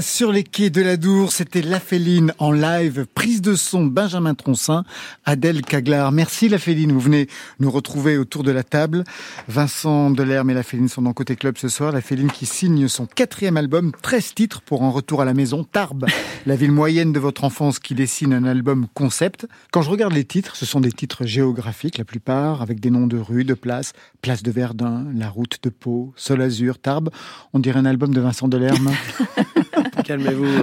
Sur 0.00 0.32
les 0.32 0.44
quais 0.44 0.70
de 0.70 0.80
la 0.80 0.96
Dour, 0.96 1.32
c'était 1.32 1.62
La 1.62 1.80
Féline 1.80 2.32
en 2.38 2.52
live, 2.52 3.06
prise 3.14 3.42
de 3.42 3.54
son 3.54 3.84
Benjamin 3.84 4.34
Troncin, 4.34 4.84
Adèle 5.24 5.62
Caglar. 5.62 6.10
Merci 6.12 6.48
La 6.48 6.58
Féline, 6.58 6.92
vous 6.92 7.00
venez 7.00 7.28
nous 7.58 7.70
retrouver 7.70 8.16
autour 8.16 8.42
de 8.42 8.50
la 8.50 8.62
table. 8.62 9.04
Vincent 9.48 10.10
Delerme 10.10 10.50
et 10.50 10.54
La 10.54 10.62
Féline 10.62 10.88
sont 10.88 11.02
dans 11.02 11.12
Côté 11.12 11.36
Club 11.36 11.58
ce 11.58 11.68
soir. 11.68 11.92
La 11.92 12.00
Féline 12.00 12.30
qui 12.30 12.46
signe 12.46 12.88
son 12.88 13.06
quatrième 13.06 13.56
album, 13.56 13.92
13 14.00 14.34
titres 14.34 14.62
pour 14.62 14.84
un 14.84 14.90
retour 14.90 15.20
à 15.20 15.24
la 15.24 15.34
maison, 15.34 15.64
Tarbes, 15.64 16.06
la 16.46 16.56
ville 16.56 16.72
moyenne 16.72 17.12
de 17.12 17.20
votre 17.20 17.44
enfance 17.44 17.78
qui 17.78 17.94
dessine 17.94 18.32
un 18.32 18.44
album 18.44 18.86
concept. 18.94 19.46
Quand 19.70 19.82
je 19.82 19.90
regarde 19.90 20.14
les 20.14 20.24
titres, 20.24 20.56
ce 20.56 20.66
sont 20.66 20.80
des 20.80 20.92
titres 20.92 21.26
géographiques 21.26 21.98
la 21.98 22.04
plupart, 22.04 22.62
avec 22.62 22.80
des 22.80 22.90
noms 22.90 23.06
de 23.06 23.18
rues, 23.18 23.44
de 23.44 23.54
places, 23.54 23.92
place 24.22 24.42
de 24.42 24.50
Verdun, 24.50 25.06
la 25.14 25.28
route 25.28 25.58
de 25.62 25.68
Pau, 25.68 26.12
Sol 26.16 26.40
Azur, 26.40 26.78
Tarbes. 26.78 27.10
On 27.52 27.58
dirait 27.58 27.78
un 27.78 27.86
album 27.86 28.14
de 28.14 28.20
Vincent 28.20 28.48
Delerme. 28.48 28.90
Calmez-vous. 30.04 30.44
euh. 30.44 30.62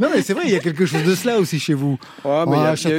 Non, 0.00 0.08
mais 0.14 0.22
c'est 0.22 0.32
vrai, 0.34 0.44
il 0.46 0.52
y 0.52 0.56
a 0.56 0.60
quelque 0.60 0.86
chose 0.86 1.04
de 1.04 1.14
cela 1.14 1.38
aussi 1.38 1.58
chez 1.58 1.74
vous. 1.74 1.98
Ouais, 2.24 2.44
mais 2.46 2.56
il 2.56 2.60
y 2.60 2.66
a- 2.66 2.70
Ah, 2.70 2.74
il 2.76 2.90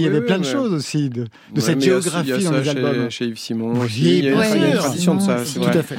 y 0.00 0.06
avait 0.06 0.18
oui, 0.18 0.24
plein 0.26 0.38
de 0.38 0.44
mais- 0.44 0.50
choses 0.52 0.72
aussi, 0.72 1.08
de, 1.08 1.22
de 1.22 1.28
Ouais, 1.54 1.60
cette 1.60 1.76
aussi- 1.78 1.86
géographie 1.86 2.30
il 2.36 2.42
y 2.42 2.46
a 2.46 2.50
dans 2.50 2.56
les 2.58 2.64
chez- 2.64 2.70
albums. 2.70 3.10
Chez 3.10 3.26
Yves 3.26 3.38
Simon 3.38 3.72
Oui, 3.74 3.84
aussi. 3.86 4.18
Il 4.18 4.24
y 4.24 4.28
a, 4.28 4.34
bien 4.34 4.54
il 4.54 4.60
y 4.60 4.64
a 4.64 4.66
une 4.66 4.72
sûr. 4.72 4.80
tradition 4.82 5.14
de 5.14 5.20
ça, 5.20 5.36
Tout 5.54 5.60
vrai. 5.60 5.76
à 5.76 5.82
fait. 5.82 5.96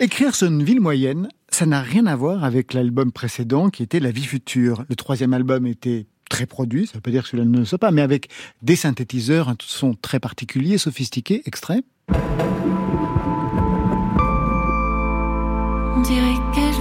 Écrire 0.00 0.34
sur 0.34 0.48
une 0.48 0.64
ville 0.64 0.80
moyenne, 0.80 1.28
ça 1.50 1.66
n'a 1.66 1.80
rien 1.80 2.06
à 2.06 2.16
voir 2.16 2.42
avec 2.42 2.74
l'album 2.74 3.12
précédent 3.12 3.70
qui 3.70 3.82
était 3.84 4.00
La 4.00 4.10
vie 4.10 4.24
future. 4.24 4.84
Le 4.88 4.96
troisième 4.96 5.32
album 5.34 5.66
était 5.66 6.06
très 6.28 6.46
produit, 6.46 6.86
ça 6.86 6.94
veut 6.94 7.00
pas 7.00 7.10
dire 7.12 7.22
que 7.22 7.28
celui-là 7.28 7.48
ne 7.48 7.58
le 7.58 7.64
soit 7.64 7.78
pas, 7.78 7.92
mais 7.92 8.02
avec 8.02 8.28
des 8.62 8.74
synthétiseurs, 8.76 9.48
un 9.48 9.54
son 9.60 9.94
très 9.94 10.18
particulier, 10.18 10.78
sophistiqué, 10.78 11.42
extrait. 11.46 11.82
On 15.96 16.00
dirait 16.02 16.34
qu'elle 16.54 16.74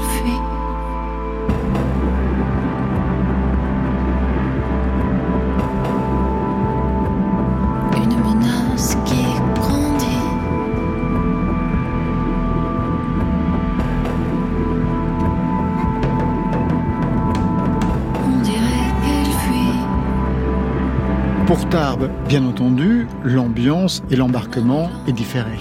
Bien 22.27 22.45
entendu, 22.45 23.07
l'ambiance 23.23 24.03
et 24.11 24.15
l'embarquement 24.15 24.91
est 25.07 25.11
différé. 25.11 25.57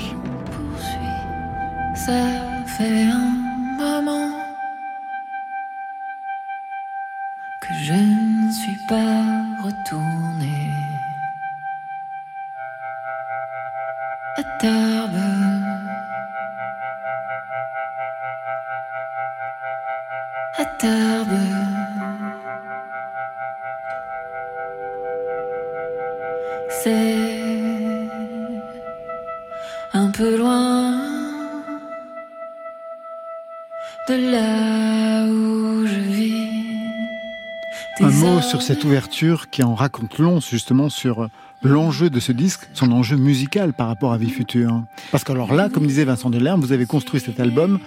Sur 38.53 38.61
cette 38.61 38.85
ouverture 38.85 39.49
qui 39.49 39.63
en 39.63 39.75
raconte 39.75 40.19
long 40.19 40.39
justement 40.39 40.91
sur 40.91 41.31
l'enjeu 41.63 42.11
de 42.11 42.21
ce 42.21 42.33
disque, 42.33 42.69
son 42.75 42.93
enjeu 42.93 43.17
musical 43.17 43.73
par 43.73 43.87
rapport 43.87 44.13
à 44.13 44.19
Vie 44.19 44.29
Future. 44.29 44.83
Parce 45.11 45.25
que 45.25 45.33
alors 45.33 45.55
là, 45.55 45.71
comme 45.71 45.87
disait 45.87 46.05
Vincent 46.05 46.29
Delerme, 46.29 46.61
vous 46.61 46.73
avez 46.73 46.85
construit 46.85 47.19
cet 47.19 47.41
album 47.41 47.79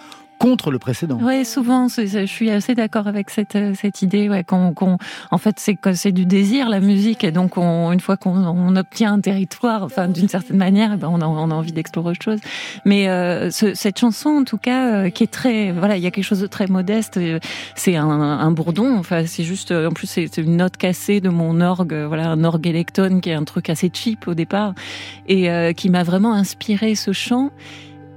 contre 0.45 0.69
le 0.71 0.79
précédent. 0.79 1.17
Ouais, 1.21 1.43
souvent, 1.43 1.87
je 1.87 2.25
suis 2.27 2.51
assez 2.51 2.75
d'accord 2.75 3.07
avec 3.07 3.29
cette 3.31 3.55
euh, 3.55 3.73
cette 3.81 4.01
idée. 4.03 4.29
Ouais, 4.29 4.43
qu'on, 4.43 4.73
qu'on- 4.73 4.97
en 5.31 5.37
fait, 5.39 5.55
c'est 5.59 5.77
c'est 5.93 6.11
du 6.11 6.25
désir 6.25 6.69
la 6.69 6.79
musique, 6.79 7.23
et 7.23 7.31
donc 7.31 7.57
on, 7.57 7.91
une 7.91 7.99
fois 7.99 8.15
qu'on 8.17 8.37
on 8.45 8.75
obtient 8.75 9.13
un 9.13 9.21
territoire, 9.21 9.81
enfin 9.83 10.07
d'une 10.07 10.29
certaine 10.29 10.57
manière, 10.57 10.91
eh 10.93 10.97
ben 10.97 11.09
on 11.11 11.19
a, 11.21 11.25
on 11.25 11.49
a 11.49 11.53
envie 11.53 11.71
d'explorer 11.71 12.11
autre 12.11 12.21
chose. 12.23 12.39
Mais 12.85 13.09
euh, 13.09 13.49
ce- 13.49 13.73
cette 13.73 13.97
chanson, 13.99 14.29
en 14.29 14.43
tout 14.43 14.57
cas, 14.59 14.81
euh, 15.05 15.09
qui 15.09 15.23
est 15.23 15.31
très, 15.41 15.71
voilà, 15.71 15.97
il 15.97 16.03
y 16.03 16.07
a 16.07 16.11
quelque 16.11 16.23
chose 16.31 16.41
de 16.41 16.47
très 16.47 16.67
modeste. 16.67 17.17
euh, 17.17 17.39
C'est 17.75 17.95
un, 17.95 18.07
un 18.09 18.51
bourdon. 18.51 18.97
Enfin, 18.97 19.25
c'est 19.25 19.43
juste, 19.43 19.71
euh, 19.71 19.89
en 19.89 19.93
plus, 19.93 20.07
c'est 20.07 20.27
c'est 20.31 20.41
une 20.43 20.57
note 20.57 20.77
cassée 20.77 21.21
de 21.21 21.29
mon 21.29 21.59
orgue, 21.61 21.95
voilà, 22.07 22.29
un 22.29 22.43
orgue 22.43 22.67
électone 22.67 23.19
qui 23.21 23.29
est 23.31 23.33
un 23.33 23.45
truc 23.45 23.69
assez 23.69 23.89
cheap 23.91 24.27
au 24.27 24.33
départ, 24.35 24.73
et 25.27 25.49
euh, 25.49 25.73
qui 25.73 25.89
m'a 25.89 26.03
vraiment 26.03 26.33
inspiré 26.33 26.93
ce 26.95 27.11
chant 27.13 27.49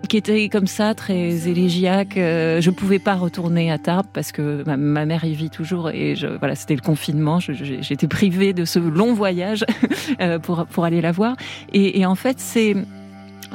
qui 0.09 0.17
était 0.17 0.49
comme 0.49 0.67
ça, 0.67 0.95
très 0.95 1.49
élégiaque. 1.49 2.17
Euh, 2.17 2.61
je 2.61 2.71
pouvais 2.71 2.99
pas 2.99 3.15
retourner 3.15 3.71
à 3.71 3.79
Tarbes 3.79 4.07
parce 4.13 4.33
que 4.33 4.63
ma, 4.67 4.77
mère 4.77 5.25
y 5.25 5.35
vit 5.35 5.51
toujours 5.51 5.91
et 5.91 6.15
je, 6.17 6.27
voilà, 6.27 6.55
c'était 6.55 6.77
le 6.77 6.81
confinement. 6.81 7.41
J'étais 7.41 8.09
privée 8.09 8.53
de 8.53 8.65
ce 8.65 8.79
long 8.79 9.13
voyage 9.13 9.65
euh, 10.21 10.39
pour 10.39 10.67
pour 10.67 10.85
aller 10.85 11.01
la 11.01 11.13
voir. 11.13 11.37
Et, 11.73 12.01
et 12.01 12.07
en 12.07 12.15
fait, 12.15 12.39
c'est 12.39 12.75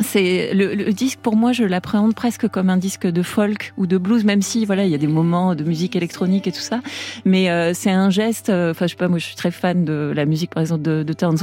c'est 0.01 0.53
le, 0.53 0.75
le 0.75 0.91
disque 0.91 1.19
pour 1.19 1.35
moi 1.35 1.51
je 1.51 1.63
l'appréhende 1.63 2.15
presque 2.15 2.47
comme 2.47 2.69
un 2.69 2.77
disque 2.77 3.07
de 3.07 3.21
folk 3.21 3.73
ou 3.77 3.87
de 3.87 3.97
blues 3.97 4.23
même 4.23 4.41
si 4.41 4.65
voilà 4.65 4.85
il 4.85 4.91
y 4.91 4.95
a 4.95 4.97
des 4.97 5.07
moments 5.07 5.55
de 5.55 5.63
musique 5.63 5.95
électronique 5.95 6.47
et 6.47 6.51
tout 6.51 6.59
ça. 6.59 6.81
Mais 7.25 7.49
euh, 7.49 7.73
c'est 7.73 7.91
un 7.91 8.09
geste 8.09 8.49
euh, 8.49 8.71
enfin 8.71 8.87
je 8.87 8.91
sais 8.91 8.97
pas 8.97 9.07
moi 9.07 9.19
je 9.19 9.25
suis 9.25 9.35
très 9.35 9.51
fan 9.51 9.85
de 9.85 10.11
la 10.15 10.25
musique 10.25 10.51
par 10.51 10.61
exemple 10.61 10.83
de, 10.83 11.03
de 11.03 11.13
Towns 11.13 11.37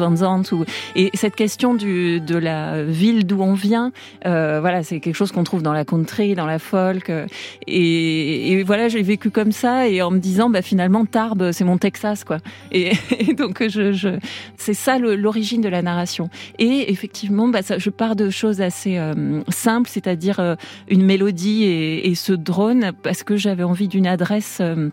ou 0.53 0.65
et 0.97 1.11
cette 1.15 1.37
question 1.37 1.75
du 1.75 2.21
de 2.21 2.37
la 2.37 2.83
ville 2.83 3.27
d'où 3.27 3.41
on 3.43 3.55
vient 3.55 3.93
euh, 4.27 4.59
voilà 4.61 4.83
c'est 4.83 5.01
quelque 5.01 5.15
chose 5.15 5.33
qu'on 5.33 5.45
trouve 5.45 5.63
dans 5.63 5.73
la 5.73 5.85
country 5.85 6.35
dans 6.35 6.47
la 6.47 6.59
folk 6.59 7.11
euh, 7.11 7.27
et, 7.67 8.53
et 8.53 8.63
voilà 8.63 8.89
j'ai 8.89 9.03
vécu 9.03 9.31
comme 9.31 9.53
ça 9.53 9.89
et 9.89 10.03
en 10.03 10.11
me 10.11 10.19
disant 10.19 10.51
bah 10.51 10.63
finalement 10.63 11.05
Tarbes 11.05 11.53
c'est 11.53 11.65
mon 11.65 11.79
Texas 11.79 12.25
quoi. 12.25 12.39
Et, 12.73 12.93
et 13.19 13.35
donc 13.35 13.63
je, 13.69 13.93
je 13.93 14.09
c'est 14.57 14.75
ça 14.75 14.99
l'origine 14.99 15.61
de 15.61 15.69
la 15.69 15.83
narration. 15.83 16.31
Et 16.59 16.91
effectivement 16.91 17.49
bah 17.49 17.63
ça, 17.63 17.79
je 17.79 17.91
pars 17.91 18.17
de 18.17 18.31
choses 18.41 18.61
assez 18.61 18.97
euh, 18.97 19.43
simples 19.49 19.89
c'est-à-dire 19.91 20.41
euh, 20.41 20.55
une 20.89 21.05
mélodie 21.05 21.65
et, 21.65 22.15
ce 22.15 22.33
drone 22.33 22.93
parce 23.03 23.23
que 23.23 23.37
j'avais 23.37 23.63
envie 23.63 23.87
d'une 23.87 24.07
adresse 24.07 24.59
euh, 24.61 24.89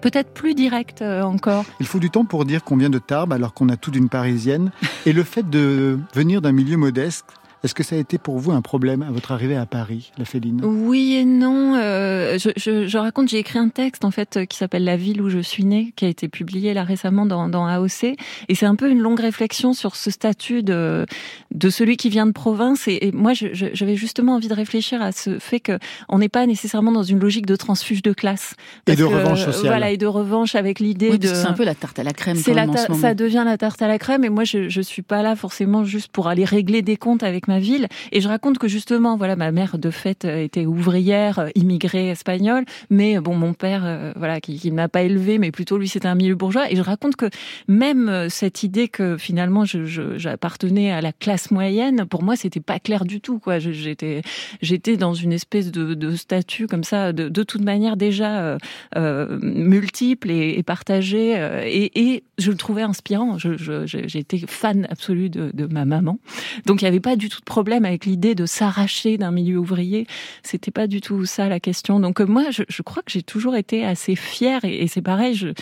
peut-être 0.00 0.32
plus 0.32 0.54
directe 0.54 1.02
encore 1.02 1.64
Il 1.80 1.86
faut 1.86 1.98
du 1.98 2.10
temps 2.10 2.24
pour 2.24 2.44
dire 2.44 2.64
qu'on 2.64 2.76
vient 2.76 2.90
de 2.90 2.98
Tarbes 2.98 3.32
alors 3.32 3.52
qu'on 3.52 3.68
a 3.68 3.76
tout 3.76 3.90
d'une 3.90 4.08
parisienne. 4.08 4.70
Et 5.06 5.12
le 5.12 5.22
fait 5.24 5.48
de 5.48 5.98
venir 6.14 6.40
d'un 6.40 6.52
milieu 6.52 6.76
modeste, 6.76 7.26
Est-ce 7.64 7.74
que 7.74 7.82
ça 7.82 7.96
a 7.96 7.98
été 7.98 8.18
pour 8.18 8.38
vous 8.38 8.52
un 8.52 8.62
problème 8.62 9.02
à 9.02 9.10
votre 9.10 9.32
arrivée 9.32 9.56
à 9.56 9.66
Paris, 9.66 10.12
la 10.16 10.24
Féline? 10.24 10.64
Oui 10.64 11.14
et 11.14 11.24
non. 11.24 11.74
Euh, 11.74 12.38
je, 12.38 12.50
je, 12.56 12.86
je, 12.86 12.98
raconte, 12.98 13.28
j'ai 13.28 13.38
écrit 13.38 13.58
un 13.58 13.68
texte 13.68 14.04
en 14.04 14.10
fait 14.10 14.46
qui 14.46 14.56
s'appelle 14.56 14.84
La 14.84 14.96
ville 14.96 15.20
où 15.20 15.28
je 15.28 15.40
suis 15.40 15.64
née, 15.64 15.92
qui 15.96 16.04
a 16.04 16.08
été 16.08 16.28
publié 16.28 16.72
là 16.72 16.84
récemment 16.84 17.26
dans, 17.26 17.48
dans 17.48 17.66
AOC, 17.66 18.04
et 18.48 18.54
c'est 18.54 18.66
un 18.66 18.76
peu 18.76 18.88
une 18.88 19.00
longue 19.00 19.18
réflexion 19.18 19.72
sur 19.72 19.96
ce 19.96 20.10
statut 20.10 20.62
de 20.62 21.04
de 21.52 21.70
celui 21.70 21.96
qui 21.96 22.10
vient 22.10 22.26
de 22.26 22.32
province. 22.32 22.86
Et, 22.86 23.08
et 23.08 23.12
moi, 23.12 23.32
j'avais 23.32 23.96
justement 23.96 24.36
envie 24.36 24.48
de 24.48 24.54
réfléchir 24.54 25.02
à 25.02 25.12
ce 25.12 25.38
fait 25.38 25.60
que 25.60 25.78
on 26.08 26.18
n'est 26.18 26.28
pas 26.28 26.46
nécessairement 26.46 26.92
dans 26.92 27.02
une 27.02 27.18
logique 27.18 27.46
de 27.46 27.56
transfuge 27.56 28.02
de 28.02 28.12
classe 28.12 28.54
et 28.86 28.94
de 28.94 29.04
revanche 29.04 29.44
sociale. 29.44 29.66
Voilà, 29.66 29.90
et 29.90 29.96
de 29.96 30.06
revanche 30.06 30.54
avec 30.54 30.78
l'idée 30.78 31.10
oui, 31.10 31.18
de. 31.18 31.26
C'est 31.26 31.46
un 31.46 31.54
peu 31.54 31.64
la 31.64 31.74
tarte 31.74 31.98
à 31.98 32.04
la 32.04 32.12
crème. 32.12 32.36
C'est 32.36 32.54
la 32.54 32.68
ta... 32.68 32.94
ça 32.94 33.14
devient 33.14 33.42
la 33.44 33.58
tarte 33.58 33.82
à 33.82 33.88
la 33.88 33.98
crème. 33.98 34.24
Et 34.24 34.28
moi, 34.28 34.44
je 34.44 34.68
je 34.68 34.80
suis 34.80 35.02
pas 35.02 35.22
là 35.22 35.34
forcément 35.34 35.84
juste 35.84 36.12
pour 36.12 36.28
aller 36.28 36.44
régler 36.44 36.82
des 36.82 36.96
comptes 36.96 37.22
avec 37.22 37.47
ma 37.48 37.58
ville. 37.58 37.88
Et 38.12 38.20
je 38.20 38.28
raconte 38.28 38.58
que 38.58 38.68
justement, 38.68 39.16
voilà, 39.16 39.36
ma 39.36 39.50
mère 39.52 39.78
de 39.78 39.90
fait 39.90 40.24
était 40.24 40.66
ouvrière, 40.66 41.48
immigrée 41.54 42.10
espagnole, 42.10 42.64
mais 42.90 43.18
bon, 43.20 43.34
mon 43.34 43.54
père, 43.54 43.82
euh, 43.84 44.12
voilà, 44.16 44.40
qui, 44.40 44.58
qui 44.58 44.70
m'a 44.70 44.88
pas 44.88 45.02
élevé, 45.02 45.38
mais 45.38 45.50
plutôt 45.50 45.78
lui, 45.78 45.88
c'était 45.88 46.08
un 46.08 46.14
milieu 46.14 46.34
bourgeois. 46.34 46.70
Et 46.70 46.76
je 46.76 46.82
raconte 46.82 47.16
que 47.16 47.30
même 47.66 48.08
euh, 48.08 48.28
cette 48.28 48.62
idée 48.62 48.88
que 48.88 49.16
finalement, 49.16 49.64
j'appartenais 49.64 50.92
à 50.92 51.00
la 51.00 51.12
classe 51.12 51.50
moyenne, 51.50 52.06
pour 52.06 52.22
moi, 52.22 52.36
c'était 52.36 52.60
pas 52.60 52.78
clair 52.78 53.04
du 53.04 53.20
tout, 53.20 53.38
quoi. 53.38 53.58
J'étais, 53.58 54.22
j'étais 54.62 54.96
dans 54.96 55.14
une 55.14 55.32
espèce 55.32 55.70
de, 55.70 56.16
statut 56.16 56.66
comme 56.66 56.84
ça, 56.84 57.12
de, 57.12 57.28
de 57.28 57.42
toute 57.42 57.62
manière 57.62 57.96
déjà 57.96 58.40
euh, 58.40 58.58
euh, 58.96 59.38
multiple 59.40 60.30
et, 60.30 60.62
partagé, 60.62 61.38
euh, 61.38 61.62
et, 61.64 62.12
et, 62.12 62.24
je 62.38 62.50
le 62.50 62.56
trouvais 62.56 62.82
inspirant. 62.82 63.36
J'étais 63.38 64.38
fan 64.46 64.86
absolu 64.90 65.30
de, 65.30 65.50
de, 65.52 65.66
ma 65.66 65.84
maman, 65.84 66.18
donc 66.66 66.82
il 66.82 66.84
n'y 66.84 66.88
avait 66.88 67.00
pas 67.00 67.16
du 67.16 67.28
tout 67.28 67.37
de 67.38 67.44
problème 67.44 67.84
avec 67.84 68.04
l'idée 68.06 68.34
de 68.34 68.46
s'arracher 68.46 69.18
d'un 69.18 69.30
milieu 69.30 69.58
ouvrier. 69.58 70.06
C'était 70.42 70.70
pas 70.70 70.86
du 70.86 71.00
tout 71.00 71.24
ça 71.24 71.48
la 71.48 71.60
question. 71.60 72.00
Donc 72.00 72.20
moi, 72.20 72.44
je, 72.50 72.82
crois 72.82 73.02
que 73.02 73.10
j'ai 73.10 73.22
toujours 73.22 73.56
été 73.56 73.84
assez 73.84 74.16
fière, 74.16 74.64
et, 74.64 74.86
c'est 74.88 75.02
pareil. 75.02 75.52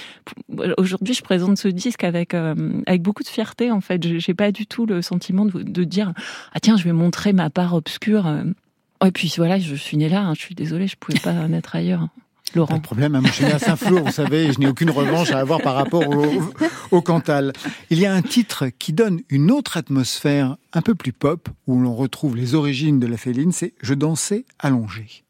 Aujourd'hui, 0.79 1.15
je 1.15 1.23
présente 1.23 1.59
ce 1.59 1.69
disque 1.69 2.05
avec 2.05 2.35
euh, 2.35 2.55
avec 2.87 3.03
beaucoup 3.03 3.23
de 3.23 3.29
fierté. 3.29 3.71
En 3.71 3.81
fait, 3.81 4.19
j'ai 4.19 4.35
pas 4.35 4.53
du 4.53 4.67
tout 4.67 4.87
le 4.87 5.03
sentiment 5.03 5.47
de, 5.47 5.85
dire 5.85 6.13
ah 6.53 6.61
tiens, 6.61 6.77
je 6.77 6.85
vais 6.85 6.93
montrer 6.93 7.33
ma 7.33 7.51
part 7.51 7.75
obscure. 7.75 8.27
Et 9.05 9.11
puis 9.11 9.33
voilà, 9.37 9.59
je 9.59 9.75
suis 9.75 9.97
née 9.97 10.09
là. 10.09 10.23
Hein, 10.23 10.35
je 10.35 10.41
suis 10.41 10.55
désolée, 10.55 10.87
je 10.87 10.97
pouvais 10.97 11.19
pas 11.19 11.33
naître 11.49 11.77
ailleurs. 11.77 12.09
Laurent. 12.57 12.75
Pas 12.75 12.79
de 12.79 12.83
problème, 12.83 13.15
hein, 13.15 13.21
moi, 13.21 13.31
je 13.31 13.37
suis 13.37 13.45
né 13.45 13.53
à 13.53 13.59
Saint-Flour, 13.59 14.05
vous 14.05 14.13
savez, 14.13 14.53
je 14.53 14.59
n'ai 14.59 14.67
aucune 14.67 14.91
revanche 14.91 15.31
à 15.31 15.39
avoir 15.39 15.61
par 15.61 15.75
rapport 15.75 16.09
au, 16.09 16.27
au 16.91 17.01
Cantal. 17.01 17.53
Il 17.91 18.01
y 18.01 18.07
a 18.07 18.13
un 18.13 18.23
titre 18.23 18.67
qui 18.79 18.93
donne 18.93 19.21
une 19.31 19.51
autre 19.51 19.77
atmosphère 19.77 20.57
un 20.73 20.83
peu 20.83 20.95
plus 20.95 21.13
pop, 21.13 21.49
où 21.67 21.79
l'on 21.79 21.95
retrouve 21.95 22.37
les 22.37 22.55
origines 22.55 22.99
de 22.99 23.07
la 23.07 23.17
féline, 23.17 23.53
c'est 23.53 23.75
Je 23.81 23.95
dansais 23.95 24.45
allongé. 24.59 25.25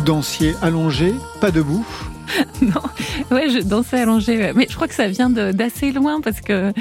Vous 0.00 0.06
dansiez 0.06 0.54
allongé, 0.62 1.12
pas 1.42 1.50
debout 1.50 1.86
non, 2.62 2.80
ouais, 3.32 3.50
je 3.50 3.58
dansais 3.58 4.00
allongé, 4.00 4.52
mais 4.54 4.66
je 4.70 4.74
crois 4.74 4.88
que 4.88 4.94
ça 4.94 5.08
vient 5.08 5.28
d'assez 5.28 5.92
loin 5.92 6.22
parce 6.22 6.40
que 6.40 6.72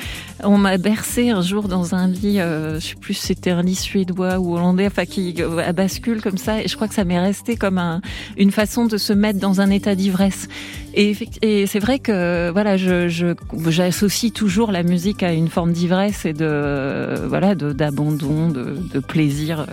on 0.44 0.58
m'a 0.58 0.78
bercé 0.78 1.32
un 1.32 1.42
jour 1.42 1.68
dans 1.68 1.96
un 1.96 2.08
lit, 2.08 2.40
euh, 2.40 2.80
je 2.80 2.88
sais 2.88 2.96
plus 2.96 3.16
si 3.16 3.28
c'était 3.28 3.50
un 3.50 3.62
lit 3.62 3.76
suédois 3.76 4.40
ou 4.40 4.56
hollandais, 4.56 4.88
enfin 4.88 5.06
qui 5.06 5.36
euh, 5.40 5.74
bascule 5.74 6.22
comme 6.22 6.38
ça, 6.38 6.62
et 6.62 6.70
je 6.70 6.76
crois 6.76 6.88
que 6.88 6.94
ça 6.94 7.04
m'est 7.04 7.20
resté 7.20 7.58
comme 7.58 7.78
un, 7.78 8.00
une 8.38 8.52
façon 8.52 8.86
de 8.86 8.98
se 8.98 9.12
mettre 9.12 9.40
dans 9.40 9.60
un 9.60 9.70
état 9.70 9.96
d'ivresse. 9.96 10.48
Et, 10.94 11.14
c'est 11.66 11.80
vrai 11.80 12.00
que 12.00 12.52
voilà, 12.52 12.78
j'associe 12.78 14.32
toujours 14.32 14.72
la 14.72 14.84
musique 14.84 15.24
à 15.24 15.34
une 15.34 15.50
forme 15.50 15.74
d'ivresse 15.74 16.26
et 16.26 16.34
de 16.34 17.26
voilà 17.28 17.56
d'abandon, 17.56 18.50
de, 18.50 19.00
plaisir. 19.00 19.66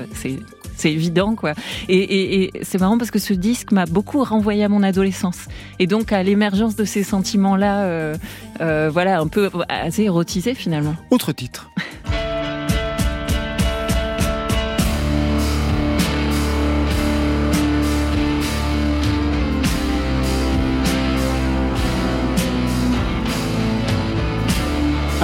C'est 0.76 0.92
évident 0.92 1.34
quoi. 1.34 1.54
Et, 1.88 2.50
c'est 2.62 2.80
marrant 2.80 2.98
parce 2.98 3.10
que 3.10 3.18
ce 3.18 3.32
disque 3.32 3.72
m'a 3.72 3.86
beaucoup 3.86 4.22
renvoyé 4.22 4.64
à 4.64 4.68
mon 4.68 4.82
adolescence 4.82 5.46
et 5.78 5.86
donc 5.86 6.12
à 6.12 6.22
l'émergence 6.22 6.76
de 6.76 6.84
ces 6.84 7.02
sentiments 7.02 7.56
là, 7.56 7.84
euh, 7.84 8.14
euh, 8.60 8.90
voilà, 8.92 9.20
un 9.20 9.28
peu 9.28 9.50
assez 9.68 10.04
érotisés 10.04 10.54
finalement. 10.54 10.94
Autre 11.10 11.32
titre. 11.32 11.70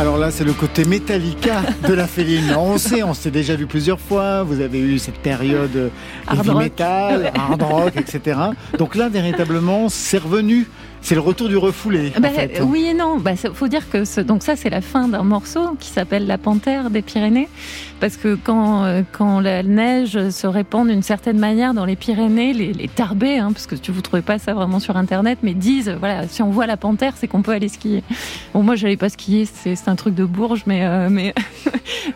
Alors 0.03 0.19
là, 0.19 0.33
c'est 0.33 0.43
le 0.43 0.53
côté 0.53 0.85
Metallica 0.85 1.63
de 1.87 1.95
la 1.95 2.09
Féline. 2.09 2.57
On 2.59 2.77
sait, 2.77 3.05
on 3.05 3.15
s'est 3.15 3.31
déjà 3.31 3.55
vu 3.55 3.67
plusieurs 3.67 4.01
fois. 4.01 4.43
Vous 4.43 4.61
avez 4.61 4.81
eu 4.81 4.99
cette 4.99 5.19
période 5.19 5.93
hard 6.27 6.45
heavy 6.45 6.57
metal, 6.57 7.33
hard 7.37 7.63
rock, 7.63 7.93
etc. 7.97 8.37
Donc 8.79 8.97
là, 8.97 9.09
véritablement, 9.09 9.89
c'est 9.89 10.19
revenu. 10.19 10.67
C'est 11.03 11.15
le 11.15 11.21
retour 11.21 11.49
du 11.49 11.57
refoulé. 11.57 12.13
Bah, 12.19 12.31
en 12.31 12.33
fait. 12.33 12.61
Oui 12.65 12.87
et 12.91 12.95
non. 12.95 13.19
Bah, 13.19 13.33
faut 13.37 13.69
dire 13.69 13.89
que 13.91 14.05
ce, 14.05 14.21
donc 14.21 14.43
ça 14.43 14.57
c'est 14.57 14.71
la 14.71 14.81
fin 14.81 15.07
d'un 15.07 15.23
morceau 15.23 15.77
qui 15.79 15.91
s'appelle 15.91 16.27
La 16.27 16.39
Panthère 16.39 16.91
des 16.91 17.03
Pyrénées, 17.03 17.49
parce 18.03 18.17
que 18.17 18.35
quand 18.35 18.85
euh, 18.85 19.03
quand 19.13 19.39
la 19.39 19.63
neige 19.63 20.31
se 20.31 20.49
répand 20.49 20.89
d'une 20.89 21.05
certaine 21.05 21.39
manière 21.39 21.73
dans 21.73 21.85
les 21.85 21.95
Pyrénées, 21.95 22.53
les, 22.53 22.73
les 22.73 22.89
tarbés, 22.89 23.39
hein, 23.39 23.53
parce 23.53 23.69
que 23.69 23.77
tu 23.77 23.93
vous 23.93 24.01
trouvez 24.01 24.23
pas 24.23 24.41
ça 24.41 24.55
vraiment 24.55 24.81
sur 24.81 24.97
internet, 24.97 25.39
mais 25.45 25.55
disent 25.55 25.89
voilà 26.01 26.27
si 26.27 26.43
on 26.43 26.51
voit 26.51 26.67
la 26.67 26.77
panthère, 26.77 27.15
c'est 27.17 27.29
qu'on 27.29 27.43
peut 27.43 27.53
aller 27.53 27.69
skier. 27.69 28.03
Bon 28.55 28.65
moi 28.65 28.75
j'allais 28.75 28.97
pas 28.97 29.09
skier, 29.09 29.47
c'est 29.47 29.87
un 29.87 29.95
truc 29.95 30.17
de 30.17 30.25
Bourges, 30.25 30.65
mais 30.67 30.85
euh, 30.85 31.09
mais 31.11 31.33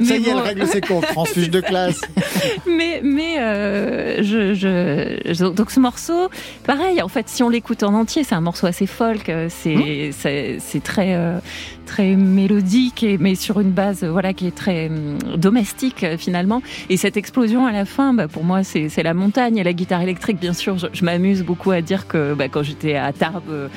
ça 0.03 0.17
y 0.17 0.25
est, 0.25 0.31
elle 0.31 0.39
règle 0.39 0.67
ses 0.67 0.81
comptes, 0.81 1.07
transfuge 1.07 1.51
de 1.51 1.61
classe. 1.61 2.01
mais 2.67 3.01
mais 3.05 3.37
euh, 3.39 4.25
je, 4.25 5.51
donc 5.51 5.71
ce 5.71 5.79
morceau, 5.79 6.31
pareil 6.65 7.01
en 7.01 7.09
fait 7.09 7.29
si 7.29 7.45
on 7.45 7.49
l'écoute 7.49 7.85
en 7.85 7.95
entier, 7.95 8.25
c'est 8.25 8.35
un 8.35 8.41
morceau 8.41 8.67
assez 8.67 8.89
folk, 8.89 9.31
c'est 9.51 10.11
mmh. 10.11 10.59
c'est 10.59 10.83
très 10.83 11.15
euh, 11.15 11.39
très 11.87 12.17
mélodique 12.17 13.03
et 13.03 13.17
mais 13.17 13.35
sur 13.35 13.61
une 13.61 13.71
base 13.71 14.05
voilà 14.05 14.35
qui 14.35 14.47
est 14.47 14.55
très 14.55 14.89
euh, 14.91 15.17
domestique 15.37 16.05
finalement. 16.19 16.63
Et 16.91 16.97
cette 16.97 17.17
explosion 17.17 17.67
à 17.67 17.73
la 17.73 17.85
fin, 17.85 18.13
bah, 18.13 18.29
pour 18.29 18.45
moi 18.45 18.63
c'est 18.63 19.03
la 19.03 19.15
montagne 19.15 19.57
et 19.57 19.65
la 19.65 19.73
guitare 19.73 20.03
électrique 20.03 20.39
bien 20.39 20.53
sûr. 20.53 20.77
Je, 20.79 21.05
m'amuse 21.05 21.43
beaucoup 21.45 21.71
à 21.71 21.81
dire 21.81 22.07
que 22.07 22.35
bah, 22.35 22.49
quand 22.49 22.63
j'étais 22.63 22.97
à 22.97 23.13
Tarbes, 23.13 23.45
euh, 23.51 23.69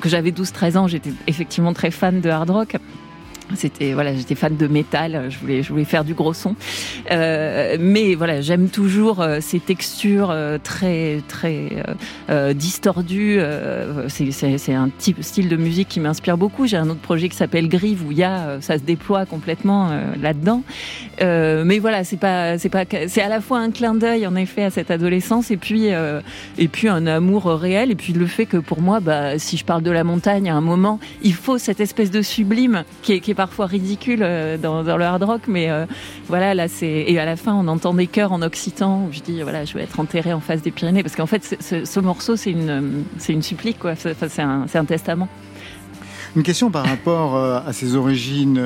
que 0.00 0.08
j'avais 0.08 0.30
12-13 0.30 0.78
ans, 0.78 0.88
j'étais 0.88 1.12
effectivement 1.26 1.72
très 1.72 1.90
fan 1.90 2.20
de 2.20 2.30
hard 2.30 2.50
rock. 2.50 2.76
C'était 3.54 3.92
voilà, 3.92 4.14
j'étais 4.14 4.34
fan 4.34 4.56
de 4.56 4.66
métal, 4.66 5.26
je 5.28 5.38
voulais 5.38 5.62
je 5.62 5.70
voulais 5.70 5.84
faire 5.84 6.04
du 6.04 6.14
gros 6.14 6.34
son. 6.34 6.54
Euh, 7.10 7.76
mais 7.80 8.14
voilà, 8.14 8.40
j'aime 8.40 8.68
toujours 8.68 9.20
euh, 9.20 9.38
ces 9.40 9.60
textures 9.60 10.30
euh, 10.30 10.58
très 10.62 11.22
très 11.28 11.84
euh, 12.30 12.52
distordues. 12.52 13.40
c'est 14.08 14.74
un 14.74 14.90
type 14.98 15.22
style 15.22 15.48
de 15.48 15.56
musique 15.56 15.88
qui 15.88 16.00
m'inspire 16.00 16.36
beaucoup. 16.36 16.66
J'ai 16.66 16.76
un 16.76 16.88
autre 16.88 17.00
projet 17.00 17.28
qui 17.28 17.36
s'appelle 17.36 17.68
Grive 17.68 18.06
où 18.06 18.12
il 18.12 18.18
y 18.18 18.24
a 18.24 18.60
ça 18.60 18.78
se 18.78 18.82
déploie 18.82 19.26
complètement 19.26 19.90
là-dedans. 20.20 20.62
mais 21.20 21.78
voilà, 21.78 22.04
c'est 22.04 22.16
pas 22.16 22.58
c'est 22.58 22.68
pas 22.68 22.84
c'est 23.06 23.22
à 23.22 23.28
la 23.28 23.40
fois 23.40 23.58
un 23.58 23.70
clin 23.70 23.94
d'œil 23.94 24.26
en 24.26 24.36
effet 24.36 24.64
à 24.64 24.70
cette 24.70 24.90
adolescence 24.90 25.50
et 25.50 25.56
puis 25.56 25.86
et 25.86 26.68
puis 26.68 26.88
un 26.88 27.06
amour 27.06 27.44
réel 27.46 27.90
et 27.90 27.94
puis 27.94 28.12
le 28.12 28.26
fait 28.26 28.46
que 28.46 28.56
pour 28.56 28.80
moi 28.80 29.00
bah 29.00 29.38
si 29.38 29.56
je 29.56 29.64
parle 29.64 29.82
de 29.82 29.90
la 29.90 30.04
montagne 30.04 30.50
à 30.50 30.54
un 30.54 30.60
moment, 30.60 30.98
il 31.22 31.34
faut 31.34 31.58
cette 31.58 31.80
espèce 31.80 32.10
de 32.10 32.22
sublime 32.22 32.84
qui 33.02 33.14
est, 33.14 33.20
qui 33.20 33.30
est 33.30 33.34
parfois 33.38 33.66
ridicule 33.66 34.18
dans, 34.60 34.82
dans, 34.82 34.96
le 34.96 35.04
hard 35.04 35.22
rock, 35.22 35.42
mais 35.46 35.70
euh, 35.70 35.86
voilà, 36.26 36.54
là 36.54 36.66
c'est 36.66 37.04
et 37.06 37.20
à 37.20 37.24
la 37.24 37.36
fin 37.36 37.54
on 37.54 37.68
entend 37.68 37.94
des 37.94 38.08
chœurs 38.08 38.32
en 38.32 38.42
occitan 38.42 39.04
où 39.04 39.12
je 39.12 39.20
dis 39.20 39.42
voilà, 39.42 39.64
je 39.64 39.74
vais 39.74 39.84
être 39.84 40.00
enterré 40.00 40.32
en 40.32 40.40
face 40.40 40.60
des 40.60 40.72
Pyrénées 40.72 41.04
parce 41.04 41.14
qu'en 41.14 41.26
fait 41.26 41.56
ce, 41.60 41.84
ce, 41.84 42.00
morceau 42.00 42.34
c'est 42.34 42.50
une 42.50 43.04
c'est 43.18 43.32
une 43.32 43.42
supplique 43.42 43.78
quoi, 43.78 43.94
c'est 43.94 44.40
un 44.40 44.66
c'est 44.66 44.78
un 44.78 44.84
testament. 44.84 45.28
Une 46.34 46.42
question 46.42 46.72
par 46.72 46.84
rapport 46.84 47.36
à 47.36 47.72
ses 47.72 47.94
origines 47.94 48.60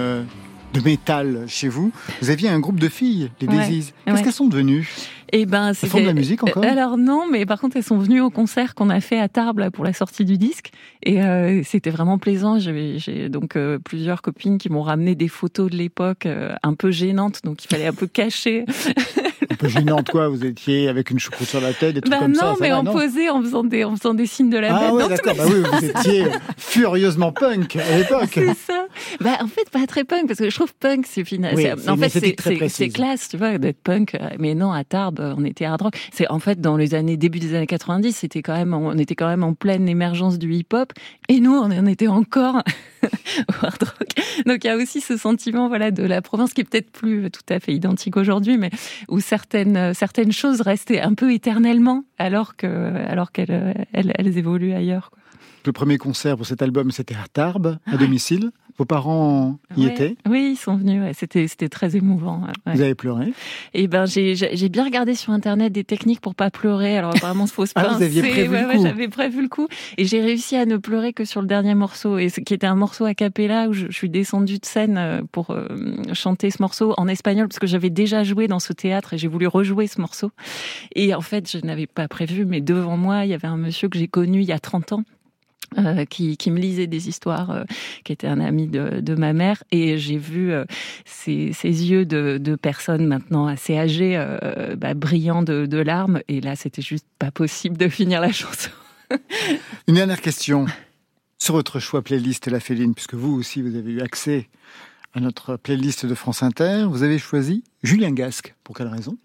de 0.73 0.81
métal 0.81 1.45
chez 1.49 1.69
vous. 1.69 1.93
Vous 2.23 2.31
aviez 2.31 2.49
un 2.49 2.59
groupe 2.59 2.81
de 2.81 2.89
filles, 2.89 3.31
les 3.41 3.49
Ouais, 3.49 3.59
Daisies. 3.59 3.93
Qu'est-ce 4.05 4.17
ouais. 4.17 4.23
qu'elles 4.23 4.33
sont 4.33 4.49
devenues? 4.49 4.89
Et 5.33 5.47
ben, 5.47 5.69
Elles 5.69 5.89
font 5.89 6.01
de 6.01 6.07
la 6.07 6.13
musique 6.13 6.43
encore 6.43 6.63
Alors 6.65 6.99
non, 6.99 7.25
mais 7.31 7.47
par 7.47 7.61
contre, 7.61 7.77
elles 7.79 7.83
sont 7.83 7.99
venues 7.99 8.21
au 8.21 8.29
concert 8.31 8.75
qu'on 8.75 8.91
a 8.91 9.01
fait 9.01 9.19
à 9.19 9.29
Tarbes 9.29 9.71
pour 9.71 9.85
la 9.85 9.93
sortie 9.95 10.25
du 10.27 10.37
disque, 10.37 10.71
et 11.03 11.23
euh, 11.23 11.63
c'était 11.65 11.91
vraiment 11.91 12.19
plaisant. 12.19 12.59
J'ai 12.59 13.29
donc 13.31 13.57
euh, 13.57 13.79
plusieurs 13.79 14.21
copines 14.23 14.59
qui 14.59 14.69
m'ont 14.69 14.83
ramené 14.83 15.15
des 15.15 15.29
photos 15.29 15.71
de 15.71 15.77
l'époque 15.77 16.27
euh, 16.27 16.55
un 16.63 16.75
peu 16.75 16.91
gênantes, 16.91 17.41
donc 17.45 17.65
il 17.65 17.69
fallait 17.69 17.87
un 17.87 17.93
peu 17.95 18.07
cacher. 18.07 18.65
Un 19.51 19.57
peu 19.57 19.69
gênante, 19.69 20.09
quoi. 20.09 20.29
Vous 20.29 20.47
étiez 20.47 20.89
avec 20.89 21.11
une 21.11 21.19
choucroute 21.19 21.47
sur 21.49 21.61
la 21.61 21.75
tête, 21.75 21.95
des 21.95 22.01
trucs 22.01 22.11
Bah 22.11 22.21
comme 22.21 22.35
ça. 22.35 22.47
non, 22.47 22.53
ça 22.55 22.59
mais 22.63 22.71
va, 22.71 22.79
en 22.79 22.83
non 22.85 22.93
posait, 22.93 23.29
en 23.29 23.43
faisant 23.43 23.65
des, 23.65 23.85
en 23.85 23.95
faisant 23.97 24.15
des 24.15 24.25
signes 24.25 24.49
de 24.49 24.57
la 24.57 24.75
Ah 24.75 24.95
ouais, 24.95 25.07
d'accord. 25.09 25.35
Bah 25.37 25.45
oui, 25.47 25.63
vous 25.71 25.85
étiez 25.85 26.25
furieusement 26.57 27.33
punk 27.33 27.77
à 27.77 27.99
l'époque. 27.99 28.31
C'est 28.33 28.55
ça. 28.57 28.87
Bah, 29.21 29.37
en 29.43 29.47
fait, 29.49 29.69
pas 29.71 29.87
très 29.87 30.05
punk, 30.05 30.27
parce 30.29 30.39
que 30.39 30.49
je 30.49 30.55
trouve 30.55 30.73
punk, 30.75 31.05
c'est 31.07 31.25
final. 31.25 31.55
Oui, 31.55 31.67
en 31.71 31.97
fait, 31.97 32.09
c'est 32.69 32.89
classe, 32.89 33.29
tu 33.29 33.37
vois, 33.37 33.59
d'être 33.59 33.83
punk. 33.83 34.15
euh, 34.15 34.31
Mais 34.39 34.55
non, 34.55 34.73
à 34.73 34.85
Tarbes, 34.85 35.21
on 35.37 35.45
était 35.45 35.65
hard 35.65 35.83
rock. 35.83 35.95
C'est 36.13 36.29
en 36.29 36.39
fait 36.39 36.61
dans 36.61 36.77
les 36.77 36.95
années 36.95 37.17
début 37.17 37.39
des 37.39 37.55
années 37.55 37.67
90, 37.67 38.13
c'était 38.13 38.43
quand 38.43 38.55
même, 38.55 38.75
on 38.75 38.97
était 38.99 39.15
quand 39.15 39.29
même 39.29 39.43
en 39.43 39.55
pleine 39.55 39.89
émergence 39.89 40.39
du 40.39 40.53
hip-hop, 40.55 40.93
et 41.29 41.41
nous, 41.41 41.53
on 41.53 41.71
en 41.71 41.87
était 41.87 42.09
encore 42.09 42.57
au 43.03 43.67
hard 43.67 43.83
rock. 43.83 44.09
Donc 44.47 44.65
il 44.65 44.67
y 44.67 44.71
a 44.71 44.77
aussi 44.77 45.01
ce 45.01 45.17
sentiment, 45.17 45.69
voilà, 45.69 45.91
de 45.91 46.03
la 46.03 46.23
province 46.23 46.53
qui 46.53 46.61
est 46.61 46.65
peut-être 46.65 46.91
plus 46.91 47.31
tout 47.31 47.43
à 47.49 47.61
fait 47.61 47.73
identique 47.73 48.17
aujourd'hui, 48.17 48.59
mais 48.59 48.71
où 49.09 49.21
certaines 49.21 49.95
certaines 49.95 50.33
choses 50.33 50.61
restaient 50.61 51.01
un 51.01 51.15
peu 51.15 51.33
éternellement, 51.33 52.05
alors 52.19 52.57
que 52.57 52.67
alors 53.07 53.33
qu'elles 53.33 53.87
elles, 53.93 54.13
elles 54.17 54.39
évoluent 54.39 54.75
ailleurs. 54.75 55.11
quoi. 55.11 55.23
Le 55.65 55.73
premier 55.73 55.97
concert 55.97 56.37
pour 56.37 56.47
cet 56.47 56.61
album, 56.61 56.91
c'était 56.91 57.15
à 57.15 57.29
Tarbes, 57.33 57.79
à 57.87 57.97
domicile. 57.97 58.51
Vos 58.83 58.87
parents 58.87 59.59
y 59.77 59.85
Ouais. 59.87 59.93
étaient? 59.93 60.17
Oui, 60.29 60.55
ils 60.55 60.57
sont 60.57 60.75
venus. 60.75 61.01
ouais. 61.03 61.13
C'était 61.15 61.47
c'était 61.47 61.69
très 61.69 61.95
émouvant. 61.95 62.43
ouais. 62.67 62.75
Vous 62.75 62.81
avez 62.81 62.97
pleuré? 62.97 63.33
Et 63.75 63.87
ben 63.87 64.07
j'ai 64.07 64.69
bien 64.69 64.83
regardé 64.85 65.15
sur 65.15 65.33
internet 65.33 65.73
des 65.73 65.85
techniques 65.85 66.21
pour 66.21 66.35
pas 66.35 66.51
pleurer. 66.51 66.99
Alors 66.99 67.15
vraiment 67.17 67.47
faut 67.47 67.65
se 67.65 67.73
Ah, 67.77 67.83
vous 67.85 67.89
pincer. 67.91 68.05
aviez 68.07 68.23
prévu 68.23 68.57
le 68.57 68.67
coup. 68.77 68.83
j'avais 68.83 69.07
prévu 69.09 69.43
le 69.43 69.49
coup 69.49 69.69
et 69.99 70.05
j'ai 70.05 70.21
réussi 70.21 70.57
à 70.57 70.67
ne 70.67 70.79
pleurer 70.79 71.13
que 71.13 71.25
sur 71.25 71.41
le 71.43 71.47
dernier 71.47 71.77
morceau 71.77 72.19
et 72.19 72.29
ce 72.29 72.41
qui 72.41 72.55
était 72.55 72.67
un 72.67 72.75
morceau 72.75 73.05
a 73.05 73.15
cappella 73.15 73.69
où 73.69 73.73
je, 73.73 73.87
je 73.89 73.93
suis 73.93 74.11
descendue 74.11 74.59
de 74.59 74.67
scène 74.67 74.97
euh, 74.99 75.21
pour 75.31 75.51
euh, 75.53 75.69
chanter 76.13 76.51
ce 76.51 76.61
morceau 76.61 76.93
en 76.97 77.07
espagnol 77.07 77.47
parce 77.47 77.61
que 77.61 77.69
j'avais 77.69 77.91
déjà 77.91 78.25
joué 78.25 78.49
dans 78.49 78.59
ce 78.59 78.73
théâtre 78.73 79.15
et 79.15 79.19
j'ai 79.19 79.29
voulu 79.29 79.47
rejouer 79.47 79.87
ce 79.87 80.01
morceau. 80.01 80.33
Et 80.97 81.15
en 81.15 81.21
fait, 81.21 81.49
je 81.49 81.59
n'avais 81.65 81.87
pas 81.87 82.09
prévu 82.09 82.45
mais 82.47 82.61
devant 82.61 82.97
moi, 82.97 83.25
il 83.27 83.31
y 83.31 83.35
avait 83.35 83.47
un 83.47 83.57
monsieur 83.57 83.89
que 83.89 83.97
j'ai 83.97 84.09
connu 84.09 84.41
il 84.41 84.47
y 84.49 84.53
a 84.53 84.59
30 84.59 84.93
ans 84.95 85.05
euh, 85.79 86.05
qui, 86.05 86.51
me 86.51 86.59
lisait 86.59 86.87
des 86.87 87.09
histoires, 87.09 87.51
euh, 87.51 87.65
qui 88.05 88.13
était 88.13 88.27
un 88.27 88.41
ami 88.41 88.67
de, 88.67 89.01
de 89.01 89.15
ma 89.15 89.33
mère, 89.33 89.63
et 89.71 89.99
j'ai 89.99 90.19
vu 90.19 90.53
euh, 90.53 90.65
ces, 91.05 91.53
yeux 91.63 92.05
de, 92.05 92.57
personnes 92.57 93.07
maintenant 93.07 93.47
assez 93.47 93.77
âgées, 93.77 94.23
bah, 94.77 94.95
brillants 94.95 95.43
de, 95.43 95.67
de 95.67 95.79
larmes, 95.79 96.21
et 96.29 96.41
là 96.41 96.55
c'était 96.55 96.83
juste 96.83 97.07
pas 97.19 97.31
possible 97.31 97.77
de 97.77 97.89
finir 97.89 98.21
la 98.21 98.33
chanson. 98.33 98.71
Une 99.89 99.95
dernière 99.95 100.21
question 100.21 100.67
sur 101.39 101.55
votre 101.55 101.81
choix 101.81 102.03
playlist 102.03 102.47
La 102.49 102.61
Féline, 102.61 102.95
puisque 102.95 103.15
vous 103.15 103.35
aussi 103.35 103.63
vous 103.63 103.77
avez 103.77 103.93
eu 103.93 104.01
accès 104.01 104.49
à 105.15 105.21
notre 105.21 105.57
playlist 105.57 106.07
de 106.07 106.15
France 106.15 106.43
Inter. 106.43 106.85
Vous 106.89 107.03
avez 107.03 107.19
choisi 107.19 107.65
Julien 107.83 108.13
Gasque. 108.13 108.55
Pour 108.65 108.77
quelle 108.77 108.89
raison? 108.89 109.17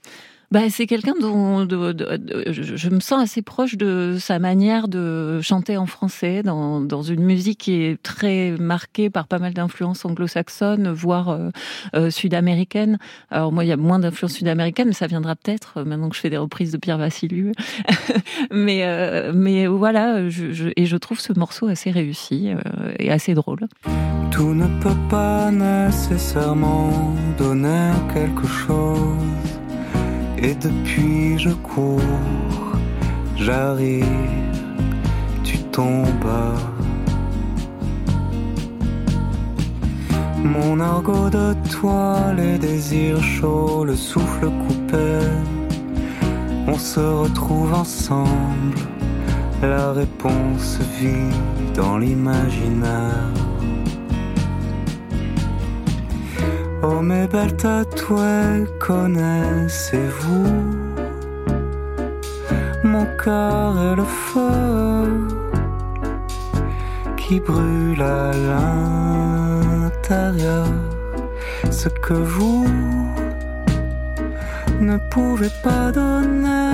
Bah, 0.49 0.69
c'est 0.69 0.87
quelqu'un 0.87 1.13
dont 1.19 1.67
je, 1.67 2.89
me 2.89 3.01
sens 3.01 3.21
assez 3.21 3.41
proche 3.41 3.75
de 3.75 4.15
sa 4.17 4.39
manière 4.39 4.87
de 4.87 5.41
chanter 5.41 5.75
en 5.75 5.85
français, 5.85 6.41
dans, 6.41 6.79
dans 6.79 7.01
une 7.01 7.21
musique 7.21 7.59
qui 7.59 7.73
est 7.83 8.01
très 8.01 8.51
marquée 8.57 9.09
par 9.09 9.27
pas 9.27 9.39
mal 9.39 9.53
d'influences 9.53 10.05
anglo-saxonnes, 10.05 10.89
voire 10.89 11.29
euh, 11.29 11.49
euh, 11.95 12.09
sud-américaines. 12.09 12.97
Alors 13.29 13.51
moi, 13.51 13.65
il 13.65 13.67
y 13.67 13.73
a 13.73 13.77
moins 13.77 13.99
d'influences 13.99 14.35
sud-américaines, 14.35 14.87
mais 14.87 14.93
ça 14.93 15.07
viendra 15.07 15.35
peut-être 15.35 15.79
euh, 15.79 15.83
maintenant 15.83 16.07
que 16.07 16.15
je 16.15 16.21
fais 16.21 16.29
des 16.29 16.37
reprises 16.37 16.71
de 16.71 16.77
Pierre 16.77 16.97
Vassiliou. 16.97 17.51
mais 18.51 18.85
mais 19.33 19.67
voilà, 19.67 20.21
et 20.21 20.85
je 20.85 20.95
trouve 20.95 21.19
ce 21.19 21.37
morceau 21.37 21.67
assez 21.67 21.91
réussi 21.91 22.51
et 22.99 23.11
assez 23.11 23.33
drôle. 23.33 23.59
Tout 24.31 24.53
ne 24.53 24.67
peut 24.81 24.95
pas 25.09 25.51
nécessairement 25.51 27.15
donner 27.37 27.91
quelque 28.13 28.47
chose. 28.47 29.56
Et 30.39 30.53
depuis 30.53 31.39
je 31.39 31.49
cours, 31.49 31.99
j'arrive, 33.35 34.05
tu 35.43 35.57
tombes. 35.71 36.05
Mon 40.43 40.79
argot 40.79 41.29
de 41.29 41.55
toi, 41.71 42.33
les 42.35 42.57
désirs 42.59 43.23
chauds, 43.23 43.83
le 43.83 43.95
souffle 43.95 44.49
coupé. 44.67 45.19
On 46.67 46.77
se 46.77 46.99
retrouve 46.99 47.73
ensemble, 47.73 48.79
la 49.61 49.91
réponse 49.93 50.79
vit 50.99 51.35
dans 51.73 51.97
l'imaginaire. 51.97 53.33
Oh 56.83 57.01
mes 57.01 57.27
belles 57.27 57.55
tatouées, 57.55 58.65
connaissez-vous? 58.79 60.45
Mon 62.83 63.05
cœur 63.23 63.81
est 63.81 63.95
le 63.95 64.03
feu 64.03 65.27
qui 67.17 67.39
brûle 67.39 68.01
à 68.01 68.31
l'intérieur. 69.91 70.67
Ce 71.71 71.89
que 71.89 72.13
vous 72.13 72.65
ne 74.79 74.97
pouvez 75.09 75.49
pas 75.63 75.91
donner. 75.91 76.71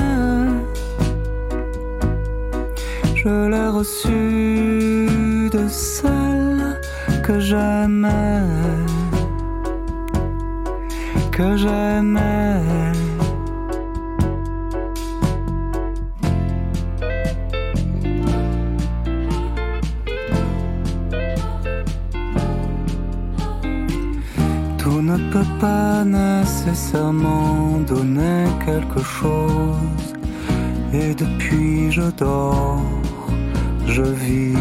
Je 3.15 3.47
l'ai 3.49 3.69
reçu 3.69 5.07
de 5.49 5.67
celle 5.69 6.81
que 7.23 7.39
j'aimais 7.39 8.41
que 11.35 11.57
j'aimais. 11.57 12.61
Tout 24.77 25.01
ne 25.01 25.17
peut 25.31 25.39
pas 25.59 26.03
nécessairement 26.05 27.79
donner 27.87 28.45
quelque 28.65 29.01
chose. 29.01 30.13
Et 30.93 31.15
depuis 31.15 31.91
je 31.91 32.07
dors, 32.17 32.81
je 33.87 34.03
vis, 34.03 34.57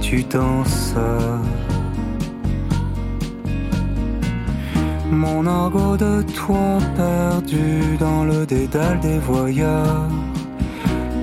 tu 0.00 0.22
danses. 0.22 0.94
Mon 5.12 5.46
argot 5.46 5.98
de 5.98 6.22
toi 6.22 6.78
perdu 6.96 7.98
dans 8.00 8.24
le 8.24 8.46
dédale 8.46 8.98
des 9.00 9.18
voyeurs. 9.18 10.08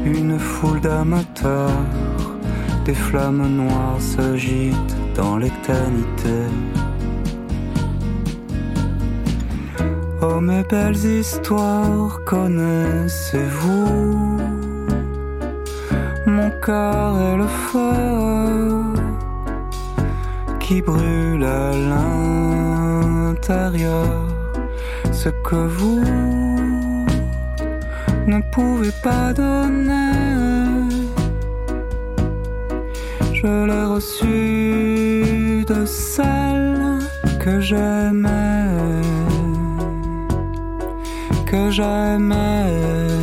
Une 0.05 0.37
foule 0.37 0.79
d'amateurs, 0.79 1.71
des 2.85 2.93
flammes 2.93 3.47
noires 3.47 3.99
s'agitent 3.99 4.95
dans 5.15 5.37
l'éternité. 5.37 6.37
Oh 10.21 10.39
mes 10.39 10.63
belles 10.63 11.03
histoires, 11.19 12.19
connaissez-vous? 12.25 13.87
Mon 16.27 16.51
cœur 16.63 17.19
est 17.19 17.37
le 17.37 17.47
feu 17.47 17.93
qui 20.59 20.79
brûle 20.83 21.43
à 21.43 21.71
Ce 25.11 25.29
que 25.43 25.55
vous 25.55 26.03
ne 28.27 28.39
pouvez 28.51 28.91
pas 29.01 29.33
donner. 29.33 30.13
Je 33.33 33.65
l'ai 33.65 33.85
reçu 33.85 35.65
de 35.65 35.83
celle 35.85 36.99
que 37.39 37.59
j'aimais, 37.59 39.01
que 41.47 41.71
j'aimais. 41.71 43.18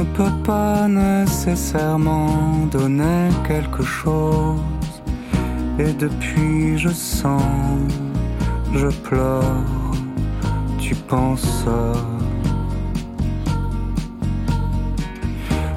Ne 0.00 0.04
peut 0.16 0.36
pas 0.44 0.88
nécessairement 0.88 2.66
donner 2.70 3.28
quelque 3.46 3.82
chose. 3.82 4.60
Et 5.78 5.92
depuis 5.92 6.78
je 6.78 6.88
sens, 6.88 7.42
je 8.74 8.88
pleure, 9.06 9.64
tu 10.78 10.94
penses. 10.94 11.66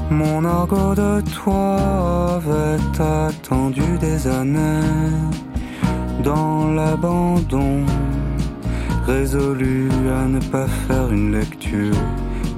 Mon 0.09 0.45
argot 0.45 0.95
de 0.95 1.21
toi 1.38 1.78
avait 2.36 3.01
attendu 3.28 3.88
des 3.99 4.28
années 4.28 5.19
dans 6.24 6.71
l'abandon, 6.71 7.84
résolu 9.05 9.89
à 10.21 10.28
ne 10.28 10.39
pas 10.39 10.67
faire 10.88 11.11
une 11.11 11.32
lecture 11.34 11.97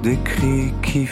des 0.06 0.18
cris 0.18 0.72
qui. 0.84 1.08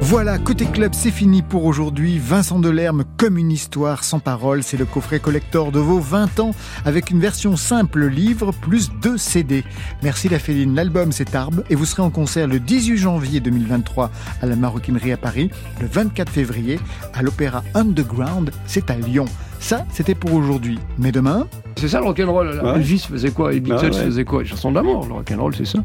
Voilà, 0.00 0.36
côté 0.38 0.64
club, 0.66 0.94
c'est 0.94 1.12
fini 1.12 1.42
pour 1.42 1.64
aujourd'hui. 1.64 2.18
Vincent 2.18 2.58
Delerme, 2.58 3.04
comme 3.18 3.38
une 3.38 3.52
histoire 3.52 4.02
sans 4.02 4.18
parole, 4.18 4.64
c'est 4.64 4.76
le 4.76 4.84
coffret 4.84 5.20
collector 5.20 5.70
de 5.70 5.78
vos 5.78 6.00
20 6.00 6.40
ans 6.40 6.50
avec 6.84 7.10
une 7.10 7.20
version 7.20 7.54
simple 7.56 8.06
livre 8.06 8.50
plus 8.50 8.90
deux 9.00 9.16
CD. 9.16 9.62
Merci 10.02 10.28
la 10.28 10.40
Féline, 10.40 10.74
l'album 10.74 11.12
c'est 11.12 11.30
Tarbes 11.30 11.62
et 11.70 11.76
vous 11.76 11.86
serez 11.86 12.02
en 12.02 12.10
concert 12.10 12.48
le 12.48 12.58
18 12.58 12.96
janvier 12.96 13.38
2023 13.38 14.10
à 14.42 14.46
la 14.46 14.56
Maroquinerie 14.56 15.12
à 15.12 15.16
Paris, 15.16 15.50
le 15.80 15.86
24 15.86 16.30
février 16.30 16.80
à 17.14 17.22
l'Opéra 17.22 17.62
Underground, 17.74 18.50
c'est 18.66 18.90
à 18.90 18.96
Lyon. 18.96 19.26
Ça, 19.62 19.86
c'était 19.92 20.16
pour 20.16 20.34
aujourd'hui. 20.34 20.78
Mais 20.98 21.12
demain 21.12 21.46
C'est 21.76 21.86
ça 21.86 22.00
le 22.00 22.06
rock'n'roll. 22.06 22.60
Ouais. 22.62 22.74
Elvis 22.74 23.06
faisait 23.08 23.30
quoi? 23.30 23.52
Les 23.52 23.60
Beatles 23.60 23.78
Ah 23.92 23.96
ouais. 23.96 24.04
faisaient 24.06 24.24
quoi? 24.24 24.42
Les 24.42 24.48
chansons 24.48 24.72
d'amour. 24.72 25.06
Le 25.06 25.14
rock'n'roll, 25.14 25.54
c'est 25.54 25.64
ça. 25.66 25.78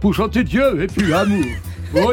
Pour 0.00 0.12
chanter 0.12 0.44
Dieu 0.44 0.82
et 0.82 0.86
puis 0.86 1.06
l'amour. 1.06 1.42
Oh. 1.96 2.12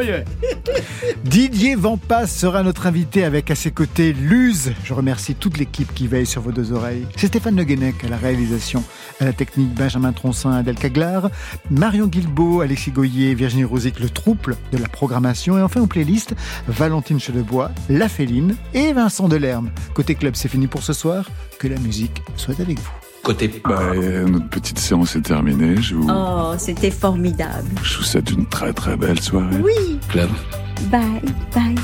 Didier 1.24 1.74
Vampas 1.74 2.26
sera 2.26 2.62
notre 2.62 2.86
invité 2.86 3.24
avec 3.24 3.50
à 3.50 3.54
ses 3.54 3.70
côtés 3.70 4.12
Luz. 4.12 4.72
Je 4.84 4.94
remercie 4.94 5.34
toute 5.34 5.58
l'équipe 5.58 5.92
qui 5.92 6.06
veille 6.06 6.26
sur 6.26 6.40
vos 6.42 6.52
deux 6.52 6.72
oreilles. 6.72 7.06
C'est 7.16 7.28
Stéphane 7.28 7.56
Le 7.56 7.64
Guenec 7.64 8.04
à 8.04 8.08
la 8.08 8.16
réalisation, 8.16 8.84
à 9.20 9.24
la 9.24 9.32
technique 9.32 9.74
Benjamin 9.74 10.12
Troncin, 10.12 10.52
Adèle 10.52 10.76
Caglar, 10.76 11.30
Marion 11.70 12.06
Guilbeault, 12.06 12.60
Alexis 12.60 12.92
Goyer, 12.92 13.34
Virginie 13.34 13.64
Rosic, 13.64 13.98
le 13.98 14.08
trouble 14.08 14.56
de 14.72 14.78
la 14.78 14.88
programmation 14.88 15.58
et 15.58 15.62
enfin 15.62 15.80
aux 15.80 15.86
playlists 15.86 16.34
Valentine 16.68 17.18
Chedebois, 17.18 17.70
La 17.88 18.08
Féline 18.08 18.56
et 18.74 18.92
Vincent 18.92 19.28
Delerme. 19.28 19.70
Côté 19.94 20.14
club, 20.14 20.34
c'est 20.36 20.48
fini 20.48 20.66
pour 20.66 20.82
ce 20.82 20.92
soir. 20.92 21.28
Que 21.58 21.68
la 21.68 21.78
musique 21.78 22.22
soit 22.36 22.58
avec 22.60 22.78
vous. 22.78 23.01
Côté. 23.22 23.62
Bah, 23.64 23.78
euh, 23.94 24.26
notre 24.26 24.48
petite 24.48 24.78
séance 24.78 25.14
est 25.14 25.22
terminée. 25.22 25.80
Je 25.80 25.94
vous, 25.94 26.08
Oh, 26.10 26.54
c'était 26.58 26.90
formidable. 26.90 27.68
je 27.82 27.98
vous 27.98 28.02
souhaite 28.02 28.30
une 28.32 28.46
très 28.46 28.72
très 28.72 28.96
belle 28.96 29.20
soirée. 29.20 29.58
Oui. 29.62 30.00
Club. 30.08 30.28
Bye, 30.90 31.22
bye. 31.54 31.74